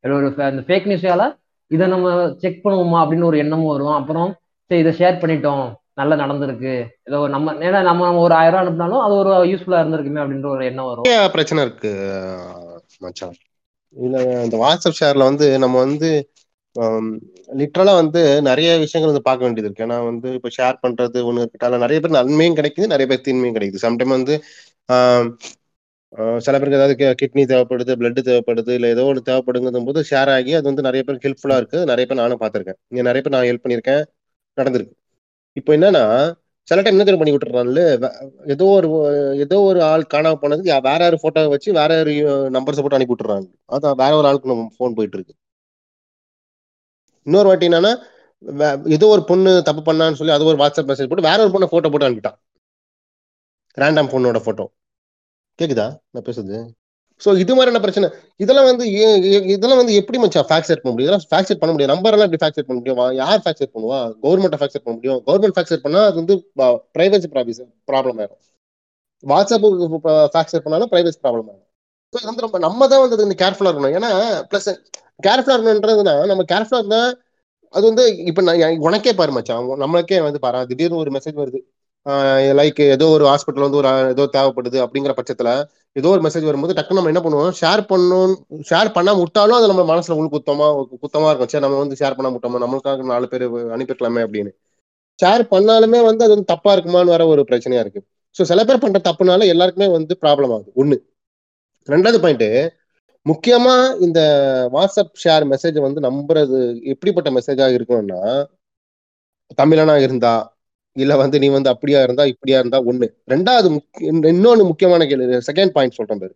ஒரு 0.02 0.26
இந்த 0.36 0.64
ஃபேக் 0.66 0.88
நியூஸால 0.90 1.22
இதை 1.66 1.86
நம்ம 1.86 2.34
செக் 2.38 2.60
பண்ணுவோமா 2.64 2.98
அப்படின்னு 3.02 3.24
ஒரு 3.24 3.38
எண்ணமும் 3.38 3.72
வரும். 3.72 3.98
அப்புறம் 4.00 4.28
சரி 4.68 4.80
இதை 4.84 4.92
ஷேர் 4.98 5.20
பண்ணிட்டோம். 5.22 5.66
நல்லா 5.94 6.14
நடந்திருக்கு. 6.16 6.74
ஏதோ 7.04 7.18
நம்ம 7.28 7.52
ஏன்னா 7.52 7.82
நம்ம 7.82 8.12
ஒரு 8.24 8.34
ஆயிரம் 8.34 8.66
ரூபா 8.66 8.86
அனுப்பினாலும் 8.86 9.04
அது 9.04 9.14
ஒரு 9.14 9.32
யூஸ்ஃபுல்லா 9.44 9.78
இருந்திருக்குமே 9.82 10.20
அப்படின்ற 10.24 10.48
ஒரு 10.48 10.64
எண்ணம் 10.64 10.90
வரும். 10.90 11.30
பிரச்சனை 11.30 11.64
இருக்கு 11.64 11.90
மச்சான். 12.98 13.34
இதுல 13.96 14.44
இந்த 14.44 14.56
வாட்ஸ்அப் 14.62 14.98
ஷேர்ல 15.00 15.28
வந்து 15.30 15.58
நம்ம 15.58 15.78
வந்து 15.78 16.10
லிட்ரலா 17.60 17.94
வந்து 18.00 18.22
நிறைய 18.42 18.70
விஷயங்கள் 18.78 19.12
வந்து 19.12 19.28
பார்க்க 19.28 19.44
வேண்டியது 19.44 19.68
இருக்கு. 19.68 19.84
ஏன்னா 19.84 20.04
வந்து 20.04 20.28
இப்போ 20.32 20.48
ஷேர் 20.58 20.82
பண்றது 20.86 21.18
ஒண்ணு 21.28 21.44
இருக்கட்டால 21.44 21.78
நிறைய 21.84 22.00
பேர் 22.00 22.16
நன்மையும் 22.18 22.56
கிடைக்குது 22.56 22.92
நிறைய 22.92 23.06
பேர் 23.06 23.24
தீன்மையும் 23.26 23.58
கிடைக்குது. 23.58 23.84
சம்டைம் 23.86 24.16
வந்து 24.16 24.34
ஆஹ் 24.92 25.28
சில 26.38 26.58
பேருக்கு 26.58 26.78
ஏதாவது 26.78 26.94
கிட்னி 27.20 27.42
தேவைப்படுது 27.44 27.92
பிளட் 28.00 28.20
தேவைப்படுது 28.28 28.70
இல்லை 28.70 28.88
ஏதோ 28.90 29.04
ஒன்று 29.04 29.22
தேவைப்படுங்கும் 29.26 29.88
போது 29.88 30.00
ஷேர் 30.10 30.30
ஆகி 30.34 30.52
அது 30.54 30.66
வந்து 30.70 30.82
நிறைய 30.82 31.02
பேருக்கு 31.02 31.28
ஹெல்ப்ஃபுல்லாக 31.28 31.60
இருக்குது. 31.60 31.84
நிறைய 31.84 32.06
பேர் 32.06 32.16
நானும் 32.16 32.40
பார்த்துருக்கேன். 32.40 32.78
இங்கே 32.88 33.02
நிறைய 33.02 33.22
பேர் 33.22 33.34
நான் 33.34 33.48
ஹெல்ப் 33.50 33.64
பண்ணியிருக்கேன். 33.64 34.02
நடந்திருக்கு. 34.58 34.94
இப்போ 35.56 35.76
என்னன்னா 35.76 36.04
சில 36.68 36.82
டைம் 36.82 36.98
என்ன 36.98 37.16
பண்ணி 37.16 37.32
விட்டுறாங்கல்ல 37.34 37.82
ஏதோ 38.46 38.64
ஒரு 38.76 38.88
ஏதோ 39.38 39.60
ஒரு 39.60 39.80
ஆள் 39.82 40.04
காணாம 40.14 40.38
போனதுக்கு 40.42 40.80
வேற 40.82 40.98
யாரு 41.00 41.18
ஃபோட்டோவை 41.22 41.48
வச்சு 41.48 41.72
வேற 41.72 41.90
யாரு 41.96 42.14
நம்பர்ஸ் 42.50 42.80
போட்டு 42.80 42.98
அனுப்பி 42.98 43.14
விட்டுறாங்க 43.14 43.46
அதான் 43.72 43.96
வேற 43.96 44.12
ஒரு 44.16 44.28
ஆளுக்கு 44.28 44.52
நம்ம 44.52 44.66
ஃபோன் 44.76 44.96
போயிட்டு 44.96 45.16
இருக்கு 45.18 45.34
இன்னொரு 47.26 47.48
வாட்டி 47.48 47.68
என்னன்னா 47.68 47.92
வே- 48.44 48.88
ஏதோ 48.88 49.06
ஒரு 49.06 49.24
பொண்ணு 49.24 49.62
தப்பு 49.62 49.82
பண்ணான்னு 49.86 50.12
சொல்லி 50.12 50.32
அது 50.32 50.44
ஒரு 50.44 50.58
வாட்ஸ்அப் 50.58 50.90
மெசேஜ் 50.90 51.10
போட்டு 51.10 51.28
வேற 51.30 51.38
ஒரு 51.44 51.52
பொண்ணை 51.54 51.68
ஃபோட்டோ 51.70 51.90
போட்டு 51.92 52.08
அனுப்பிட்டான். 52.08 52.38
ரேண்டம் 53.78 54.10
பொண்ணோட 54.12 54.38
ஃபோட்டோ 54.44 54.66
கேக்குதா? 55.62 55.98
நான் 56.10 56.24
பேசுறது? 56.24 56.66
ஸோ 57.24 57.38
இது 57.38 57.54
மாதிரியான 57.54 57.78
பிரச்சனை. 57.78 58.10
இதெல்லாம் 58.36 58.64
வந்து 58.64 58.94
ஏ- 58.94 59.42
இதெல்லாம் 59.42 59.78
வந்து 59.78 59.94
எப்படி 59.94 60.18
மச்சான் 60.18 60.44
ஃபேக்ட் 60.44 60.60
செட் 60.60 60.80
பண்ண 60.80 60.90
முடியும்? 60.90 61.12
இதெல்லாம் 61.12 61.26
ஃபேக்ட் 61.30 61.46
செட் 61.46 61.58
பண்ண 61.58 61.74
முடியும் 61.74 61.96
நம்பர்லாம் 61.96 62.24
எப்படி 62.24 62.46
ஃபேக்ட் 62.46 62.52
செட் 62.52 62.66
பண்ண 62.66 62.82
முடியும்? 62.82 62.98
வா- 62.98 63.14
யார் 63.14 63.38
ஃபேக்ட் 63.38 63.54
செட் 63.54 63.70
பண்ணுவா? 63.74 64.14
கவர்மெண்ட் 64.22 64.60
ஃபேக்ட் 64.60 64.66
செட் 64.66 64.82
பண்ண 64.82 64.98
முடியும்? 65.00 65.22
கவர்மெண்ட் 65.26 65.58
ஃபேக்ட் 65.58 65.72
செட் 65.72 65.80
பண்ணா 65.80 66.04
அது 66.04 66.14
வந்து 66.14 66.50
பிரைவசி 66.98 67.24
ப்ராப்ளம் 67.32 67.68
ஆயிடும் 67.86 68.46
வாட்ஸ்அப் 69.26 70.28
ஃபேக்ட் 70.34 70.44
செட் 70.44 70.62
பண்ணாலும் 70.62 70.90
பிரைவசி 70.90 71.14
ப்ராப்ளம் 71.22 71.48
ஆகும் 71.48 71.66
ஸோ 72.12 72.16
இது 72.16 72.26
வந்து 72.26 72.40
ரொம்ப 72.40 72.58
நம்ம 72.58 72.88
தான் 72.88 73.08
வந்து 73.08 73.28
இந்த 73.28 73.50
கேர்ஃபுல்லாக 73.50 73.62
இருக்கணும். 73.62 73.96
ஏன்னா 73.98 74.10
ப்ளஸ் 74.50 74.76
கேர்ஃபுல்லாக 75.26 75.58
இருக்கணுன்றதுனா 75.58 76.26
நம்ம 76.26 76.42
கேர்ஃபுல்லாக 76.52 76.74
இருந்தால் 76.74 77.22
அது 77.70 77.86
வந்து 77.86 78.16
இப்போ 78.16 78.42
நான் 78.42 78.78
உனக்கே 78.78 79.12
பாரு 79.12 79.32
மச்சான். 79.32 79.64
நம்மளுக்கே 79.64 80.22
வந்து 80.22 80.38
பாரு 80.38 80.66
திடீர்னு 80.66 80.96
ஒரு 80.96 81.10
மெசேஜ் 81.10 81.36
வருது. 81.36 81.60
லைக் 82.58 82.80
ஏதோ 82.94 83.06
ஒரு 83.14 83.24
ஹாஸ்பிட்டல் 83.30 83.64
வந்து 83.66 83.80
ஒரு 83.80 83.88
ஏதோ 84.12 84.24
தேவைப்படுது 84.36 84.78
அப்படிங்கிற 84.84 85.12
பட்சத்துல 85.18 85.50
ஏதோ 85.96 86.08
ஒரு 86.08 86.22
மெசேஜ் 86.26 86.48
வரும்போது 86.48 86.76
டக்குன்னு 86.76 87.00
நம்ம 87.00 87.12
என்ன 87.12 87.22
பண்ணுவோம்? 87.24 87.52
ஷேர் 87.60 87.82
பண்ணணும் 87.90 88.32
ஷேர் 88.70 88.90
பண்ணாம 88.96 89.20
விட்டாலும் 89.20 89.58
அது 89.58 89.70
நம்ம 89.72 89.84
மனசுல 89.92 90.16
உள் 90.20 90.32
குத்தமா 90.34 90.66
குத்தமா 91.02 91.28
இருக்கும். 91.30 91.50
சரி 91.52 91.64
நம்ம 91.66 91.78
வந்து 91.78 91.98
ஷேர் 92.00 92.16
பண்ண 92.18 92.30
விட்டோமா? 92.34 92.62
நம்மளுக்காக 92.64 93.06
நாலு 93.12 93.28
பேர் 93.32 93.44
அனுப்பிருக்கலாமே 93.74 94.22
அப்படின்னு. 94.26 94.52
ஷேர் 95.18 95.42
பண்ணாலுமே 95.52 96.00
வந்து 96.08 96.24
அது 96.24 96.34
வந்து 96.34 96.50
தப்பா 96.52 96.72
இருக்குமான்னு 96.74 97.14
வர 97.14 97.22
ஒரு 97.26 97.42
பிரச்சனையா 97.50 97.82
இருக்கு. 97.84 98.00
ஸோ 98.36 98.42
சில 98.42 98.64
பேர் 98.64 98.82
பண்ற 98.84 98.98
தப்புனால 99.08 99.46
எல்லாருக்குமே 99.46 99.88
வந்து 99.96 100.14
ப்ராப்ளம் 100.22 100.52
ஆகுது. 100.56 100.70
ஒண்ணு. 100.82 100.96
ரெண்டாவது 101.88 102.18
பாயிண்ட் 102.24 102.48
முக்கியமா 103.26 103.74
இந்த 104.06 104.20
வாட்ஸ்அப் 104.72 105.18
ஷேர் 105.22 105.44
மெசேஜ் 105.52 105.78
வந்து 105.86 106.00
நம்புறது 106.00 106.58
எப்படிப்பட்ட 106.92 107.30
மெசேஜாக 107.30 107.76
இருக்கணும்னா 107.78 108.20
தமிழனா 109.58 109.96
இருந்தா 110.06 110.32
இல்ல 110.96 111.16
வந்து 111.16 111.38
நீ 111.38 111.48
வந்து 111.48 111.70
அப்படியா 111.70 112.02
இருந்தா 112.02 112.24
இப்படியா 112.24 112.58
இருந்தா 112.58 112.78
ஒண்ணு. 112.82 113.06
ரெண்டாவது 113.28 113.70
முக்கிய- 113.70 114.10
இன்னொன்னு 114.12 114.64
முக்கியமான 114.64 115.06
கேள்வி 115.06 115.24
செகண்ட் 115.24 115.68
பாயிண்ட் 115.68 115.94
சொல்றேன் 115.94 116.18
பேரு. 116.18 116.34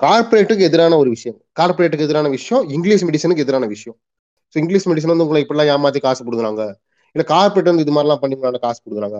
கார்பரேட்டுக்கு 0.00 0.60
எதிரான 0.60 0.96
ஒரு 0.96 1.10
விஷயம். 1.10 1.38
கார்பரேட்டுக்கு 1.60 2.06
எதிரான 2.06 2.28
விஷயம் 2.28 2.68
இங்கிலீஷ் 2.68 3.04
மெடிசனுக்கு 3.04 3.44
எதிரான 3.44 3.66
விஷயம். 3.66 3.98
ஸோ 4.54 4.58
இங்கிலீஷ் 4.58 4.88
மெடிசன் 4.88 5.16
வந்து 5.16 5.26
உங்களை 5.26 5.46
இப்படிலாம் 5.48 5.76
ஏமாத்தி 5.76 6.00
காசு 6.00 6.24
கொடுக்குறாங்க. 6.24 6.62
இல்ல 7.14 7.24
கார்பரேட் 7.26 7.70
வந்து 7.70 7.82
இது 7.82 7.92
மாதிரிலாம் 7.92 8.16
பண்ணி 8.16 8.36
உங்களால 8.36 8.58
காசு 8.58 8.80
கொடுக்குறாங்க. 8.84 9.18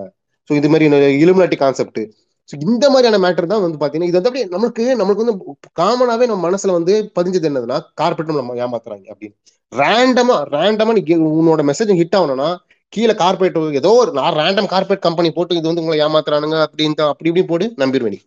ஸோ 0.51 0.53
இது 0.53 0.69
மாதிரி 0.69 0.89
இலுமினாட்டி 1.25 1.57
கான்செப்ட் 1.57 2.01
ஸோ 2.49 2.55
இந்த 2.61 2.91
மாதிரியான 2.91 3.19
மேட்டர் 3.25 3.47
தான் 3.47 3.61
வந்து 3.61 3.79
பாத்தீங்கன்னா 3.79 4.07
இது 4.11 4.21
வந்து 4.21 4.29
அப்படியே 4.29 4.45
நமக்கு 4.45 4.97
நமக்கு 4.97 5.25
வந்து 5.25 5.45
காமனாவே 5.81 6.27
நம்ம 6.27 6.51
மனசுல 6.51 6.73
வந்து 6.73 7.11
பதிஞ்சது 7.21 7.49
என்னதுன்னா 7.49 7.81
கார்பரேட் 8.01 8.41
நம்ம 8.41 8.55
ஏமாத்துறாங்க 8.55 9.07
அப்படின்னு. 9.15 9.35
ரேண்டமா 9.75 10.37
ரேண்டமா 10.55 10.93
நீ 10.93 11.01
உன்னோட 11.17 11.61
மெசேஜ் 11.71 12.01
ஹிட் 12.01 12.17
ஆகணும்னா 12.17 12.49
கீழே 12.93 13.15
கார்பரேட் 13.23 13.57
ஏதோ 13.81 13.91
ஒரு 14.01 14.11
நான் 14.19 14.37
ரேண்டம் 14.41 14.69
கார்பரேட் 14.73 15.07
கம்பெனி 15.07 15.29
போட்டு 15.37 15.59
இது 15.59 15.69
வந்து 15.71 15.83
உங்களை 15.83 15.99
ஏமாத்துறானுங்க 16.07 16.59
அப்படின்னு 16.67 17.09
அப்படி 17.13 17.31
இப்படி 17.31 17.45
போட்டு 17.51 17.67
நம்பிடுவேன் 17.83 18.15
நீ. 18.15 18.21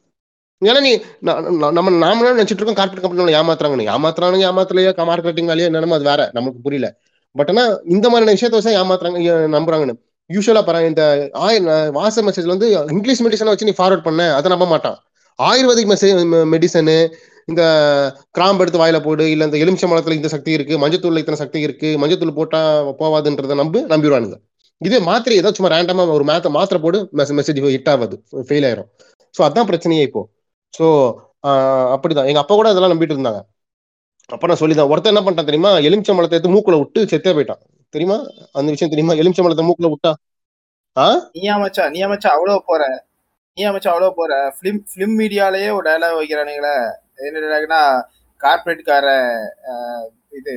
ஏன்னா 0.61 0.81
நீ 0.85 0.91
நம்ம 1.77 1.91
நாமளே 2.03 2.33
நினைச்சிட்டு 2.35 2.61
இருக்கோம் 2.61 2.79
கார்பரேட் 2.81 3.03
கம்பெனி 3.05 3.37
ஏமாத்துறாங்க. 3.41 3.85
ஏமாத்துறானுங்க 3.95 4.45
ஏமாத்தலையா? 4.49 4.91
மார்க்கெட்டிங் 5.09 5.49
வேலையா 5.51 5.69
என்னமோ 5.69 5.97
அது 5.99 6.07
வேற 6.11 6.21
நமக்கு 6.37 6.59
புரியல. 6.65 6.87
பட் 7.35 7.51
ஆனா 7.53 7.63
இந்த 7.95 8.05
மாதிரியான 8.11 8.35
விஷயத்த 8.37 8.57
வச்சு 8.59 8.77
ஏமாத்துறாங்க 8.81 9.19
நம்புறாங்கன்னு. 9.57 9.95
யூஸ்வலா 10.29 10.63
பாரு 10.67 10.89
இந்த 10.91 11.03
வாட்ஸ்அப் 11.97 12.27
மெசேஜ்ல 12.29 12.53
வந்து 12.55 12.69
இங்கிலீஷ் 12.95 13.23
மெடிசனை 13.25 13.53
வச்சு 13.53 13.69
நீ 13.69 13.73
ஃபார்வர்ட் 13.79 14.05
பண்ண 14.07 14.27
அதை 14.37 14.49
நம்ப 14.53 14.65
மாட்டான். 14.73 14.97
ஆயுர்வேதிக் 15.39 15.91
மெசேஜ் 15.93 16.21
மெடிசனு 16.53 16.97
இந்த 17.51 17.63
கிராம்பு 18.37 18.61
எடுத்து 18.63 18.81
வாயில 18.81 18.97
போடு 19.05 19.23
இல்ல 19.33 19.47
இந்த 19.49 19.57
எலுமிச்சம்பழத்துல 19.63 20.17
இந்த 20.19 20.29
சக்தி 20.33 20.51
இருக்கு 20.57 20.75
மஞ்சத்தூள்ல 20.83 21.21
இத்தனை 21.23 21.39
சக்தி 21.43 21.59
இருக்கு 21.67 21.89
மஞ்சத்தூள் 22.01 22.37
போட்டா 22.39 22.61
போவாதுன்றதை 23.01 23.55
நம்பி 23.61 23.79
நம்பிடுவானுங்க. 23.93 24.37
இதே 24.81 24.99
மாத்திரை 24.99 25.37
ஏதோ 25.37 25.51
சும்மா 25.51 25.75
ரேண்டமா 25.75 26.03
ஒரு 26.11 26.23
மேத்த 26.23 26.49
மாத்திரை 26.49 26.81
போடு 26.81 27.09
மெசேஜ் 27.17 27.59
ஹிட் 27.75 27.89
ஆகாது. 27.89 28.23
ஃபெயில் 28.47 28.67
ஆயிரும். 28.69 28.89
ஸோ 29.35 29.41
அதான் 29.47 29.67
பிரச்சனையே 29.71 30.01
இப்போ. 30.01 30.29
ஸோ 30.77 30.85
அப்படிதான். 31.93 32.27
எங்க 32.27 32.39
அப்பா 32.39 32.55
கூட 32.55 32.69
அதெல்லாம் 32.69 32.93
நம்பிட்டு 32.93 33.15
இருந்தாங்க. 33.15 33.41
அப்ப 34.25 34.47
நான் 34.47 34.55
சொல்லிதான். 34.55 34.89
ஒருத்தன் 34.89 35.15
என்ன 35.15 35.23
பண்ணிட்டான் 35.25 35.49
தெரியுமா? 35.49 35.71
எலுமிச்சம்பழத்தை 35.77 36.37
எடுத்து 36.37 36.53
மூக்குல 36.55 36.77
விட்டு 36.77 37.01
செத்தே 37.03 37.31
போயிட்டான். 37.33 37.61
தெரியுமா? 37.89 38.17
அந்த 38.51 38.69
விஷயம் 38.71 38.93
தெரியுமா? 38.93 39.13
எலுமிச்சம்பழத்தை 39.13 39.65
மூக்குல 39.69 39.89
விட்டா? 39.93 40.11
ஆ? 40.97 41.29
நீ 41.31 41.49
அமைச்சா 41.49 41.89
நீ 41.89 41.99
அவ்வளவு 42.01 42.63
போற. 42.65 43.07
நீ 43.53 43.63
அமைச்சா 43.63 43.87
அவ்வளவு 43.87 44.15
போற. 44.15 44.53
பிலிம் 44.61 44.81
பிலிம் 44.93 45.15
மீடியாலயே 45.19 45.69
ஒரு 45.71 45.85
டைலாக் 45.89 46.19
வைக்கிறானுங்களே. 46.21 46.75
என்ன 47.15 47.39
டயலாக்னா 47.39 47.81
கார்பரேட்கார 48.39 49.07
இது 50.31 50.53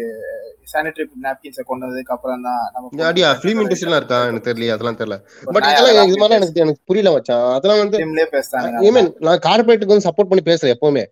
சானிடரி 0.73 1.05
நாப்கின்ஸை 1.25 1.63
கொண்டு 1.71 1.85
வந்ததுக்கு 1.87 2.15
அப்புறம் 2.17 2.45
தான் 2.49 2.61
நம்ம 2.75 3.07
அடியா 3.11 3.29
ஃபிலிம் 3.41 3.61
இண்டஸ்ட்ரிலாம் 3.63 4.01
இருக்கா? 4.01 4.19
எனக்கு 4.31 4.49
தெரியல 4.49 4.77
அதெல்லாம் 4.77 4.99
தெரியல. 5.01 5.17
பட் 5.47 5.65
இதெல்லாம் 5.65 5.83
அதெல்லாம் 5.83 6.11
இது 6.11 6.21
மாதிரிலாம் 6.21 6.41
எனக்கு 6.41 6.63
எனக்கு 6.65 6.83
புரியல 6.91 7.13
மச்சான். 7.17 7.45
அதெல்லாம் 7.57 7.83
வந்து 7.83 7.99
பேசுறானுங்க 8.37 8.85
ஐ 8.87 8.93
மீன் 8.97 9.11
நான் 9.29 9.43
கார்பரேட்டுக்கு 9.49 9.95
வந்து 9.95 10.09
சப்போர்ட் 10.09 10.31
பண்ணி 10.33 10.45
பேசுறேன் 10.51 10.75
எப்பவுமே. 10.77 11.05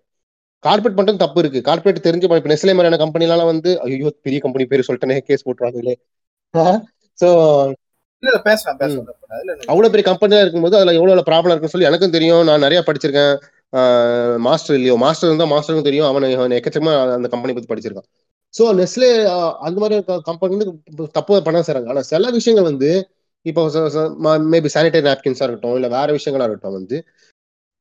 கார்பரேட் 0.65 0.99
பண்றது 0.99 1.23
தப்பு 1.25 1.41
இருக்கு. 1.43 1.61
கார்பரேட் 1.69 2.07
தெரிஞ்சு 2.09 2.27
இப்ப 2.29 2.53
நெஸ்லே 2.53 2.75
மாதிரியான 2.79 3.01
கம்பெனிலாம் 3.05 3.51
வந்து 3.53 3.71
ஐயோ 3.87 4.11
பெரிய 4.27 4.41
கம்பெனி 4.45 4.67
பேர் 4.73 4.87
சொல்லிட்டேனே 4.89 5.19
கேஸ் 5.31 5.47
போட்டுருவாங்களே. 5.47 5.95
என்ன 8.23 8.35
அவ்வளவு 9.73 9.93
பெரிய 9.93 10.05
கம்பெனியா 10.09 10.43
இருக்கும்போது 10.43 10.77
அதுல 10.79 10.93
எவ்வளவு 10.99 11.29
ப்ராப்ளம் 11.31 11.53
இருக்குன்னு 11.53 11.75
சொல்லி 11.75 11.89
எனக்கும் 11.89 12.15
தெரியும். 12.17 12.43
நான் 12.49 12.65
நிறைய 12.67 12.81
படிச்சிருக்கேன். 12.89 13.35
மாஸ்டர் 14.47 14.77
இல்லையோ 14.79 14.95
மாஸ்டர் 15.05 15.29
இருந்தா 15.31 15.47
மாஸ்டருக்கும் 15.53 15.89
தெரியும். 15.89 16.09
அவன் 16.11 16.27
அவன் 16.39 16.57
எக்கச்சக்கமா 16.59 16.95
அந்த 17.17 17.29
கம்பெனி 17.35 17.55
பத்தி 17.57 17.71
படிச்சிருக்கான். 17.73 18.09
ஸோ 18.55 18.63
நெஸ்லே 18.81 19.11
அந்த 19.67 19.77
மாதிரி 19.83 19.97
கம்பெனி 20.29 20.55
வந்து 20.55 21.07
தப்பு 21.19 21.43
பண்ண 21.49 21.63
செய்றாங்க. 21.69 21.91
ஆனால் 21.93 22.09
சில 22.13 22.31
விஷயங்கள் 22.39 22.69
வந்து 22.71 22.91
இப்போ 23.51 23.63
மேபி 24.55 24.69
சானிடரி 24.75 25.05
நாப்கின்ஸாக 25.11 25.47
இருக்கட்டும் 25.47 25.77
இல்லை 25.79 25.91
வேற 25.99 26.09
விஷயங்களா 26.19 26.47
இருக்கட்டும் 26.49 26.77
வந்து 26.79 26.97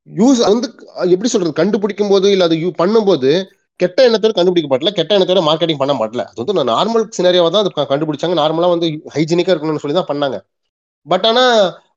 யூஸ் 0.08 0.40
வந்து 0.52 0.68
எப்படி 1.14 1.28
சொல்றது 1.32 1.52
கண்டுபிடிக்கும் 1.60 2.12
போது 2.12 2.28
இல்லை 2.34 2.46
அது 2.48 2.56
யூ 2.62 2.70
பண்ணும்போது 2.80 3.32
கெட்ட 3.80 3.98
எண்ணத்தோட 4.08 4.32
கண்டுபிடிக்கப்படல 4.38 4.90
கெட்ட 4.96 5.12
எண்ணத்தோட 5.16 5.42
மார்க்கெட்டிங் 5.48 5.80
பண்ண 5.82 5.94
மாட்டல. 6.00 6.22
அது 6.30 6.38
வந்து 6.42 6.64
நார்மல் 6.72 7.04
சினாரியாவை 7.16 7.50
தான் 7.54 7.62
அது 7.64 7.88
கண்டுபிடிச்சாங்க. 7.92 8.36
நார்மலாக 8.42 8.74
வந்து 8.74 8.88
ஹைஜீனிக்காக 9.14 9.54
இருக்கணும்னு 9.54 9.82
சொல்லி 9.84 9.96
தான் 9.98 10.10
பண்ணாங்க. 10.10 10.38
பட் 11.06 11.26
ஆனால் 11.28 11.54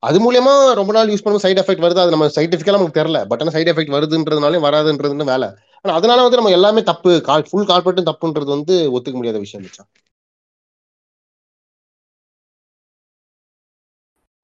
அது 0.09 0.17
மூலியமா 0.25 0.53
ரொம்ப 0.79 0.91
நாள் 0.95 1.11
யூஸ் 1.11 1.23
பண்ணும்போது 1.23 1.45
சைட் 1.45 1.61
எஃபெக்ட் 1.61 1.83
வருது? 1.85 2.01
அது 2.03 2.13
நம்ம 2.15 2.27
சயின்டிஃபிக்கலா 2.37 2.77
நமக்கு 2.79 2.99
தெரியல. 2.99 3.19
பட் 3.31 3.41
ஆனால் 3.41 3.55
சைட் 3.57 3.71
எஃபெக்ட் 3.71 3.95
வருதுன்றதுனாலே 3.97 4.59
வராதுன்றதுன்னு 4.67 5.31
வேலை. 5.33 5.49
ஆனா 5.85 5.95
அதனால 5.99 6.23
வந்து 6.23 6.39
நம்ம 6.39 6.51
எல்லாமே 6.51 6.81
தப்பு. 6.91 7.11
கால் 7.27 7.47
ஃபுல் 7.49 7.69
கார்பரேட்டும் 7.71 8.09
தப்புன்றது 8.11 8.51
வந்து 8.55 8.75
ஒத்துக்க 8.95 9.17
முடியாத 9.19 9.39
விஷயம் 9.45 9.63
மச்சான். 9.65 9.89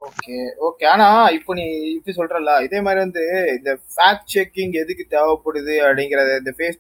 Okay 0.01 0.36
okay. 0.67 0.86
ஆனா 0.93 1.08
இப்போ 1.38 1.51
நீ 1.54 1.65
இப்படி 1.95 2.13
சொல்றல 2.17 2.54
இதே 2.63 2.80
மாதிரி 2.82 2.99
வந்து 3.06 3.23
இந்த 3.58 3.71
ஃபேக்ட் 3.95 4.32
செக்கிங் 4.36 4.73
எதுக்கு 4.84 5.06
தேவைப்படுது 5.15 5.75
அப்படிங்கறத 5.86 6.38
இந்த 6.41 6.54
ஃபேஸ் 6.58 6.80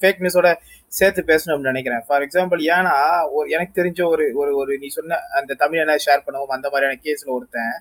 ஃபேக் 0.00 0.22
நியூஸோட 0.24 0.48
சேர்த்து 0.92 1.22
பேசணும் 1.30 1.54
அப்படின்னு 1.54 1.72
நினைக்கிறேன். 1.74 2.04
ஃபார் 2.08 2.24
எக்ஸாம்பிள் 2.26 2.62
ஏன்னா 2.76 2.94
ஒரு 3.30 3.48
எனக்கு 3.50 3.78
தெரிஞ்ச 3.80 4.00
ஒரு 4.12 4.26
ஒரு 4.34 4.52
ஒரு 4.56 4.74
நீ 4.78 4.88
சொன்ன 4.88 5.20
அந்த 5.40 5.56
தமிழ் 5.62 5.82
என்ன 5.84 5.98
ஷேர் 6.06 6.24
பண்ணவும் 6.26 6.56
அந்த 6.58 6.68
மாதிரியான 6.74 7.00
கேஸ்ல 7.06 7.30
ஒருத்தன் 7.38 7.74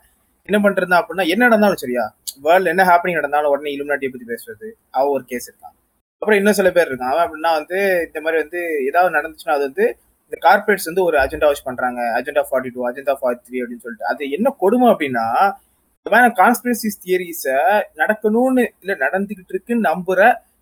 என்ன 0.49 0.59
பண்றதா 0.65 0.99
அப்படின்னா 1.01 1.27
என்ன 1.33 1.43
நடந்தாலும் 1.49 1.83
சரியா? 1.83 2.05
வேர்ல்டு 2.45 2.71
என்ன 2.73 2.83
ஹாப்பனிங் 2.91 3.19
நடந்தாலும் 3.21 3.53
உடனே 3.53 3.71
இலுமினாட்டியை 3.75 4.11
பத்தி 4.13 4.27
பேசுறது. 4.33 4.67
அவ 4.91 5.09
ஒரு 5.09 5.25
கேஸ் 5.25 5.49
இருக்கான். 5.51 5.76
அப்புறம் 6.21 6.39
இன்னும் 6.39 6.57
சில 6.59 6.69
பேர் 6.71 6.89
இருக்காங்க. 6.89 7.17
அப்படின்னா 7.23 7.51
வந்து 7.59 7.79
இந்த 8.07 8.19
மாதிரி 8.23 8.37
வந்து 8.43 8.59
ஏதாவது 8.89 9.15
நடந்துச்சுன்னா 9.17 9.55
அது 9.57 9.65
வந்து 9.69 9.85
இந்த 10.27 10.37
கார்பரேட்ஸ் 10.45 10.87
வந்து 10.89 11.03
ஒரு 11.03 11.17
அஜெண்டா 11.23 11.47
வாஷ் 11.49 11.67
பண்றாங்க. 11.67 11.99
Agenda 12.17 12.43
forty 12.47 12.69
two 12.75 12.81
agenda 12.89 13.13
forty 13.19 13.43
three 13.47 13.57
அப்படின்னு 13.61 13.83
சொல்லிட்டு. 13.85 14.09
அது 14.11 14.23
என்ன 14.37 14.47
கொடுமை 14.63 14.87
அப்படின்னா 14.93 15.25
இந்த 15.99 16.09
மாதிரி 16.13 16.33
கான்ஸ்பிரசிஸ் 16.41 16.99
தியரிஸை 17.03 17.55
நடக்கணும்னு 18.01 18.63
இல்ல 18.81 18.93
நடந்துகிட்டு 19.05 19.53
இருக்குன்னு 19.55 19.87
நம்புற 19.89 20.19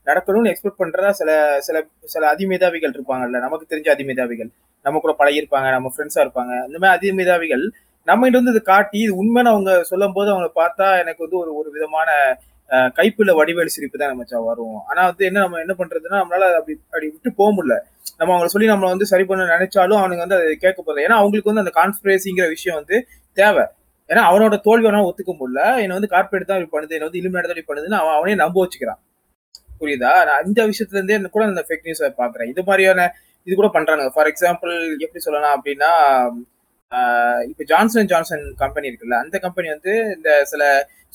நடக்கணும்னு 0.07 0.51
எக்ஸ்பெக்ட் 0.51 0.81
பண்ற 0.81 1.11
சில 1.19 1.29
சில 1.67 1.77
சில 2.13 2.23
அதிமேதாவிகள் 2.33 2.93
இருப்பாங்கல்ல. 2.95 3.39
நமக்கு 3.45 3.65
தெரிஞ்ச 3.71 3.89
அதிமேதாவிகள். 3.95 4.49
நம்ம 4.85 4.99
கூட 4.99 5.13
பழகிருப்பாங்க 5.21 5.69
நம்ம 5.77 5.91
ஃப்ரெண்ட்ஸா 5.93 6.21
இருப்பாங்க. 6.25 6.53
இந்த 6.67 6.77
மாதிரி 6.81 6.95
அதிமேதாவிகள் 6.97 7.65
நம்ம 8.07 8.25
கிட்ட 8.25 8.39
வந்து 8.39 8.53
இது 8.55 8.61
காட்டி 8.73 8.97
இது 9.05 9.13
உண்மைன்னு 9.21 9.51
அவங்க 9.53 9.71
சொல்லும் 9.91 10.15
போது 10.17 10.29
அவங்களை 10.31 10.51
பார்த்தா 10.61 10.87
எனக்கு 11.03 11.23
வந்து 11.25 11.37
ஒரு 11.43 11.51
ஒரு 11.59 11.69
விதமான 11.75 12.09
கைப்புல 12.97 13.31
வடிவேல் 13.39 13.73
சிரிப்பு 13.75 13.97
தான் 14.01 14.11
நம்ம 14.13 14.41
வரும். 14.49 14.77
ஆனா 14.89 15.01
வந்து 15.09 15.23
என்ன 15.29 15.41
நம்ம 15.45 15.59
என்ன 15.65 15.73
பண்றதுன்னா 15.81 16.19
நம்மளால 16.21 16.49
அப்படி 16.59 16.75
அப்படி 16.91 17.07
விட்டு 17.13 17.31
போக 17.39 17.49
முடியல. 17.57 17.75
நம்ம 18.19 18.31
அவங்களை 18.33 18.51
சொல்லி 18.55 18.67
நம்மளை 18.71 18.89
வந்து 18.93 19.07
சரி 19.11 19.25
பண்ண 19.29 19.47
நினைச்சாலும் 19.55 19.99
அவனுங்க 20.01 20.23
வந்து 20.25 20.37
அதை 20.37 20.53
கேட்க 20.65 20.79
போறது 20.81 21.03
ஏன்னா 21.05 21.17
அவங்களுக்கு 21.21 21.51
வந்து 21.51 21.63
அந்த 21.65 21.73
கான்ஸ்பிரசிங்கிற 21.79 22.47
விஷயம் 22.55 22.77
வந்து 22.81 22.97
தேவை. 23.37 23.65
ஏன்னா 24.09 24.23
அவனோட 24.29 24.55
தோல்வி 24.67 24.87
அவனால் 24.87 25.07
ஒத்துக்க 25.09 25.31
முடியல. 25.41 25.61
என்னை 25.83 25.93
வந்து 25.97 26.11
கார்பரேட் 26.15 26.49
தான் 26.49 26.59
இப்படி 26.59 26.73
பண்ணுது 26.75 26.95
என்னை 26.97 27.07
வந்து 27.09 27.21
இலுமினாட்டி 27.21 27.49
தான் 27.49 27.57
இப்படி 27.57 27.71
பண்ணுதுன்னு 27.71 27.99
அவன் 28.01 28.17
அவனே 28.17 28.35
நம்ப 28.43 28.57
வச்சுக்கிறான். 28.63 29.01
புரியுதா? 29.79 30.11
நான் 30.29 30.43
இந்த 30.49 30.61
விஷயத்துல 30.71 30.99
இருந்தே 30.99 31.17
கூட 31.35 31.43
அந்த 31.51 31.63
ஃபேக் 31.67 31.87
நியூஸை 31.87 32.09
பாக்குறேன் 32.21 32.49
இது 32.53 32.61
மாதிரியான 32.69 33.07
இது 33.47 33.55
கூட 33.55 33.69
பண்றாங்க 33.77 34.03
ஃபார் 34.13 34.29
எக்ஸாம்பிள் 34.31 34.73
எப்படி 35.05 35.21
சொல்லலாம் 35.25 35.55
அப்படின்னா 35.57 35.89
இப்போ 37.47 37.63
ஜான்சன் 37.63 38.05
ஜான்சன் 38.05 38.53
கம்பெனி 38.57 38.89
இருக்குல்ல 38.89 39.13
அந்த 39.13 39.39
கம்பெனி 39.39 39.67
வந்து 39.69 39.93
இந்த 40.15 40.45
சில 40.45 40.63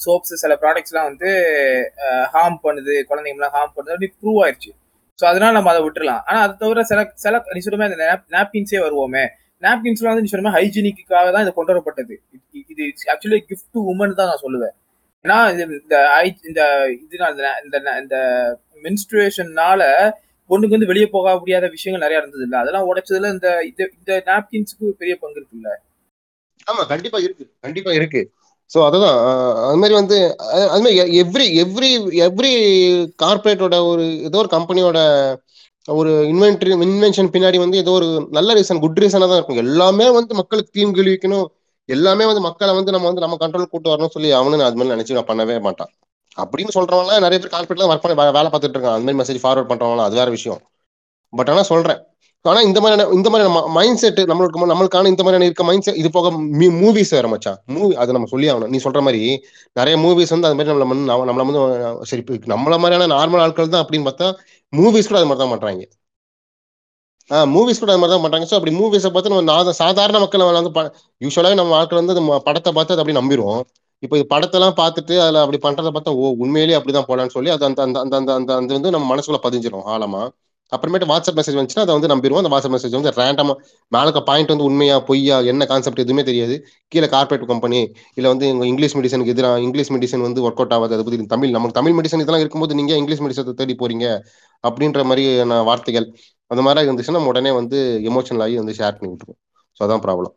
சோப்ஸ் 0.07 0.35
சில 0.35 0.59
ப்ராடக்ட்ஸ்லாம் 0.61 1.09
வந்து 1.11 1.31
ஹார்ம் 2.33 2.59
பண்ணுது 2.63 2.95
குழந்தைங்களாம் 3.11 3.57
ஹார்ம் 3.57 3.75
பண்ணுது 3.77 3.95
அப்படி 3.97 4.13
ப்ரூவ் 4.23 4.41
ஆயிடுச்சு 4.45 4.73
ஸோ 5.19 5.25
அதனால 5.25 5.53
நம்ம 5.53 5.71
அதை 5.71 5.83
விட்டுலாம் 5.83 6.23
ஆனா 6.25 6.41
அது 6.41 6.57
தவிர 6.57 6.83
சில 6.83 7.13
சில 7.15 7.45
நீ 7.53 7.61
சொல்லுமே 7.65 7.83
அந்த 7.83 8.21
நாப்கின்ஸே 8.31 8.79
வருவோமே. 8.81 9.25
நாப்கின்ஸ்லாம் 9.63 10.13
வந்து 10.13 10.23
நீ 10.23 10.31
சொல்லுமே 10.33 10.53
ஹைஜீனிக்காக 10.53 11.33
தான் 11.33 11.43
இது 11.43 11.53
கொண்டு 11.53 11.73
வரப்பட்டது. 11.73 12.15
இது- 12.71 12.93
ஆக்சுவலி 13.13 13.41
கிஃப்ட் 13.49 13.73
டு 13.73 13.95
உமன் 13.95 14.15
தான் 14.15 14.27
நான் 14.27 14.43
சொல்லுவேன். 14.43 14.75
ஏன்னா 15.25 15.37
இந்த 15.51 15.65
இந்த 16.43 16.63
இதுனால 17.11 17.31
இந்த 17.65 17.77
இந்த- 17.79 17.99
இந்த 18.03 18.17
மென்ஸ்ட்ரேஷன்னால 18.83 19.83
பொண்ணுக்கு 20.51 20.77
வந்து 20.77 20.91
வெளியே 20.91 21.07
போக 21.15 21.35
முடியாத 21.41 21.69
விஷயங்கள் 21.75 22.05
நிறைய 22.05 22.21
இருந்தது 22.21 22.45
இல்ல 22.47 22.57
அதெல்லாம் 22.63 22.89
உடைச்சதுல 22.91 23.33
இந்த 23.35 23.49
இது 23.71 23.85
இந்த 23.99 24.13
நாப்கின்ஸுக்கு 24.29 24.99
பெரிய 25.01 25.15
பங்கு 25.23 25.41
இருக்குல்ல? 25.41 25.71
ஆமா 26.67 26.83
கண்டிப்பா 26.91 27.19
இருக்கு. 27.27 27.45
கண்டிப்பா 27.61 27.93
இருக்கு. 27.99 28.21
ஸோ 28.71 28.79
அதுதான். 28.89 29.17
அது 29.67 29.79
மாதிரி 29.81 29.95
வந்து 29.99 30.17
அது 30.73 30.83
மாதிரி 30.83 30.99
எவ்ரி 31.23 31.47
எவ்ரி 31.63 31.91
எவ்ரி 32.27 32.53
கார்பரேட்டோட 33.23 33.77
ஒரு 33.89 34.05
ஏதோ 34.29 34.39
ஒரு 34.43 34.51
கம்பெனியோட 34.57 34.99
ஒரு 35.89 36.11
இன்வென்ட்ரி 36.31 36.73
இன்வென்ஷன் 36.87 37.33
பின்னாடி 37.35 37.59
வந்து 37.59 37.77
ஏதோ 37.83 37.93
ஒரு 37.99 38.09
நல்ல 38.37 38.55
ரீசன் 38.59 38.83
குட் 38.83 39.01
ரீசனாக 39.03 39.29
தான் 39.29 39.41
இருக்கும். 39.41 39.63
எல்லாமே 39.65 40.07
வந்து 40.19 40.33
மக்களுக்கு 40.41 40.75
தீம் 40.77 40.97
கேள்விக்கணும் 40.97 41.47
எல்லாமே 41.89 42.25
வந்து 42.27 42.43
மக்களை 42.47 42.73
வந்து 42.77 42.95
நம்ம 42.95 43.09
வந்து 43.09 43.25
நம்ம 43.25 43.39
கண்ட்ரோல் 43.41 43.73
கூட்டு 43.73 43.91
வரணும்னு 43.91 44.17
சொல்லி 44.17 44.31
அவனு 44.39 44.67
அது 44.67 44.79
மாதிரி 44.79 44.95
நினைச்சு 44.95 45.17
நான் 45.19 45.31
பண்ணவே 45.31 45.57
மாட்டான். 45.67 45.91
அப்படின்னு 46.45 46.75
சொல்றவங்க 46.79 47.15
நிறைய 47.25 47.39
பேர் 47.43 47.55
கார்பரேட்ல 47.55 47.89
ஒர்க் 47.91 48.05
பண்ணி 48.05 48.17
வேலை 48.39 48.49
பார்த்துட்டு 48.53 48.77
இருக்காங்க. 48.77 48.99
அந்த 48.99 49.13
மாதிரி 49.13 49.21
மெசேஜ் 49.23 49.43
ஃபார்வர்ட் 49.45 49.71
பண்றவங்களாம் 49.73 50.09
அது 50.11 50.21
வேற 50.21 50.31
விஷயம். 50.39 50.61
பட் 51.33 51.51
ஆனா 51.55 51.63
சொல்றேன். 51.73 52.01
ஆனா 52.45 52.61
இந்த 52.67 52.79
மாதிரியான 52.83 53.15
இந்த 53.17 53.29
மாதிரியான 53.33 53.63
மைண்ட் 53.77 54.01
செட் 54.03 54.21
நம்மளுக்கு 54.31 54.61
நம்மளுக்கான 54.73 55.11
இந்த 55.13 55.23
மாதிரியான 55.25 55.47
இருக்க 55.49 55.65
மைண்ட் 55.69 55.85
செட் 55.87 55.99
இது 56.03 56.11
போக 56.11 56.31
மூவிஸ் 56.83 57.13
வேற 57.17 57.29
மச்சான். 57.29 57.59
மூவி 57.77 57.95
அது 58.03 58.15
நம்ம 58.17 58.29
சொல்லி 58.33 58.47
ஆகணும். 58.53 58.71
நீ 58.75 58.79
சொல்ற 58.85 59.01
மாதிரி 59.07 59.23
நிறைய 59.81 59.97
மூவிஸ் 60.05 60.33
வந்து 60.35 60.49
அது 60.49 60.57
மாதிரி 60.59 60.73
நம்மள 60.73 60.87
வந்து 60.93 61.31
நம்மள 61.31 61.47
வந்து 61.51 61.63
சரி 62.11 62.23
நம்மள 62.55 62.77
மாதிரியான 62.85 63.09
நார்மல் 63.15 63.43
ஆட்கள் 63.47 63.73
தான் 63.75 63.85
அப்படின்னு 63.85 64.09
பார்த்தா 64.11 64.29
மூவிஸ் 64.73 65.11
கூட 65.11 65.19
அது 65.21 65.29
மாதிரி 65.31 65.43
தான் 65.45 65.53
பண்றாங்க. 65.55 65.85
ஆஹ் 67.31 67.49
மூவிஸ் 67.55 67.83
கூட 67.83 67.91
அது 67.95 68.01
மாதிரி 68.03 68.15
தான் 68.15 68.25
பண்றாங்க. 68.25 68.47
ஸோ 68.51 68.55
அப்படி 68.59 68.73
மூவிஸை 68.79 69.11
பார்த்து 69.17 69.35
நம்ம 69.35 69.73
சாதாரண 69.83 70.19
மக்கள் 70.25 70.47
வந்து 70.61 70.73
யூஸ்வலாகவே 71.25 71.59
நம்ம 71.63 71.77
ஆட்கள் 71.81 72.03
வந்து 72.03 72.15
படத்தை 72.49 72.71
பார்த்து 72.79 72.95
அதை 72.95 73.03
அப்படி 73.05 73.19
நம்பிடுவோம். 73.21 73.63
இப்போ 74.03 74.15
இது 74.19 74.27
படத்தெல்லாம் 74.31 74.77
பார்த்துட்டு 74.81 75.15
அதில் 75.23 75.43
அப்படி 75.43 75.59
பண்ணுறத 75.65 75.89
பார்த்தா 75.97 76.13
ஓ 76.21 76.29
உண்மையிலேயே 76.45 76.77
அப்படிதான் 76.79 77.09
போலான்னு 77.09 77.35
சொல்லி 77.37 77.51
அது 77.55 77.65
அந்த 77.69 77.81
அந்த 77.87 77.99
அந்த 78.01 78.15
அந்த 78.19 78.31
அந்த 78.39 78.53
அந்த 78.61 78.73
வந்து 78.79 78.93
நம்ம 78.95 79.09
மனசுக்குள்ள 79.13 79.41
பதிஞ்சிடும் 79.47 79.89
ஆழமா. 79.95 80.23
அப்புறமேட்டு 80.73 81.07
வாட்ஸ்அப் 81.11 81.39
மெசேஜ் 81.39 81.57
வந்துச்சுன்னா 81.59 81.85
அதை 81.87 81.95
வந்து 81.97 82.11
நம்பிடுவோம். 82.13 82.43
அந்த 82.43 82.51
வாட்ஸ்அப் 82.53 82.75
மெசேஜ் 82.75 82.97
வந்து 82.99 83.13
ரேண்டமா 83.19 83.55
மேலக்க 83.93 84.19
பாயிண்ட் 84.29 84.53
வந்து 84.55 84.67
உண்மையா 84.69 84.97
பொய்யா 85.09 85.37
என்ன 85.53 85.67
கான்செப்ட் 85.73 86.03
எதுவுமே 86.05 86.23
தெரியாது. 86.29 86.57
கீழே 86.93 87.09
கார்பரேட் 87.15 87.47
கம்பெனி 87.53 87.81
இல்லை 88.19 88.29
வந்து 88.35 88.47
உங்க 88.55 88.67
இங்கிலீஷ் 88.73 88.97
மெடிசனுக்கு 88.99 89.35
எதிராக 89.35 89.65
இங்கிலீஷ் 89.67 89.93
மெடிசன் 89.97 90.27
வந்து 90.29 90.45
ஒர்க் 90.47 90.61
அவுட் 90.63 90.75
ஆகாது. 90.79 90.95
அதை 90.97 91.05
பற்றி 91.09 91.29
தமிழ் 91.35 91.57
நமக்கு 91.57 91.79
தமிழ் 91.81 91.97
மெடிசன் 91.99 92.23
இதெல்லாம் 92.25 92.45
இருக்கும்போது 92.45 92.79
நீங்க 92.81 92.95
இங்கிலீஷ் 93.03 93.25
மெடிசனை 93.27 93.55
தேடி 93.63 93.77
போறீங்க? 93.83 94.07
அப்படின்ற 94.65 95.03
மாதிரியான 95.11 95.63
வார்த்தைகள் 95.71 96.07
அந்த 96.51 96.63
மாதிரி 96.67 96.87
இருந்துச்சுன்னா 96.87 97.19
நம்ம 97.19 97.33
உடனே 97.35 97.53
வந்து 97.61 97.79
எமோஷனல் 98.11 98.45
ஆகி 98.47 98.57
வந்து 98.63 98.77
ஷேர் 98.81 98.97
பண்ணி 98.99 99.11
விட்டுருவோம். 99.13 99.41
ஸோ 99.81 99.83
அதான் 99.87 100.05
ப்ராப்ளம் 100.07 100.35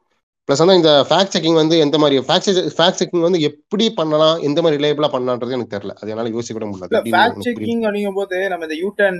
ப்ளஸ் 0.47 0.61
வந்து 0.61 0.75
இந்த 0.79 0.91
ஃபேக்ட் 1.09 1.33
செக்கிங் 1.33 1.57
வந்து 1.59 1.75
எந்த 1.83 1.97
மாதிரி 2.03 2.15
ஃபேக்ட் 2.27 2.57
ஃபேக்ட் 2.77 2.97
செக்கிங் 3.01 3.25
வந்து 3.25 3.39
எப்படி 3.49 3.85
பண்ணலாம் 3.99 4.41
எந்த 4.47 4.59
மாதிரி 4.63 4.79
ரிலேபிளா 4.79 5.09
பண்ணலான்றது 5.13 5.55
எனக்கு 5.57 5.73
தெரியல. 5.75 5.93
அது 5.99 6.11
என்னால 6.13 6.31
யோசிக்க 6.33 6.55
கூட 6.57 6.67
முடியல. 6.69 6.99
ஃபேக்ட் 7.13 7.45
செக்கிங் 7.45 7.83
அப்படிங்கும் 7.87 8.17
போது 8.19 8.39
நம்ம 8.53 8.67
இந்த 8.67 8.77
யூட்டன் 8.81 9.19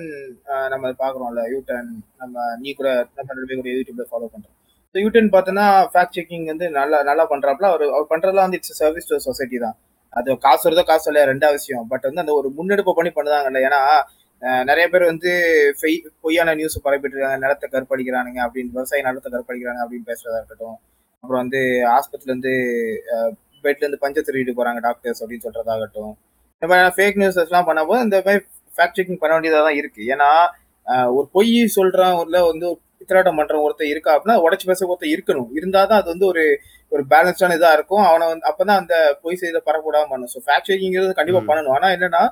நம்ம 0.73 0.91
பாக்குறோம்ல 1.03 1.43
யூட்டன் 1.53 1.88
நம்ம 2.23 2.45
நீ 2.63 2.73
கூட 2.79 2.89
நம்ம 3.17 3.38
ரெண்டு 3.39 3.57
கூட 3.62 3.71
யூடியூப்ல 3.77 4.05
ஃபாலோ 4.12 4.27
பண்றோம். 4.33 4.55
ஸோ 4.95 4.99
யூட்டன் 5.05 5.31
பார்த்தோன்னா 5.36 5.67
ஃபேக்ட் 5.93 6.15
செக்கிங் 6.17 6.45
வந்து 6.51 6.65
நல்லா 6.79 6.97
நல்லா 7.09 7.25
பண்றாப்புல. 7.33 7.69
அவர் 7.73 7.86
அவர் 7.95 8.12
பண்றதுலாம் 8.13 8.47
வந்து 8.47 8.59
இட்ஸ் 8.62 8.77
சர்வீஸ் 8.83 9.09
டு 9.12 9.23
சொசைட்டி 9.29 9.59
தான். 9.65 9.77
அது 10.13 10.38
காசு 10.45 10.63
வருதோ 10.67 10.86
காசு 10.91 11.07
இல்லையா 11.09 11.27
ரெண்டாவது 11.33 11.59
விஷயம் 11.62 11.86
பட் 11.91 12.07
வந்து 12.09 12.23
அந்த 12.23 12.33
ஒரு 12.39 12.49
முன்னெடுப்பு 12.57 12.93
பண்ணி 12.97 13.13
பண்ணுதாங்கல்ல 13.17 13.62
ஏன்னா 13.67 13.81
நிறைய 14.69 14.86
பேர் 14.93 15.12
வந்து 15.12 15.31
பொய்யான 16.25 16.55
நியூஸ் 16.59 16.83
பரப்பிட்டு 16.88 17.15
இருக்காங்க. 17.15 17.39
நிலத்தை 17.45 17.67
கற்பழிக்கிறானுங்க 17.75 18.41
அப்படின்னு 18.47 18.73
விவசாய 18.75 19.05
நிலத்தை 19.07 19.29
கற்பழிக்கிறாங்க 19.36 19.81
அப்படின்னு 19.86 20.09
பேசுறதா 20.12 20.39
இருக்கட்டும். 20.41 20.77
அப்புறம் 21.23 21.41
வந்து 21.43 21.59
ஆஸ்பத்திரில 21.97 22.31
இருந்து 22.31 22.53
பெட்ல 23.63 23.83
இருந்து 23.86 23.99
பஞ்ச 24.03 24.17
திருடிட்டு 24.27 24.53
போறாங்க 24.57 24.79
டாக்டர்ஸ் 24.86 25.21
அப்படின்னு 25.23 25.45
சொல்றதாகட்டும். 25.45 26.13
இந்த 26.55 26.67
மாதிரி 26.71 26.93
ஃபேக் 26.97 27.19
நியூஸ் 27.21 27.38
எல்லாம் 27.43 27.67
பண்ணும்போது 27.69 28.01
இந்த 28.05 28.17
மாதிரி 28.25 28.41
ஃபேக்ட் 28.75 28.97
செக்கிங் 28.97 29.19
பண்ண 29.21 29.31
வேண்டியதாக 29.36 29.63
தான் 29.67 29.77
இருக்கு. 29.81 30.01
ஏன்னா 30.13 30.29
ஒரு 31.17 31.27
பொய் 31.36 31.51
சொல்றான் 31.77 32.15
இல்ல 32.25 32.38
வந்து 32.49 32.65
ஒரு 32.71 32.79
பித்தலாட்டம் 32.99 33.39
ஒருத்தர் 33.65 33.91
இருக்கா 33.93 34.12
அப்படின்னா 34.15 34.38
உடச்சு 34.45 34.65
பேச 34.71 34.81
ஒருத்தர் 34.89 35.13
இருக்கணும். 35.13 35.49
இருந்தாதான் 35.59 35.99
அது 36.01 36.09
வந்து 36.13 36.27
ஒரு 36.31 36.43
ஒரு 36.91 37.03
பேலன்ஸ்டான 37.13 37.55
இதா 37.59 37.71
இருக்கும். 37.77 38.03
அவனை 38.09 38.25
வந்து 38.31 38.45
அப்பதான் 38.49 38.81
அந்த 38.81 38.95
பொய் 39.23 39.41
செய்த 39.43 39.62
பரக்கூடாம 39.69 40.09
பண்ணும் 40.12 40.31
ஸோ 40.33 40.41
ஃபேக்ட் 40.47 40.69
செக்கிங்கிறது 40.71 41.13
கண்டிப்பா 41.19 41.41
ம். 41.43 41.47
பண்ணணும். 41.51 41.75
ஆனா 41.77 41.89
என்னன்னா 41.95 42.23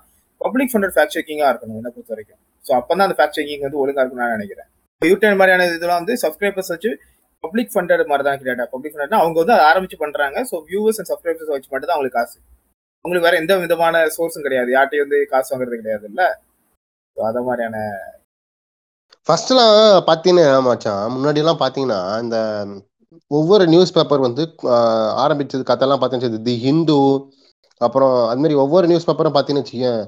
பப்ளிக் 0.42 0.72
ஃபண்டட் 0.74 0.96
ஃபேக்ட் 0.98 1.16
செக்கிங்கா 1.18 1.48
இருக்கணும் 1.54 1.80
என்ன 1.82 1.90
பொறுத்த 1.96 2.14
வரைக்கும். 2.16 2.40
ஸோ 2.66 2.72
அப்பதான் 2.80 3.08
அந்த 3.08 3.18
ஃபேக்ட் 3.20 3.38
செக்கிங் 3.40 3.66
வந்து 3.68 3.82
ஒழுங்கா 3.84 4.02
இருக்கும்னு 4.04 4.26
நான் 4.26 4.36
நினைக்கிறேன். 4.38 4.70
யூடியூப் 5.02 5.40
மாதிரியான 5.42 5.66
இதெல்லாம் 5.78 6.02
வந்து 6.02 6.16
சப்ஸ்கிரைபர்ஸ் 6.24 6.72
வச்சு 6.74 6.92
பப்ளிக் 7.44 7.72
ஃபண்டட் 7.74 8.10
மாதிரி 8.10 8.24
தான் 8.26 8.40
கிரியேட்டா 8.42 8.66
பப்ளிக் 8.74 8.94
ஃபண்டட்னா 8.94 9.20
அவங்க 9.22 9.38
வந்து 9.42 9.54
அதை 9.56 9.64
ஆரம்பிச்சு 9.70 9.98
பண்றாங்க. 10.02 10.38
ஸோ 10.50 10.56
வியூவர்ஸ் 10.68 11.00
அண்ட் 11.00 11.10
சப்ஸ்கிரைபர்ஸ் 11.12 11.54
வச்சு 11.54 11.70
மட்டும் 11.72 11.90
தான் 11.90 11.96
அவங்களுக்கு 11.96 12.20
காசு. 12.20 12.38
உங்களுக்கு 13.06 13.28
வேற 13.28 13.38
எந்த 13.42 13.54
விதமான 13.64 14.02
சோர்ஸும் 14.16 14.46
கிடையாது. 14.48 14.70
யார்ட்டையும் 14.76 15.06
வந்து 15.06 15.20
காசு 15.32 15.50
வாங்குறது 15.54 15.82
கிடையாது 15.82 16.06
இல்ல? 16.12 16.22
ஸோ 17.18 17.22
அதை 17.30 17.42
மாதிரியான 17.48 17.78
ஃபர்ஸ்ட்லாம் 19.28 19.76
பார்த்தீங்கன்னா 20.08 20.46
மச்சான் 20.68 21.12
முன்னாடி 21.16 21.42
எல்லாம் 21.44 21.62
பார்த்தீங்கன்னா 21.62 22.00
இந்த 22.24 22.38
ஒவ்வொரு 23.32 23.64
நியூஸ் 23.74 23.96
பேப்பர் 23.98 24.26
வந்து 24.28 24.44
ஆஹ் 24.74 25.12
ஆரம்பிச்சது 25.24 25.64
கதையெல்லாம் 25.64 26.02
பார்த்தீங்கன்னா 26.02 26.44
தி 26.48 26.56
ஹிந்து 26.66 26.98
அப்புறம் 27.82 28.16
அது 28.30 28.42
மாதிரி 28.42 28.56
ஒவ்வொரு 28.64 28.86
நியூஸ் 28.92 29.08
பேப்பரும் 29.08 29.36
பார்த்தீங்கன்னு 29.36 29.64
வச்சுக்கேன் 29.64 30.02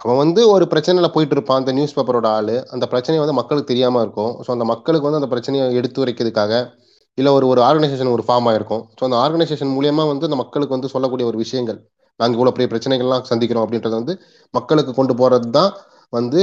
அவன் 0.00 0.18
வந்து 0.22 0.42
ஒரு 0.54 0.64
பிரச்சனையில 0.72 1.08
போயிட்டு 1.14 1.34
இருப்பான் 1.36 1.58
அந்த 1.60 1.72
நியூஸ் 1.76 1.94
பேப்பரோட 1.96 2.26
ஆளு. 2.36 2.54
அந்த 2.74 2.84
பிரச்சனை 2.92 3.16
வந்து 3.22 3.34
மக்களுக்கு 3.40 3.70
தெரியாம 3.72 4.00
இருக்கும். 4.04 4.32
ஸோ 4.44 4.50
அந்த 4.56 4.66
மக்களுக்கு 4.72 5.06
வந்து 5.08 5.20
அந்த 5.20 5.28
பிரச்சனையை 5.32 5.64
எடுத்து 5.80 6.04
வைக்கிறதுக்காக 6.04 6.52
இல்லை 7.18 7.30
ஒரு 7.38 7.46
ஒரு 7.52 7.60
ஆர்கனைசேஷன் 7.68 8.12
ஒரு 8.16 8.24
ஃபார்ம் 8.26 8.46
ஆயிருக்கும். 8.50 8.82
ஸோ 8.98 9.02
அந்த 9.08 9.16
ஆர்கனைசேஷன் 9.24 9.72
மூலியமா 9.76 10.04
வந்து 10.12 10.28
அந்த 10.28 10.38
மக்களுக்கு 10.42 10.76
வந்து 10.76 10.90
சொல்லக்கூடிய 10.94 11.26
ஒரு 11.30 11.38
விஷயங்கள் 11.44 11.78
நாங்கள் 12.20 12.36
இவ்வளோ 12.38 12.52
பெரிய 12.56 12.68
பிரச்சனைகள்லாம் 12.72 13.26
சந்திக்கிறோம் 13.30 13.64
அப்படின்றத 13.66 13.94
வந்து 14.00 14.14
மக்களுக்கு 14.54 14.92
கொண்டு 14.98 15.14
போறது 15.20 15.48
தான் 15.58 15.70
வந்து 16.12 16.40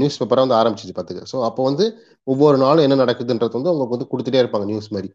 நியூஸ் 0.00 0.18
பேப்பரை 0.20 0.42
வந்து 0.44 0.58
ஆரம்பிச்சிச்சு 0.60 0.94
பார்த்துக்க. 0.98 1.24
ஸோ 1.32 1.38
அப்போ 1.48 1.62
வந்து 1.70 1.84
ஒவ்வொரு 2.32 2.56
நாளும் 2.64 2.84
என்ன 2.86 2.96
நடக்குதுன்றது 3.04 3.56
வந்து 3.58 3.70
அவங்களுக்கு 3.70 3.96
வந்து 3.96 4.10
கொடுத்துட்டே 4.12 4.40
இருப்பாங்க 4.42 4.66
நியூஸ் 4.70 4.88
மாதிரி. 4.96 5.10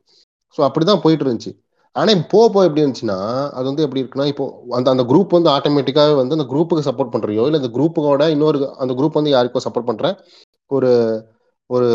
ஸோ 0.58 0.62
அப்படிதான் 0.68 1.02
போயிட்டு 1.06 1.26
இருந்துச்சு. 1.26 1.52
ஆனா 1.98 2.12
இப்போ 2.20 2.40
போக 2.54 2.66
எப்படி 2.68 2.84
இருந்துச்சுன்னா 2.84 3.18
அது 3.58 3.66
வந்து 3.70 3.86
எப்படி 3.86 4.02
இருக்குன்னா 4.02 4.28
இப்போ 4.32 4.46
அந்த 4.78 4.88
அந்த 4.94 5.04
குரூப் 5.12 5.36
வந்து 5.38 5.50
ஆட்டோமேட்டிக்காவே 5.56 6.14
வந்து 6.20 6.38
அந்த 6.38 6.48
குரூப்புக்கு 6.52 6.88
சப்போர்ட் 6.90 7.14
பண்றியோ 7.14 7.46
இல்லை 7.48 7.60
அந்த 7.62 7.72
குரூப்புக்கோட 7.78 8.26
இன்னொரு 8.36 8.60
அந்த 8.84 8.94
குரூப் 9.00 9.20
வந்து 9.20 9.34
யாருக்கோ 9.36 9.62
சப்போர்ட் 9.68 9.90
பண்ற 9.90 10.10
ஒரு 10.72 10.92
ஒரு 11.70 11.88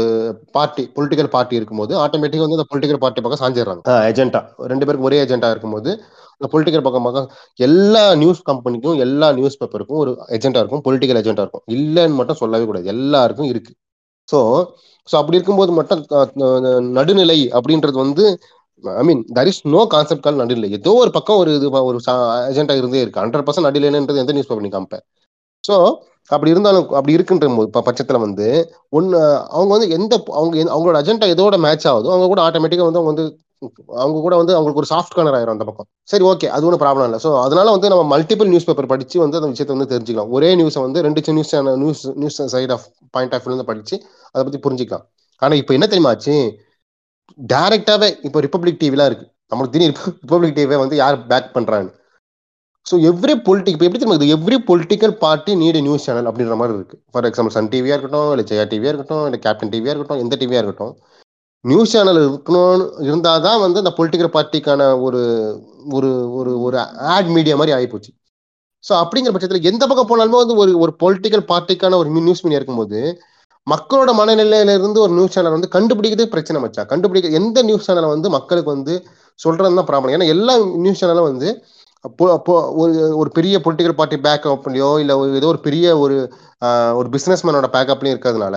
பார்ட்டி 0.57 0.83
பொலிட்டிக்கல் 0.97 1.31
பார்ட்டி 1.35 1.55
இருக்கும்போது 1.59 1.93
ஆட்டோமேட்டிக்கா 2.05 2.47
வந்து 2.47 2.59
அந்த 2.59 2.67
பொலிட்டிக்கல் 2.73 3.03
பார்ட்டி 3.05 3.23
பக்கம் 3.25 3.43
சாஞ்சிடுறாங்க. 3.43 3.83
ஏஜென்டா 4.09 4.41
ரெண்டு 4.73 4.87
பேருக்கு 4.87 5.09
ஒரே 5.09 5.19
ஏஜென்டா 5.25 5.51
இருக்கும்போது 5.53 5.91
அந்த 6.35 6.47
பொலிட்டிக்கல் 6.53 6.85
பக்கம் 6.87 7.07
பக்கம் 7.07 7.29
எல்லா 7.59 8.05
நியூஸ் 8.23 8.41
கம்பெனிக்கும் 8.51 8.99
எல்லா 9.07 9.29
நியூஸ் 9.39 9.59
பேப்பருக்கும் 9.61 10.01
ஒரு 10.03 10.13
ஏஜென்டா 10.37 10.63
இருக்கும் 10.63 10.83
பொலிட்டிக்கல் 10.87 11.21
ஏஜென்டா 11.23 11.45
இருக்கும். 11.45 11.65
இல்லைன்னு 11.77 12.19
மட்டும் 12.21 12.41
சொல்லவே 12.43 12.67
கூடாது. 12.71 12.87
எல்லாருக்கும் 12.95 13.51
இருக்கு. 13.53 13.73
ஸோ 14.29 14.39
ஸோ 15.09 15.15
அப்படி 15.21 15.39
இருக்கும்போது 15.39 15.73
மட்டும் 15.79 16.03
நடுநிலை 16.99 17.39
அப்படின்றது 17.59 17.97
வந்து 18.05 18.25
I 19.01 19.03
mean 19.09 19.23
there 19.37 19.49
is 19.51 19.61
no 19.75 19.81
concept 19.95 20.25
call 20.27 20.41
நடுநிலை. 20.43 20.71
ஏதோ 20.79 20.93
ஒரு 21.03 21.11
பக்கம் 21.17 21.41
ஒரு 21.43 21.51
இது 21.59 21.69
ஒரு 21.91 21.99
ஏஜென்டா 22.51 22.77
இருந்தே 22.81 23.03
இருக்கு. 23.05 23.23
ஹண்ட்ரட் 23.25 23.47
பர்சன்ட் 23.49 23.69
நடுநிலைன்றது 23.69 24.23
எந்த 24.25 24.35
நியூஸ் 24.37 24.49
பேப்பர் 24.51 24.67
நீ 24.67 24.73
காமிப்பேன் 24.77 25.05
ஸோ 25.65 25.77
அப்படி 26.31 26.51
இருந்தாலும் 26.55 26.85
அப்படி 26.99 27.15
இருக்குன்ற 27.17 27.47
இப்போ 27.69 27.81
பட்சத்தில் 27.87 28.25
வந்து 28.25 28.47
ஒன்று 28.99 29.19
அவங்க 29.57 29.71
வந்து 29.77 29.89
எந்த 29.97 30.13
அவங்க 30.39 30.55
அவங்களோட 30.75 30.97
அஜெண்டா 31.03 31.29
எதோட 31.35 31.57
மேட்ச் 31.67 31.87
ஆகுதோ 31.93 32.13
அவங்க 32.15 32.29
கூட 32.33 32.43
ஆட்டோமேட்டிக்காக 32.49 32.89
வந்து 32.89 33.01
அவங்க 33.01 33.13
வந்து 33.15 33.27
அவங்க 34.03 34.21
கூட 34.27 34.35
வந்து 34.41 34.55
அவங்களுக்கு 34.57 34.81
ஒரு 34.83 34.89
சாஃப்ட் 34.93 35.15
கார்னர் 35.17 35.37
ஆயிரும் 35.39 35.55
அந்த 35.55 35.67
பக்கம். 35.69 35.89
சரி 36.13 36.25
ஓகே 36.31 36.47
அது 36.55 36.67
ஒன்றும் 36.69 36.83
ப்ராப்ளம் 36.85 37.07
இல்லை. 37.09 37.19
ஸோ 37.25 37.31
அதனால 37.45 37.67
வந்து 37.75 37.91
நம்ம 37.93 38.05
மல்டிபிள் 38.15 38.49
நியூஸ் 38.53 38.67
பேப்பர் 38.69 38.89
படிச்சு 38.93 39.17
வந்து 39.25 39.39
அந்த 39.41 39.49
விஷயத்தை 39.53 39.75
வந்து 39.77 39.89
தெரிஞ்சுக்கலாம். 39.93 40.31
ஒரே 40.37 40.51
நியூஸை 40.61 40.81
வந்து 40.87 41.03
ரெண்டு 41.07 41.35
news 41.37 41.53
news 41.83 42.03
news 42.23 42.39
side 42.55 42.73
of 42.77 42.87
point 43.17 43.35
of 43.37 43.45
வியூலேருந்து 43.45 43.71
படிச்சு 43.73 43.97
அதை 44.35 44.43
பத்தி 44.49 44.61
புரிஞ்சுக்கலாம். 44.67 45.05
ஆனா 45.43 45.55
இப்போ 45.61 45.75
என்ன 45.79 45.87
தெரியுமாச்சு 45.93 46.35
டைரக்டாவே 47.51 48.09
இப்போ 48.27 48.39
ரிப்பப்ளிக் 48.45 48.81
டிவிலாம் 48.83 49.09
இருக்கு. 49.11 49.27
நம்மளுக்கு 49.53 49.75
தெரியும் 49.75 49.95
ரிப்பப்ளிக் 50.23 50.57
டிவியை 50.59 50.81
வந்து 50.83 50.97
யார் 51.03 51.19
பேக் 51.31 51.55
பண்றாங்க 51.57 51.91
ஸோ 52.87 52.95
எவ்ரி 53.09 53.35
பொலிட்டிக் 53.47 53.75
இப்போ 53.77 53.87
எப்படி 53.87 54.01
தெரியுமா 54.01 54.33
every 54.37 54.57
political 54.69 55.15
party 55.21 55.53
need 55.61 55.79
news 55.87 56.07
channel 56.07 56.29
அப்படின்ற 56.29 56.55
மாதிரி 56.61 56.77
இருக்கு. 56.79 56.97
ஃபார் 57.11 57.27
எக்ஸாம்பிள் 57.29 57.55
சன் 57.57 57.71
டிவியா 57.73 57.95
இருக்கட்டும் 57.97 58.31
இல்லை 58.33 58.45
ஜெயா 58.51 58.65
டிவியா 58.73 58.91
இருக்கட்டும் 58.93 59.25
இல்லை 59.29 59.39
கேப்டன் 59.45 59.73
டிவியா 59.75 59.93
இருக்கட்டும் 59.93 60.23
எந்த 60.25 60.37
டிவியா 60.41 60.61
இருக்கட்டும் 60.61 60.95
நியூஸ் 61.65 61.93
சேனல் 61.93 62.21
இருக்கணும்னு 62.23 62.87
இருந்தால் 63.07 63.45
தான் 63.45 63.61
வந்து 63.65 63.83
அந்த 63.83 63.93
பொலிட்டிக்கல் 63.99 64.35
பார்ட்டிக்கான 64.37 64.89
ஒரு 65.07 65.21
ஒரு 65.97 66.11
ஒரு 66.39 66.53
ஒரு 66.67 66.77
ஆட் 67.15 67.31
மீடியா 67.37 67.57
மாதிரி 67.61 67.75
ஆகிப்போச்சு 67.77 68.11
ஸோ 68.85 68.93
அப்படிங்கிற 69.03 69.33
பட்சத்தில் 69.33 69.69
எந்த 69.71 69.85
பக்கம் 69.87 70.11
போனாலுமே 70.11 70.39
வந்து 70.43 70.57
ஒரு 70.63 70.73
ஒரு 70.85 70.93
பொலிட்டிக்கல் 71.03 71.45
பார்ட்டிக்கான 71.53 71.99
ஒரு 72.01 72.11
நியூஸ் 72.19 72.45
மீடியா 72.45 72.61
இருக்கும்போது 72.61 73.01
மக்களோட 73.67 74.11
மனநிலையில 74.21 74.75
இருந்து 74.79 74.99
ஒரு 75.05 75.13
நியூஸ் 75.17 75.35
சேனல் 75.37 75.57
வந்து 75.57 75.75
கண்டுபிடிக்கிறதே 75.75 76.33
பிரச்சனை 76.33 76.61
மச்சா 76.63 76.83
கண்டுபிடிக்க 76.93 77.39
எந்த 77.41 77.59
நியூஸ் 77.69 77.87
சேனலை 77.89 78.09
வந்து 78.15 78.29
மக்களுக்கு 78.37 78.71
வந்து 78.77 78.95
சொல்றது 79.39 79.77
தான் 79.79 79.89
ப்ராப்ளம் 79.91 80.15
ஏன்னா 80.17 80.29
எல்லா 80.35 80.55
நியூஸ் 80.85 81.03
சேனலும் 81.03 81.29
வந்து 81.31 81.49
ஒரு 82.25 82.55
ஒரு 83.21 83.31
பெரிய 83.37 83.57
பொலிட்டிக்கல் 83.65 83.99
பார்ட்டி 83.99 84.17
பேக்கப்லையோ 84.25 84.89
இல்லை 85.03 85.15
ஒரு 85.21 85.37
ஏதோ 85.41 85.51
ஒரு 85.53 85.61
பெரிய 85.67 85.85
ஒரு 86.05 86.17
ஒரு 87.01 87.09
பிசினஸ் 87.15 87.45
மேனோட 87.47 87.69
பேக்கப்லையும் 87.77 88.15
இருக்கிறதுனால 88.15 88.57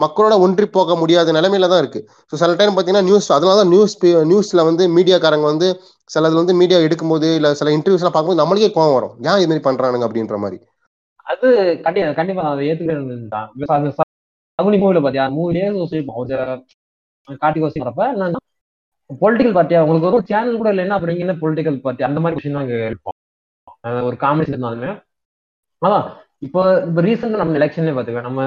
மக்களோட 0.00 0.34
ஒன்றி 0.44 0.66
போக 0.76 0.94
முடியாத 1.00 1.32
நிலைமையில 1.36 1.68
தான் 1.72 1.82
இருக்கு. 1.82 2.00
ஸோ 2.30 2.34
சில 2.40 2.54
டைம் 2.60 2.72
பார்த்தீங்கன்னா 2.74 3.08
நியூஸ் 3.08 3.28
அதனால 3.36 3.58
தான் 3.60 3.70
நியூஸ் 3.74 3.94
நியூஸ்ல 4.30 4.62
வந்து 4.68 4.86
மீடியாக்காரங்க 4.96 5.46
வந்து 5.52 5.68
சிலது 6.10 6.40
வந்து 6.40 6.54
மீடியா 6.60 6.78
எடுக்கும்போது 6.86 7.28
இல்லை 7.38 7.50
சில 7.60 7.74
இன்டர்வியூஸ்லாம் 7.76 8.14
பார்க்கும்போது 8.16 8.42
நம்மளுக்கே 8.42 8.70
கோவம் 8.76 8.96
வரும். 8.98 9.14
ஏன் 9.28 9.38
இது 9.42 9.50
மாதிரி 9.50 9.66
பண்றானுங்க? 9.68 10.08
அப்படின்ற 10.08 10.38
மாதிரி. 10.44 10.58
அது 11.26 11.48
கண்டிப்பா 11.84 12.10
கண்டிப்பா 12.20 12.42
அதை 12.52 12.64
ஏத்துக்கிறது 12.70 13.18
தான். 13.36 13.48
அகுனி 14.58 14.76
மூவில 14.82 15.00
பாத்தியா? 15.04 15.24
மூவிலே 15.36 15.68
சொல்லிப்போம் 15.92 16.26
காட்டி 17.42 17.60
வரப்ப 17.64 18.02
என்னன்னா 18.14 18.40
பொலிட்டிக்கல் 19.22 19.56
பார்ட்டியா 19.56 19.80
உங்களுக்கு 19.84 20.08
ஒரு 20.10 20.26
சேனல் 20.30 20.58
கூட 20.60 20.68
இல்லைன்னா 20.74 20.96
அப்புறம் 20.96 21.18
என்ன 21.22 21.32
பொலிட்டிக்கல் 21.42 21.78
பார்ட்டி 21.84 22.06
அந்த 22.08 22.18
மாதிரி 22.24 22.38
விஷயம் 22.38 22.58
தான் 22.58 22.70
இருப்போம் 22.90 23.16
ஒரு 24.08 24.16
காமெடி 24.24 24.52
இருந்தாலுமே. 24.52 24.90
அதான். 25.82 26.06
இப்போ 26.46 26.60
இப்போ 26.88 27.00
ரீசெண்டா 27.06 27.40
நம்ம 27.42 27.58
எலெக்ஷன்லேயே 27.60 27.94
பார்த்துக்கோ 27.96 28.22
நம்ம 28.28 28.40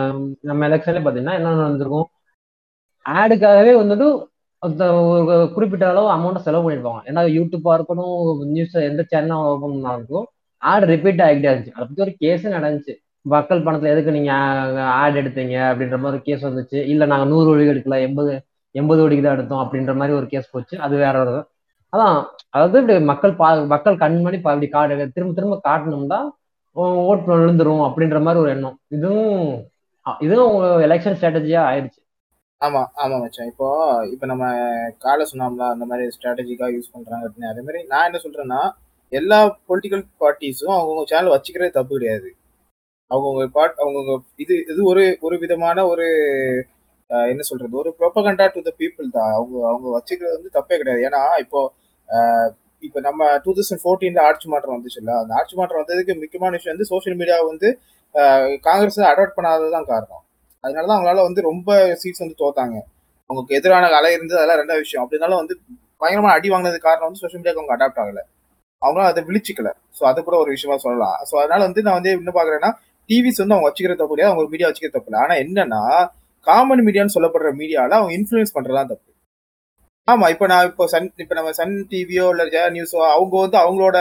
நம்ம 0.49 0.61
எலெக்ஷன்லேயே 0.69 1.03
பார்த்தீங்கன்னா 1.05 1.37
என்ன 1.39 1.53
நடந்திருக்கும்? 1.61 2.07
ஆடுக்காகவே 3.05 3.73
வந்துட்டு 3.81 4.07
ஒரு 4.63 5.45
குறிப்பிட்ட 5.55 5.85
அளவு 5.91 6.07
அமௌண்ட்டை 6.15 6.41
செலவு 6.47 6.65
பண்ணிருப்பாங்க 6.65 7.01
ஏன்னா 7.09 7.21
யூடியூப் 7.37 7.67
இருக்கணும் 7.77 8.15
நியூஸ் 8.53 8.75
எந்த 8.89 9.01
சேனலாக 9.11 9.51
ஓப்பன் 9.53 9.75
பண்ணாலும் 9.75 10.25
ஆடு 10.61 10.85
ரிப்பீட் 10.93 11.23
ஆகிட்டே 11.27 11.49
இருந்துச்சு. 11.51 11.75
அதை 11.77 11.85
பத்தி 11.87 12.03
ஒரு 12.07 12.13
கேஸ் 12.23 12.45
நடந்துச்சு. 12.57 12.93
மக்கள் 13.33 13.63
பணத்துல 13.65 13.91
எதுக்கு 13.93 14.15
நீங்க 14.17 14.31
ஆட் 15.01 15.19
எடுத்தீங்க 15.21 15.55
அப்படின்ற 15.69 15.97
மாதிரி 16.01 16.15
ஒரு 16.15 16.21
கேஸ் 16.27 16.47
வந்துச்சு. 16.47 16.79
இல்ல 16.93 17.03
நாங்க 17.11 17.25
நூறு 17.31 17.47
ஒழிக்கு 17.53 17.73
எடுக்கல 17.73 17.97
எண்பது 18.07 18.33
எண்பது 18.75 19.01
ஒழிக்கு 19.05 19.23
தான் 19.25 19.37
எடுத்தோம் 19.37 19.63
அப்படின்ற 19.63 19.93
மாதிரி 19.99 20.13
ஒரு 20.19 20.27
கேஸ் 20.33 20.51
போச்சு. 20.53 20.75
அது 20.85 20.95
வேற 21.03 21.15
ஒரு 21.25 21.35
அதான் 21.93 22.15
அதாவது 22.53 22.79
இப்படி 22.81 22.95
மக்கள் 23.11 23.33
பா 23.41 23.49
மக்கள் 23.73 24.01
கண்மணி 24.03 24.37
பா 24.45 24.51
இப்படி 24.55 24.69
காடு 24.75 24.95
திரும்ப 25.15 25.33
திரும்ப 25.37 25.57
காட்டணும்னா 25.67 26.19
ஓட்டு 27.09 27.29
விழுந்துரும் 27.31 27.83
அப்படின்ற 27.87 28.17
மாதிரி 28.25 28.41
ஒரு 28.43 28.51
எண்ணம். 28.55 28.75
இதுவும் 28.95 29.45
இதுவும் 30.25 30.55
இதுவும் 30.55 30.83
எலெக்ஷன் 30.87 31.15
ஸ்ட்ராட்டஜியா 31.17 31.61
ஆயிடுச்சு. 31.69 31.99
ஆமா 32.61 32.81
ஆமா 33.03 33.15
மச்சான். 33.23 33.49
இப்போ 33.51 33.67
இப்போ 34.13 34.25
நம்ம 34.31 34.45
காலை 35.05 35.23
சொன்னோம்ல 35.31 35.65
அந்த 35.73 35.85
மாதிரி 35.89 36.13
ஸ்ட்ராட்டஜிக்காக 36.15 36.71
யூஸ் 36.75 36.93
பண்றாங்க 36.95 37.23
அப்படின்னு. 37.27 37.51
அதே 37.53 37.63
மாதிரி 37.67 37.81
நான் 37.91 38.07
என்ன 38.09 38.19
சொல்றேன்னா 38.25 38.61
எல்லா 39.11 39.39
பொலிட்டிக்கல் 39.69 40.03
பார்ட்டிஸும் 40.23 40.75
அவங்கவுங்க 40.77 41.05
சேனல் 41.11 41.33
வச்சுக்கிறது 41.35 41.77
தப்பு 41.77 41.93
கிடையாது. 41.97 42.29
அவங்கவுங்க 43.11 43.43
பாட் 43.57 43.77
அவங்கவுங்க 43.83 44.13
இது 44.43 44.53
இது 44.71 44.81
ஒரு 44.91 45.03
ஒரு 45.27 45.35
விதமான 45.43 45.77
ஒரு 45.91 46.05
என்ன 47.31 47.41
சொல்றது? 47.49 47.73
ஒரு 47.81 47.89
ப்ரொபகண்டா 47.99 48.45
டு 48.55 48.61
த 48.67 48.71
பீப்புள் 48.81 49.07
தான். 49.17 49.31
அவங்க 49.37 49.55
அவங்க 49.71 49.87
வச்சுக்கிறது 49.97 50.37
வந்து 50.37 50.51
தப்பே 50.57 50.77
கிடையாது. 50.81 51.01
ஏன்னா 51.07 51.21
இப்போ 51.43 51.59
இப்போ 52.83 52.99
நம்ம 53.07 53.21
டூ 53.45 53.51
தௌசண்ட் 53.57 53.81
ஃபோர்டீன்ல 53.83 54.19
ஆட்சி 54.29 54.47
மாற்றம் 54.53 54.75
வந்துச்சுல்ல 54.75 55.13
அந்த 55.21 55.31
ஆட்சி 55.39 55.55
மாற்றம் 55.59 55.81
வந்ததுக்கு 55.81 56.13
முக்கியமான 56.19 56.51
விஷயம் 56.57 56.75
வந்து 56.75 56.89
சோஷியல் 56.91 57.17
மீடியா 57.21 57.37
வந்து 57.51 57.69
காங்கிரஸ் 58.67 58.99
அடாப்ட் 59.11 59.37
பண்ணாததான் 59.37 59.87
காரணம். 59.93 60.21
அதனால 60.63 60.85
தான் 60.89 60.97
அவங்களால 60.97 61.23
வந்து 61.29 61.41
ரொம்ப 61.49 61.69
சீட்ஸ் 62.01 62.23
வந்து 62.23 62.37
தோத்தாங்க. 62.43 62.75
அவங்களுக்கு 63.29 63.57
எதிரான 63.59 63.89
அலை 63.99 64.11
இருந்தது 64.17 64.39
அதெல்லாம் 64.41 64.59
ரெண்டாவது 64.61 64.83
விஷயம். 64.85 65.03
அப்படினாலும் 65.05 65.41
வந்து 65.41 65.55
பயங்கரமா 66.01 66.31
அடி 66.37 66.47
வாங்கினது 66.53 66.79
காரணம் 66.87 67.07
வந்து 67.09 67.21
சோஷியல் 67.23 67.41
மீடியாவுக்கு 67.41 67.63
அவங்க 67.63 67.75
அடாப்ட் 67.77 68.01
ஆகலை. 68.03 68.23
அவங்களும் 68.81 69.09
அதை 69.11 69.21
விழிச்சிக்கல. 69.29 69.69
ஸோ 69.97 70.03
அது 70.09 70.19
கூட 70.27 70.35
ஒரு 70.43 70.49
விஷயமா 70.55 70.77
சொல்லலாம். 70.85 71.17
ஸோ 71.29 71.35
அதனால 71.43 71.61
வந்து 71.67 71.83
நான் 71.87 71.97
வந்து 71.99 72.11
என்ன 72.17 72.33
பாக்குறேன்னா 72.39 72.71
டிவிஸ் 73.09 73.41
வந்து 73.41 73.55
அவங்க 73.55 73.67
வச்சுக்கிற 73.69 73.95
தப்பு 73.99 74.13
இல்லையா? 74.15 74.29
அவங்க 74.29 74.43
ஒரு 74.43 74.51
மீடியா 74.53 74.69
வச்சுக்கிற 74.69 74.93
தப்பு 74.95 75.09
இல்லை. 75.11 75.21
ஆனா 75.25 75.35
என்னன்னா 75.43 75.81
காமன் 76.47 76.83
மீடியான்னு 76.87 77.15
சொல்லப்படுற 77.17 77.49
மீடியால 77.61 77.97
அவங்க 77.99 78.13
இன்ஃபுளுன்ஸ் 78.19 78.55
பண்ணுறதா 78.57 78.83
தப்பு. 78.91 79.09
ஆமா 80.11 80.25
இப்போ 80.33 80.45
நான் 80.51 80.65
இப்போ 80.69 80.83
சன் 80.93 81.07
இப்போ 81.23 81.35
நம்ம 81.37 81.49
சன் 81.59 81.73
டிவியோ 81.91 82.25
இல்ல 82.33 82.43
ஜெயா 82.53 82.67
நியூஸோ 82.75 82.99
அவங்க 83.15 83.35
வந்து 83.45 83.57
அவங்களோட 83.63 83.97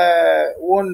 ஓன் 0.75 0.91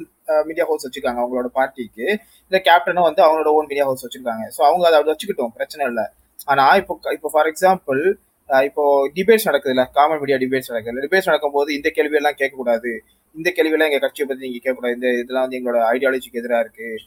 மீடியா 0.49 0.65
ஹவுஸ் 0.69 0.85
வச்சிருக்காங்க. 0.87 1.21
அவங்களோட 1.23 1.49
பார்ட்டிக்கு. 1.59 2.07
இந்த 2.49 2.59
கேப்டனும் 2.69 3.07
வந்து 3.09 3.23
அவங்களோட 3.27 3.51
ஓன் 3.59 3.69
மீடியா 3.71 3.87
ஹவுஸ் 3.89 4.05
வச்சிருக்காங்க. 4.07 4.45
ஸோ 4.57 4.61
அவங்க 4.69 4.85
அதை 4.91 5.01
வச்சுக்கிட்டோம். 5.13 5.53
பிரச்சனை 5.59 5.83
இல்லை. 5.91 6.05
ஆனா 6.53 6.65
இப்போ 6.81 6.95
இப்போ 7.17 7.31
ஃபார் 7.35 7.51
எக்ஸாம்பிள் 7.53 8.03
இப்போ 8.69 8.85
டிபேட்ஸ் 9.17 9.47
நடக்குதுல்ல 9.49 9.83
காமன் 9.97 10.21
மீடியா 10.23 10.39
டிபேட்ஸ் 10.43 10.71
நடக்குது. 10.73 11.03
டிபேட்ஸ் 11.05 11.29
நடக்கும்போது 11.31 11.71
இந்த 11.79 11.89
கேள்வி 11.97 12.19
எல்லாம் 12.21 12.39
கேட்கக்கூடாது. 12.41 12.91
இந்த 13.35 13.49
கேள்வியெல்லாம் 13.57 13.91
எங்கள் 13.91 14.05
கட்சியை 14.05 14.27
பற்றி 14.29 14.45
நீங்கள் 14.47 14.63
கேட்கக்கூடாது. 14.65 14.97
இந்த 14.99 15.09
இதெல்லாம் 15.23 15.45
வந்து 15.47 15.59
எங்களோட 15.59 15.81
ஐடியாலஜிக்கு 15.95 16.41
எதிராக 16.43 16.65
இருக்குது 16.65 16.99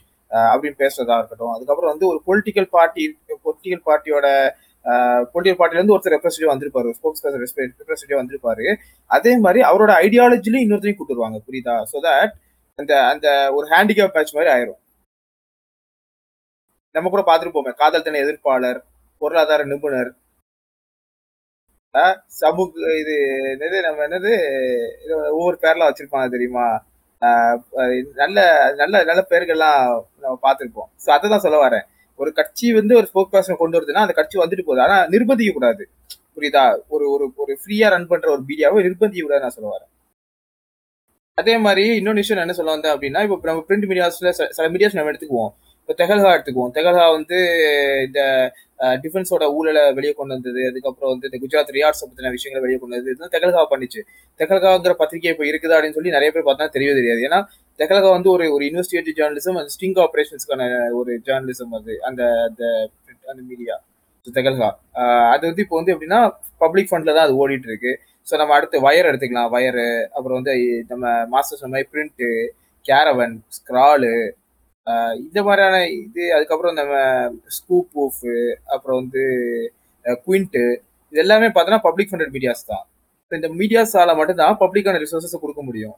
அப்படின்னு 0.52 0.78
பேசுறதா 0.84 1.18
இருக்கட்டும். 1.20 1.54
அதுக்கப்புறம் 1.56 1.94
வந்து 1.94 2.08
ஒரு 2.12 2.20
பொலிட்டிக்கல் 2.28 2.70
பார்ட்டி 2.76 3.04
பொலிட்டிக்கல் 3.46 3.84
பார்ட்டியோட 3.90 4.28
பொலிட்டிக்கல் 5.34 5.60
பார்ட்டில 5.60 5.80
இருந்து 5.80 5.96
ஒருத்தர் 5.96 6.16
ரெப்ரஸன்டேட்டிவ் 6.16 6.54
வந்திருப்பாரு. 6.54 6.90
ஸ்போக்ஸ் 6.98 7.24
ரெப்ரஸன்டேட்டிவ் 7.28 8.22
வந்திருப்பாரு. 8.22 8.66
அதே 9.18 9.34
மாதிரி 9.46 9.62
அவரோட 9.70 9.92
ஐடியாலஜிலையும் 10.06 10.66
இன்னொருத்தையும் 10.66 11.00
கூட்டு 11.00 11.16
வருவாங்க. 11.16 11.40
புரியுதா? 11.48 11.76
ஸோ 11.92 11.98
தட் 12.08 12.34
அந்த 12.80 12.94
அந்த 13.14 13.28
ஒரு 13.58 13.66
ஹேண்டிகேப் 13.74 14.16
மேட்ச் 14.18 14.36
மாதிரி 14.38 14.52
ஆயிரும். 14.56 14.80
நம்ம 16.96 17.10
கூட 17.14 17.24
பார்த்துருப்போமே 17.30 17.72
காதல் 17.82 18.06
தின 18.08 18.20
எதிர்ப்பாளர் 18.26 18.80
பொருளாதார 19.22 19.64
நிபுணர் 19.72 20.12
சமூக 22.40 22.94
இது 23.02 23.14
என்னது 23.54 23.78
நம்ம 23.86 24.02
என்னது 24.08 24.32
ஒவ்வொரு 25.36 25.58
பேர்லாம் 25.64 25.90
வச்சிருப்பாங்க 25.90 26.28
தெரியுமா? 26.34 26.66
நல்ல 28.22 28.40
நல்ல 28.82 29.04
நல்ல 29.10 29.22
பேர்கள்லாம் 29.32 29.82
நம்ம 30.24 30.36
பார்த்துருப்போம். 30.46 30.90
ஸோ 31.04 31.10
அதை 31.16 31.30
தான் 31.34 31.44
சொல்ல 31.46 31.58
வரேன். 31.66 31.86
ஒரு 32.20 32.32
கட்சி 32.40 32.68
வந்து 32.80 32.94
ஒரு 33.00 33.08
ஸ்போக் 33.12 33.34
பர்சனை 33.34 33.58
கொண்டு 33.62 33.78
வருதுன்னா 33.78 34.06
அந்த 34.06 34.16
கட்சி 34.20 34.38
வந்துட்டு 34.44 34.66
போகுது. 34.68 34.84
ஆனால் 34.86 35.06
நிர்பந்திக்க 35.14 35.54
கூடாது 35.58 35.84
புரியுதா? 36.38 36.64
ஒரு 36.96 37.06
ஒரு 37.16 37.26
ஒரு 37.44 37.54
ஃப்ரீயா 37.62 37.90
ரன் 37.94 38.10
பண்ற 38.12 38.28
ஒரு 38.36 38.44
மீடியாவை 38.50 38.80
நிர்பந்திக்க 38.88 39.24
கூடாது 39.26 39.44
நான் 39.46 39.56
சொல்ல 39.58 39.70
வரேன். 39.76 39.92
அதே 41.38 41.54
மாதிரி 41.66 41.86
இன்னொரு 42.00 42.22
விஷயம் 42.24 42.44
என்ன 42.44 42.56
சொல்ல 42.60 42.74
வந்தேன் 42.76 42.94
அப்படின்னா 42.96 43.22
இப்போ 43.26 43.48
நம்ம 43.50 43.64
பிரிண்ட் 43.70 43.88
மீடியாஸ்ல 43.92 44.32
சில 44.58 44.68
மீடியாஸ் 44.74 44.98
நம்ம 44.98 45.12
எடுத்துக்குவோம். 45.14 45.52
இப்போ 45.82 45.94
தெகல்ஹா 46.02 46.30
எடுத்துக்குவோம். 46.36 46.72
தெகல்ஹா 46.78 47.06
வந்து 47.18 47.40
இந்த 48.08 48.22
டிஃபென்ஸோட 49.04 49.44
ஊழலை 49.58 49.84
வெளியே 49.98 50.14
கொண்டு 50.18 50.34
வந்தது 50.36 50.62
அதுக்கப்புறம் 50.70 51.12
வந்து 51.14 51.28
இந்த 51.30 51.38
குஜராத் 51.44 51.72
ரியார்ட்ஸ் 51.78 52.04
பற்றின 52.04 52.32
விஷயங்களை 52.36 52.62
வெளியே 52.66 52.80
கொண்டு 52.80 52.96
வந்தது 52.96 53.14
இதுதான் 53.14 53.34
தெகல்கா 53.36 53.62
பண்ணிச்சு. 53.74 54.02
தெகல்காங்கிற 54.40 54.94
பத்திரிகை 55.02 55.30
இப்போ 55.34 55.46
இருக்குதா 55.52 55.76
அப்படின்னு 55.78 55.98
சொல்லி 56.00 56.16
நிறைய 56.18 56.30
பேர் 56.36 56.48
பார்த்தா 56.50 56.68
தெரியவே 56.76 56.96
தெரியாது. 57.00 57.22
ஏன்னா 57.28 57.40
தெகல்கா 57.80 58.10
வந்து 58.18 58.30
ஒரு 58.36 58.46
ஒரு 58.56 58.64
இன்வெஸ்டிகேட்டிவ் 58.70 59.18
ஜேர்னலிசம் 59.20 59.60
அந்த 59.62 59.72
ஸ்டிங் 59.76 59.98
ஆப்ரேஷன்ஸ்க்கான 60.06 60.70
ஒரு 61.00 61.14
ஜேர்னலிசம் 61.28 61.74
அது 61.80 61.96
அந்த 62.10 62.24
அந்த 63.32 63.42
மீடியா 63.52 63.76
தெகல்கா 64.28 64.70
அது 65.34 65.44
வந்து 65.50 65.64
இப்போ 65.66 65.76
வந்து 65.80 65.94
எப்படின்னா 65.94 66.20
பப்ளிக் 66.64 66.92
ஃபண்ட்ல 66.92 67.14
தான் 67.18 67.26
அது 67.28 67.36
ஓடிட்டு 67.42 67.68
இருக்கு 67.72 67.92
ஸோ 68.28 68.34
நம்ம 68.38 68.54
அடுத்து 68.58 68.78
வயர் 68.86 69.10
எடுத்துக்கலாம் 69.10 69.52
வயரு 69.56 69.88
அப்புறம் 70.16 70.38
வந்து 70.40 70.54
நம்ம 70.92 71.12
மாஸ்டர் 71.34 71.60
சொன்ன 71.60 71.76
மாதிரி 71.76 71.90
பிரிண்ட்டு 71.92 72.30
கேரவன் 72.86 73.36
ஸ்க்ராலு 73.50 74.14
இந்த 75.26 75.40
மாதிரியான 75.48 75.76
இது 76.00 76.24
அதுக்கப்புறம் 76.36 76.76
நம்ம 76.80 76.96
ஸ்கூப் 77.58 77.94
ஊஃபு 78.04 78.34
அப்புறம் 78.74 78.98
வந்து 79.02 79.24
குயின்ட்டு 80.26 80.64
இது 81.14 81.22
எல்லாமே 81.24 81.48
பார்த்தோன்னா 81.56 81.82
பப்ளிக் 81.88 82.12
ஃபண்டட் 82.12 82.34
மீடியாஸ் 82.36 82.68
தான். 82.72 82.84
இந்த 83.32 83.48
மீடியாஸால 83.62 84.14
மட்டும்தான் 84.20 84.60
பப்ளிக்கான 84.64 85.00
ரிசோர்ஸஸை 85.04 85.40
கொடுக்க 85.44 85.62
முடியும். 85.70 85.96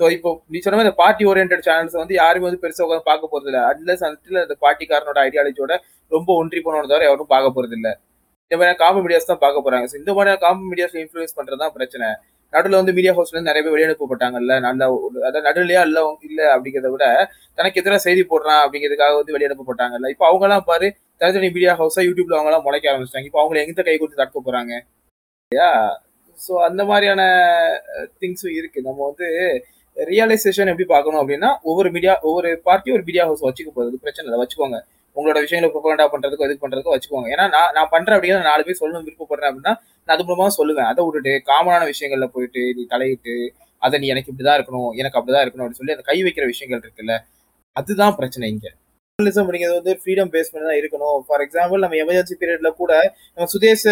ஸோ 0.00 0.04
இப்போ 0.16 0.30
நீ 0.52 0.58
சொன்ன 0.64 0.76
மாதிரி 0.76 0.88
இந்த 0.88 0.98
பார்ட்டி 1.02 1.24
ஓரியன்ட் 1.30 1.64
சேனல்ஸ் 1.68 1.96
வந்து 2.02 2.14
யாருமே 2.22 2.46
வந்து 2.48 2.60
பெருசாக 2.62 2.86
உட்காந்து 2.86 3.08
பார்க்க 3.08 3.32
போகிறது 3.32 3.50
இல்லை. 3.50 3.62
அட்லஸ் 3.70 4.04
அன்டில் 4.08 4.42
அந்த 4.44 4.54
பார்ட்டிக்காரனோட 4.64 5.18
ஐடியாலஜியோட 5.28 5.74
ரொம்ப 6.12 6.30
ஒன்றி 6.42 6.60
போனோட 6.66 6.84
தவிர 6.92 7.04
யாரும் 7.08 7.32
பார்க்க 7.34 7.56
போகிறது 7.56 7.76
இல்லை. 7.78 7.92
இந்த 8.44 8.54
மாதிரியான 8.58 8.78
காம்பு 8.84 9.00
மீடியாஸ் 9.04 9.30
தான் 9.32 9.42
பார்க்க 9.44 9.64
போகிறாங்க 9.64 9.88
ஸோ 9.90 9.96
இந்த 10.02 10.12
மாதிரியான 10.16 10.40
காம்பு 10.46 10.64
மீடியாஸ் 10.70 10.96
இன்ஃப்ளூயன்ஸ் 11.02 11.36
பண்ணுறது 11.38 11.60
தான் 11.64 11.74
பிரச்சனை. 11.76 12.08
நடுவில் 12.52 12.78
வந்து 12.80 12.94
மீடியா 12.96 13.12
ஹவுஸ்ல 13.16 13.36
இருந்து 13.36 13.50
நிறைய 13.50 13.62
பேர் 13.64 13.74
வெளியனுப்பப்பட்டாங்கல்ல 13.76 14.54
நல்ல 14.66 14.88
அதாவது 15.28 15.46
நடுநிலையா 15.48 15.82
இல்ல 15.88 16.00
இல்ல 16.28 16.40
அப்படிங்கிறத 16.54 16.90
விட 16.94 17.06
தனக்கு 17.58 17.80
எதிராக 17.82 18.00
செய்தி 18.06 18.24
போடுறான் 18.32 18.62
அப்படிங்கிறதுக்காக 18.64 19.16
வந்து 19.20 19.36
வெளியனுப்பப்பட்டாங்கல்ல 19.36 20.12
இப்போ 20.14 20.26
அவங்க 20.30 20.46
எல்லாம் 20.48 20.66
பாரு 20.70 20.88
தனித்தனி 21.20 21.48
மீடியா 21.56 21.72
ஹவுஸா 21.80 22.02
யூடியூப்ல 22.08 22.36
அவங்க 22.36 22.50
எல்லாம் 22.50 22.66
முளைக்க 22.66 22.86
ஆரம்பிச்சிட்டாங்க. 22.92 23.28
இப்போ 23.30 23.40
அவங்களை 23.42 23.60
எங்கே 23.64 23.82
கை 23.88 23.96
கொடுத்து 23.96 24.20
தடுக்க 24.20 24.40
போறாங்க. 24.46 24.72
ஸோ 26.38 26.52
அந்த 26.68 26.82
மாதிரியான 26.90 27.22
திங்ஸும் 28.20 28.54
இருக்கு. 28.60 28.80
நம்ம 28.88 29.00
வந்து 29.10 29.26
ரியலைசேஷன் 29.96 30.70
எப்படி 30.72 30.86
பார்க்கணும் 30.94 31.20
அப்படின்னா 31.22 31.50
ஒவ்வொரு 31.70 31.88
மீடியா 31.96 32.12
ஒவ்வொரு 32.28 32.50
பார்ட்டியும் 32.68 32.96
ஒரு 32.98 33.04
மீடியா 33.08 33.24
ஹவுஸ் 33.28 33.44
வச்சுக்க 33.48 33.70
போகுது 33.78 34.02
பிரச்சனை 34.04 34.26
இல்லை. 34.28 34.40
வச்சுக்கோங்க. 34.42 34.78
உங்களோட 35.16 35.38
விஷயங்களை 35.44 35.68
ப்ரொபகண்டா 35.74 36.06
பண்றதுக்கு 36.12 36.46
இது 36.48 36.62
பண்றதுக்கு 36.64 36.94
வச்சுக்கோங்க. 36.94 37.28
ஏன்னா 37.34 37.46
நான் 37.54 37.72
நான் 37.76 37.90
பண்றேன் 37.94 38.16
அப்படிங்கிறத 38.16 38.48
நாலு 38.50 38.64
பேர் 38.66 38.80
சொல்லணும் 38.82 39.06
விருப்பப்படுறேன் 39.06 39.50
அப்படின்னா 39.50 39.74
நான் 40.10 40.16
அது 40.16 40.24
மூலமா 40.28 40.46
சொல்லுவேன். 40.58 40.88
அதை 40.92 41.00
விட்டுட்டு 41.06 41.32
காமனான 41.48 41.82
விஷயங்கள்ல 41.90 42.26
போயிட்டு 42.34 42.62
நீ 42.76 42.82
தலையிட்டு 42.92 43.34
அதை 43.82 43.96
நீ 44.02 44.06
எனக்கு 44.12 44.30
இப்படிதான் 44.32 44.56
இருக்கணும் 44.58 44.90
எனக்கு 45.00 45.18
அப்படிதான் 45.18 45.44
இருக்கணும் 45.44 45.64
அப்படின்னு 45.64 45.80
சொல்லி 45.80 45.94
அந்த 45.96 46.04
கை 46.08 46.16
வைக்கிற 46.26 46.44
விஷயங்கள் 46.52 46.82
இருக்குல்ல 46.84 47.14
அதுதான் 47.76 48.14
பிரச்சனை 48.18 48.46
இங்க. 48.54 48.66
ஜேர்னலிசம் 49.18 49.44
அப்படிங்கிறது 49.44 49.78
வந்து 49.80 49.92
ஃப்ரீடம் 50.00 50.30
பேஸ் 50.34 50.50
பண்ணி 50.52 50.66
தான் 50.68 50.78
இருக்கணும். 50.80 51.18
ஃபார் 51.26 51.42
எக்ஸாம்பிள் 51.44 51.82
நம்ம 51.84 51.96
எமர்ஜென்சி 52.02 52.36
பீரியட்ல 52.40 52.70
கூட 52.80 52.92
நம்ம 53.34 53.46
சுதேச 53.54 53.84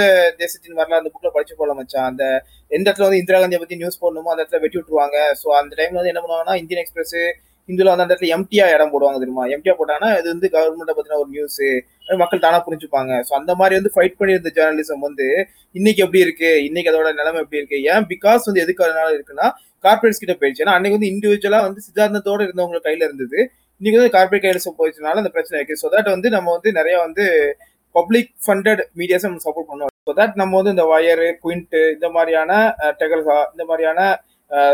தேசத்தின் 0.42 0.78
வரலாறு 0.80 1.00
அந்த 1.02 1.10
புக்ல 1.14 1.30
படிச்சு 1.36 1.54
போல 1.60 1.74
மச்சான். 1.80 2.08
அந்த 2.10 2.24
எந்த 2.70 2.86
இடத்துல 2.88 3.08
வந்து 3.08 3.20
இந்திரா 3.22 3.40
காந்தியை 3.42 3.60
பத்தி 3.62 3.78
நியூஸ் 3.82 4.00
போடணுமோ 4.04 4.32
அந்த 4.34 4.42
இடத்துல 4.42 4.60
வெட்டி 4.64 4.78
விட்டுருவாங்க. 4.78 5.18
ஸோ 5.42 5.48
அந்த 5.60 5.72
டைம்ல 5.80 6.00
வந்து 6.00 6.12
என்ன 6.14 6.22
பண்ணுவாங்கன்னா 6.24 6.56
இந்தியன் 6.62 6.82
எக்ஸ்பிரஸ் 6.84 7.16
இந்துல 7.68 7.90
வந்து 7.92 8.04
அந்த 8.04 8.12
இடத்துல 8.14 8.34
எம்டியா 8.36 8.64
இடம் 8.74 8.92
போடுவாங்க 8.92 9.18
தெரியுமா? 9.22 9.44
எம்டியா 9.54 9.74
போட்டாங்கன்னா 9.78 10.10
இது 10.20 10.28
வந்து 10.34 10.48
கவர்மெண்ட்டை 10.56 10.94
பத்தின 10.98 11.18
ஒரு 11.22 11.30
நியூஸ் 11.36 11.60
மக்கள் 12.22 12.44
தானா 12.44 12.58
புரிஞ்சுப்பாங்க. 12.66 13.12
ஸோ 13.28 13.32
அந்த 13.40 13.52
மாதிரி 13.60 13.74
வந்து 13.78 13.92
ஃபைட் 13.94 14.18
பண்ணியிருந்த 14.20 14.50
ஜேர்னலிசம் 14.58 15.02
வந்து 15.06 15.26
இன்னைக்கு 15.74 16.02
எப்படி 16.06 16.20
இருக்கு? 16.26 16.50
இன்னைக்கு 16.68 16.90
அதோட 16.92 17.10
நிலைமை 17.20 17.40
எப்படி 17.44 17.60
இருக்கு? 17.62 17.80
ஏன்? 17.92 18.06
பிகாஸ் 18.14 18.46
வந்து 18.50 18.62
எதுக்கு 18.64 18.86
அதனால 18.88 19.08
இருக்குன்னா 19.16 19.48
கார்பரேட்ஸ் 19.84 20.22
கிட்ட 20.22 20.34
போயிடுச்சு. 20.38 20.62
ஏன்னா 20.64 20.76
அன்னைக்கு 20.78 20.98
வந்து 20.98 21.10
இண்டிவிஜுவலா 21.14 21.60
வந்து 21.68 21.80
சித்தாந்தத்தோட 21.86 22.40
இருந்தவங்க 22.48 22.80
கையில 22.86 23.02
இருந்தது. 23.08 23.38
இன்னைக்கு 23.80 23.98
வந்து 24.00 24.14
கார்பரேட் 24.16 24.44
கையில 24.44 24.60
போயிடுச்சுனால 24.78 25.22
அந்த 25.22 25.32
பிரச்சனை 25.36 25.58
இருக்கு. 25.58 25.80
ஸோ 25.82 25.88
தட் 25.94 26.10
வந்து 26.14 26.28
நம்ம 26.36 26.48
வந்து 26.56 26.70
நிறைய 26.80 26.96
வந்து 27.06 27.24
பப்ளிக் 27.94 28.32
ஃபண்டட் 28.44 28.80
மீடியாஸ் 29.00 29.26
நம்ம 29.26 29.44
சப்போர்ட் 29.46 29.70
பண்ணுவோம் 29.70 29.94
ஸோ 30.06 30.12
தட் 30.18 30.34
நம்ம 30.40 30.56
வந்து 30.60 30.72
இந்த 30.76 30.84
வயரு 30.92 31.28
குயின்ட்டு 31.44 31.80
இந்த 31.96 32.08
மாதிரியான 32.16 32.52
டெகல்ஹா 33.00 33.38
இந்த 33.54 33.64
மாதிரியான 33.70 34.00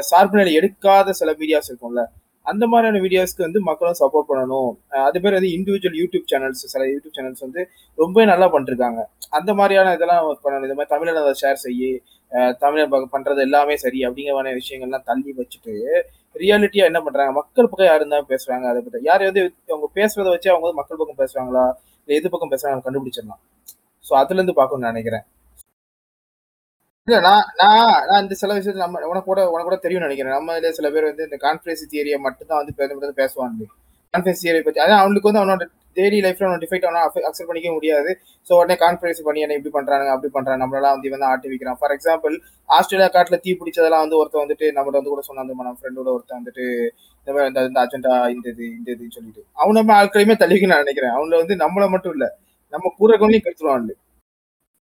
சார்பு 0.08 0.36
நிலை 0.40 0.52
எடுக்காத 0.60 1.12
சில 1.20 1.30
மீடியாஸ் 1.40 1.68
இருக்கும்ல. 1.70 2.02
அந்த 2.46 2.64
மாதிரியான 2.72 3.00
வீடியோஸ்க்கு 3.04 3.46
வந்து 3.46 3.60
மக்களும் 3.68 3.98
சப்போர்ட் 4.00 4.28
பண்ணணும். 4.30 4.70
அது 5.06 5.18
பேர் 5.24 5.36
வந்து 5.38 5.50
இண்டிவிஜுவல் 5.58 5.98
யூடியூப் 6.02 6.26
சேனல்ஸ் 6.32 6.62
சில 6.72 6.82
யூடியூப் 6.94 7.16
சேனல்ஸ் 7.18 7.44
வந்து 7.46 7.62
ரொம்ப 7.98 8.24
நல்லா 8.32 8.46
பண்ணிருக்காங்க. 8.54 9.00
அந்த 9.38 9.50
மாதிரியான 9.60 9.94
இதெல்லாம் 9.98 10.26
பண்ணணும். 10.44 10.66
இந்த 10.68 10.76
மாதிரி 10.78 10.92
தமிழில் 10.94 11.22
அதை 11.22 11.34
ஷேர் 11.42 11.62
செய்யி 11.66 11.90
தமிழர் 12.64 12.90
பண்ணுறது 12.92 13.12
பண்றது 13.14 13.40
எல்லாமே 13.46 13.74
சரி 13.84 13.98
அப்படிங்கிற 14.06 14.34
மாதிரி 14.38 14.60
விஷயங்கள்லாம் 14.60 15.06
தள்ளி 15.10 15.32
வச்சுட்டு 15.40 15.74
ரியாலிட்டியா 16.42 16.84
என்ன 16.90 17.00
பண்றாங்க? 17.06 17.32
மக்கள் 17.40 17.68
பக்கம் 17.72 17.90
யாரு 17.90 18.06
தான் 18.14 18.30
பேசுறாங்க. 18.32 18.64
அதை 18.70 18.80
பத்தி 18.86 19.08
யார் 19.10 19.24
வந்து 19.28 19.42
அவங்க 19.74 19.88
பேசுறத 19.98 20.28
வச்சு 20.34 20.48
அவங்க 20.52 20.64
வந்து 20.66 20.80
மக்கள் 20.80 21.00
பக்கம் 21.00 21.20
பேசுறாங்களா? 21.22 21.64
இல்லை 22.04 22.16
எது 22.20 22.32
பக்கம் 22.32 22.52
பேசுறாங்க 22.54 22.84
கண்டுபிடிச்சிடலாம். 22.86 23.40
ஸோ 24.04 24.12
அதுல 24.22 24.38
இருந்து 24.40 24.56
பார்க்கணும்னு 24.60 24.90
நினைக்கிறேன். 24.92 25.24
இல்ல 27.08 27.16
நான் 27.24 27.48
நான் 27.60 27.80
நான் 28.08 28.22
இந்த 28.22 28.34
சில 28.40 28.52
விஷயத்துல 28.56 28.82
நம்ம 28.84 29.00
உனக்கு 29.08 29.28
கூட 29.30 29.40
உனக்கு 29.50 29.68
கூட 29.68 29.76
தெரியும்னு 29.80 30.06
நினைக்கிறேன். 30.06 30.34
நம்ம 30.36 30.54
இதுல 30.58 30.70
சில 30.78 30.88
பேர் 30.94 31.06
வந்து 31.08 31.24
இந்த 31.26 31.38
கான்ஃபரன்ஸ் 31.42 31.82
தியரியை 31.90 32.18
மட்டும் 32.26 32.48
தான் 32.50 32.60
வந்து 32.60 32.72
பேச 32.78 33.10
பேசுவாங்க 33.18 33.66
கான்ஃபரன்ஸ் 34.14 34.42
தியரி 34.44 34.60
பத்தி 34.66 34.80
அதான் 34.84 35.02
அவனுக்கு 35.02 35.28
வந்து 35.28 35.40
அவனோட 35.42 35.64
டெய்லி 35.96 36.18
லைஃப்ல 36.26 36.46
அவன் 36.48 36.62
டிஃபெக்ட் 36.62 36.86
அவனை 36.88 37.00
அக்செப்ட் 37.28 37.50
பண்ணிக்க 37.50 37.70
முடியாது. 37.76 38.10
ஸோ 38.46 38.52
உடனே 38.60 38.76
கான்ஃபரன்ஸ் 38.84 39.20
பண்ணி 39.26 39.42
என்ன 39.44 39.56
இப்படி 39.58 39.72
பண்றாங்க 39.76 40.14
அப்படி 40.14 40.30
பண்றாங்க 40.36 40.60
நம்மளெல்லாம் 40.62 40.94
வந்து 40.96 41.08
இவன் 41.10 41.26
ஆட்டி 41.32 41.50
வைக்கிறான். 41.52 41.78
ஃபார் 41.80 41.94
எக்ஸாம்பிள் 41.96 42.36
ஆஸ்திரேலியா 42.68 43.08
காட்டுல 43.16 43.38
தீ 43.44 43.52
பிடிச்சதெல்லாம் 43.60 44.04
வந்து 44.04 44.18
ஒருத்தன் 44.20 44.44
வந்துட்டு 44.44 44.68
நம்மள 44.78 44.96
வந்து 45.00 45.12
கூட 45.14 45.24
சொன்னான் 45.28 45.50
நம்ம 45.52 45.76
ஃப்ரெண்டோட 45.80 46.10
ஒருத்தர் 46.16 46.40
வந்துட்டு 46.40 46.66
இந்த 47.26 47.32
மாதிரி 47.34 47.50
இந்த 47.50 47.60
அர்ஜென்டா 47.60 47.84
அஜெண்டா 47.84 48.14
இந்த 48.36 48.48
இது 48.54 48.64
இந்த 48.78 48.88
இதுன்னு 48.94 49.16
சொல்லிட்டு. 49.18 49.42
அவனை 49.60 49.76
நம்ம 49.80 49.94
ஆட்களையுமே 50.00 50.36
தள்ளிக்க 50.42 50.72
நான் 50.72 50.84
நினைக்கிறேன். 50.86 51.14
அவங்கள 51.16 51.36
வந்து 51.42 51.56
நம்மள 51.64 51.86
மட்டும் 51.96 52.16
இல்ல 52.16 52.28
நம்ம 52.72 52.92
கூட 53.00 53.10
இருக்கவங்களையும் 53.12 53.46
கெடுத்துருவான் 53.46 53.92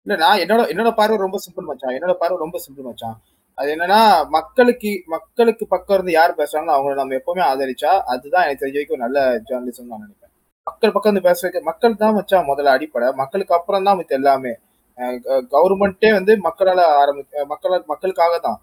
இல்ல 0.06 0.14
நான் 0.22 0.40
என்னோட 0.44 0.62
என்னோட 0.72 0.90
பார்வை 0.98 1.16
ரொம்ப 1.24 1.38
சிம்பிள் 1.44 1.66
மச்சான். 1.68 1.94
என்னோட 1.96 2.14
பார்வை 2.20 2.36
ரொம்ப 2.44 2.56
சிம்பிள் 2.64 2.86
மச்சான். 2.88 3.16
அது 3.58 3.68
என்னன்னா 3.74 4.00
மக்களுக்கு 4.36 4.90
மக்களுக்கு 5.14 5.64
பக்கம் 5.74 5.96
இருந்து 5.96 6.12
யார் 6.16 6.32
பேசுறாங்களோ 6.40 6.74
அவங்கள 6.76 6.94
நம்ம 7.00 7.16
எப்பவுமே 7.20 7.42
ஆதரிச்சா 7.50 7.92
அதுதான் 8.12 8.44
எனக்கு 8.46 8.62
தெரிஞ்ச 8.62 8.78
வரைக்கும் 8.78 9.02
நல்ல 9.04 9.18
ஜேர்னலிசம் 9.48 9.90
நான் 9.92 10.02
நினைப்பேன். 10.04 10.32
மக்கள் 10.66 10.94
பக்கம் 10.94 11.10
இருந்து 11.10 11.28
பேச 11.28 11.40
வைக்க 11.44 11.60
மக்கள் 11.70 12.00
தான் 12.02 12.16
மச்சான் 12.18 12.48
முதல்ல 12.50 12.74
அடிப்படை. 12.76 13.08
மக்களுக்கு 13.22 13.54
அப்புறம் 13.58 13.86
தான் 13.88 13.98
மித்த 14.00 14.18
எல்லாமே. 14.20 14.52
கவர்மெண்ட்டே 15.54 16.10
வந்து 16.18 16.32
மக்களால 16.46 16.80
ஆரம்பி 17.00 17.22
மக்கள 17.52 17.78
மக்களுக்காக 17.92 18.34
தான். 18.46 18.58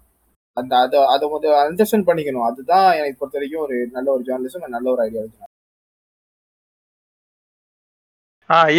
அந்த 0.56 0.72
அதை 0.84 1.00
அதை 1.14 1.26
முதல் 1.34 1.56
அண்டர்ஸ்டாண்ட் 1.64 2.08
பண்ணிக்கணும். 2.08 2.46
அதுதான் 2.50 2.88
எனக்கு 3.00 3.18
பொறுத்த 3.20 3.38
வரைக்கும் 3.38 3.64
ஒரு 3.66 3.76
நல்ல 3.96 4.08
ஒரு 4.16 4.22
ஜேர்னலிசம் 4.28 4.74
நல்ல 4.76 4.86
ஒரு 4.94 5.02
ஐடியா 5.06 5.22
ஆஹ் 5.24 5.49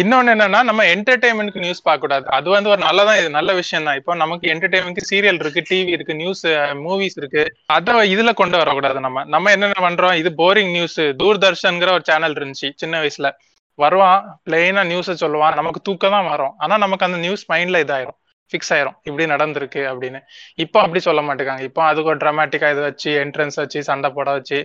இன்னொன்னு 0.00 0.32
என்னன்னா 0.34 0.58
நம்ம 0.68 0.82
என்டர்டைன்மெண்ட்க்கு 0.94 1.62
நியூஸ் 1.64 1.84
பார்க்க 1.86 2.04
கூடாது 2.04 2.26
அது 2.36 2.48
வந்து 2.54 2.68
ஒரு 2.72 2.80
நல்லதான் 2.86 3.18
இது 3.20 3.28
நல்ல 3.36 3.50
விஷயம் 3.60 3.86
தான் 3.88 3.98
இப்போ 4.00 4.14
நமக்கு 4.22 4.46
என்டர்டைன்மெண்ட்க்கு 4.54 5.10
சீரியல் 5.10 5.38
இருக்கு 5.42 5.60
டிவி 5.70 5.92
இருக்கு 5.96 6.14
நியூஸ் 6.22 6.42
மூவிஸ் 6.86 7.16
இருக்கு. 7.20 7.42
அதை 7.76 7.94
இதுல 8.14 8.32
கொண்டு 8.40 8.56
வரக்கூடாது 8.62 9.00
நம்ம. 9.06 9.22
நம்ம 9.34 9.52
என்னென்ன 9.56 9.80
பண்றோம்? 9.86 10.16
இது 10.22 10.32
போரிங் 10.42 10.72
நியூஸ் 10.76 10.98
தூர்தர்ஷன்ங்கிற 11.22 11.92
ஒரு 11.98 12.04
சேனல் 12.10 12.36
இருந்துச்சு 12.40 12.70
சின்ன 12.82 13.00
வயசுல. 13.04 13.30
வருவான் 13.78 14.20
பிளெயினா 14.46 14.84
நியூஸை 14.92 15.14
சொல்லுவான். 15.24 15.56
நமக்கு 15.60 15.82
தூக்கம் 15.88 16.16
தான் 16.16 16.28
வரும். 16.32 16.54
ஆனா 16.64 16.76
நமக்கு 16.84 17.08
அந்த 17.08 17.20
நியூஸ் 17.24 17.46
மைண்ட்ல 17.52 17.82
இதாயிரும். 17.86 18.18
ஃபிக்ஸ் 18.52 18.72
ஆயிரும். 18.76 18.96
இப்படி 19.08 19.24
நடந்திருக்கு 19.34 19.82
அப்படின்னு. 19.92 20.18
இப்போ 20.64 20.78
அப்படி 20.84 21.00
சொல்ல 21.08 21.20
மாட்டேங்காங்க. 21.28 21.64
இப்போ 21.70 21.82
அதுக்கு 21.90 22.12
ஒரு 22.14 22.22
ட்ராமேட்டிக்கா 22.24 22.70
இது 22.74 22.82
வச்சு 22.88 23.10
என்ட்ரன்ஸ் 23.24 23.58
வச்சு 23.62 23.80
சண்டை 23.90 24.10
போட 24.18 24.30
வச்சு. 24.38 24.58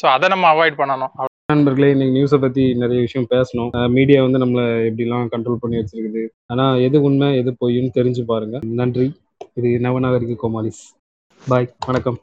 ஸோ 0.00 0.06
அதை 0.16 0.28
நம்ம 0.34 0.46
அவாய்ட் 0.54 0.80
பண்ணணும். 0.82 1.14
நண்பர்களே 1.52 1.90
இன்னைக்கு 1.90 2.18
நியூஸை 2.18 2.40
பத்தி 2.40 2.74
நிறைய 2.74 3.00
விஷயம் 3.00 3.26
பேசணும். 3.30 3.88
மீடியா 3.88 4.22
வந்து 4.22 4.38
நம்மளை 4.38 4.62
எப்படிலாம் 4.90 5.26
கண்ட்ரோல் 5.32 5.60
பண்ணி 5.60 5.76
வச்சிருக்குது. 5.76 6.22
ஆனா 6.46 6.76
எது 6.76 7.02
உண்மை 7.02 7.36
எது 7.36 7.56
பொய்ன்னு 7.60 7.90
தெரிஞ்சு 7.94 8.22
பாருங்க. 8.22 8.60
நன்றி. 8.66 9.12
இது 9.54 9.68
நவநாகரிக 9.80 10.36
கோமாலிஸ் 10.42 10.82
பாய் 11.48 11.74
வணக்கம். 11.86 12.18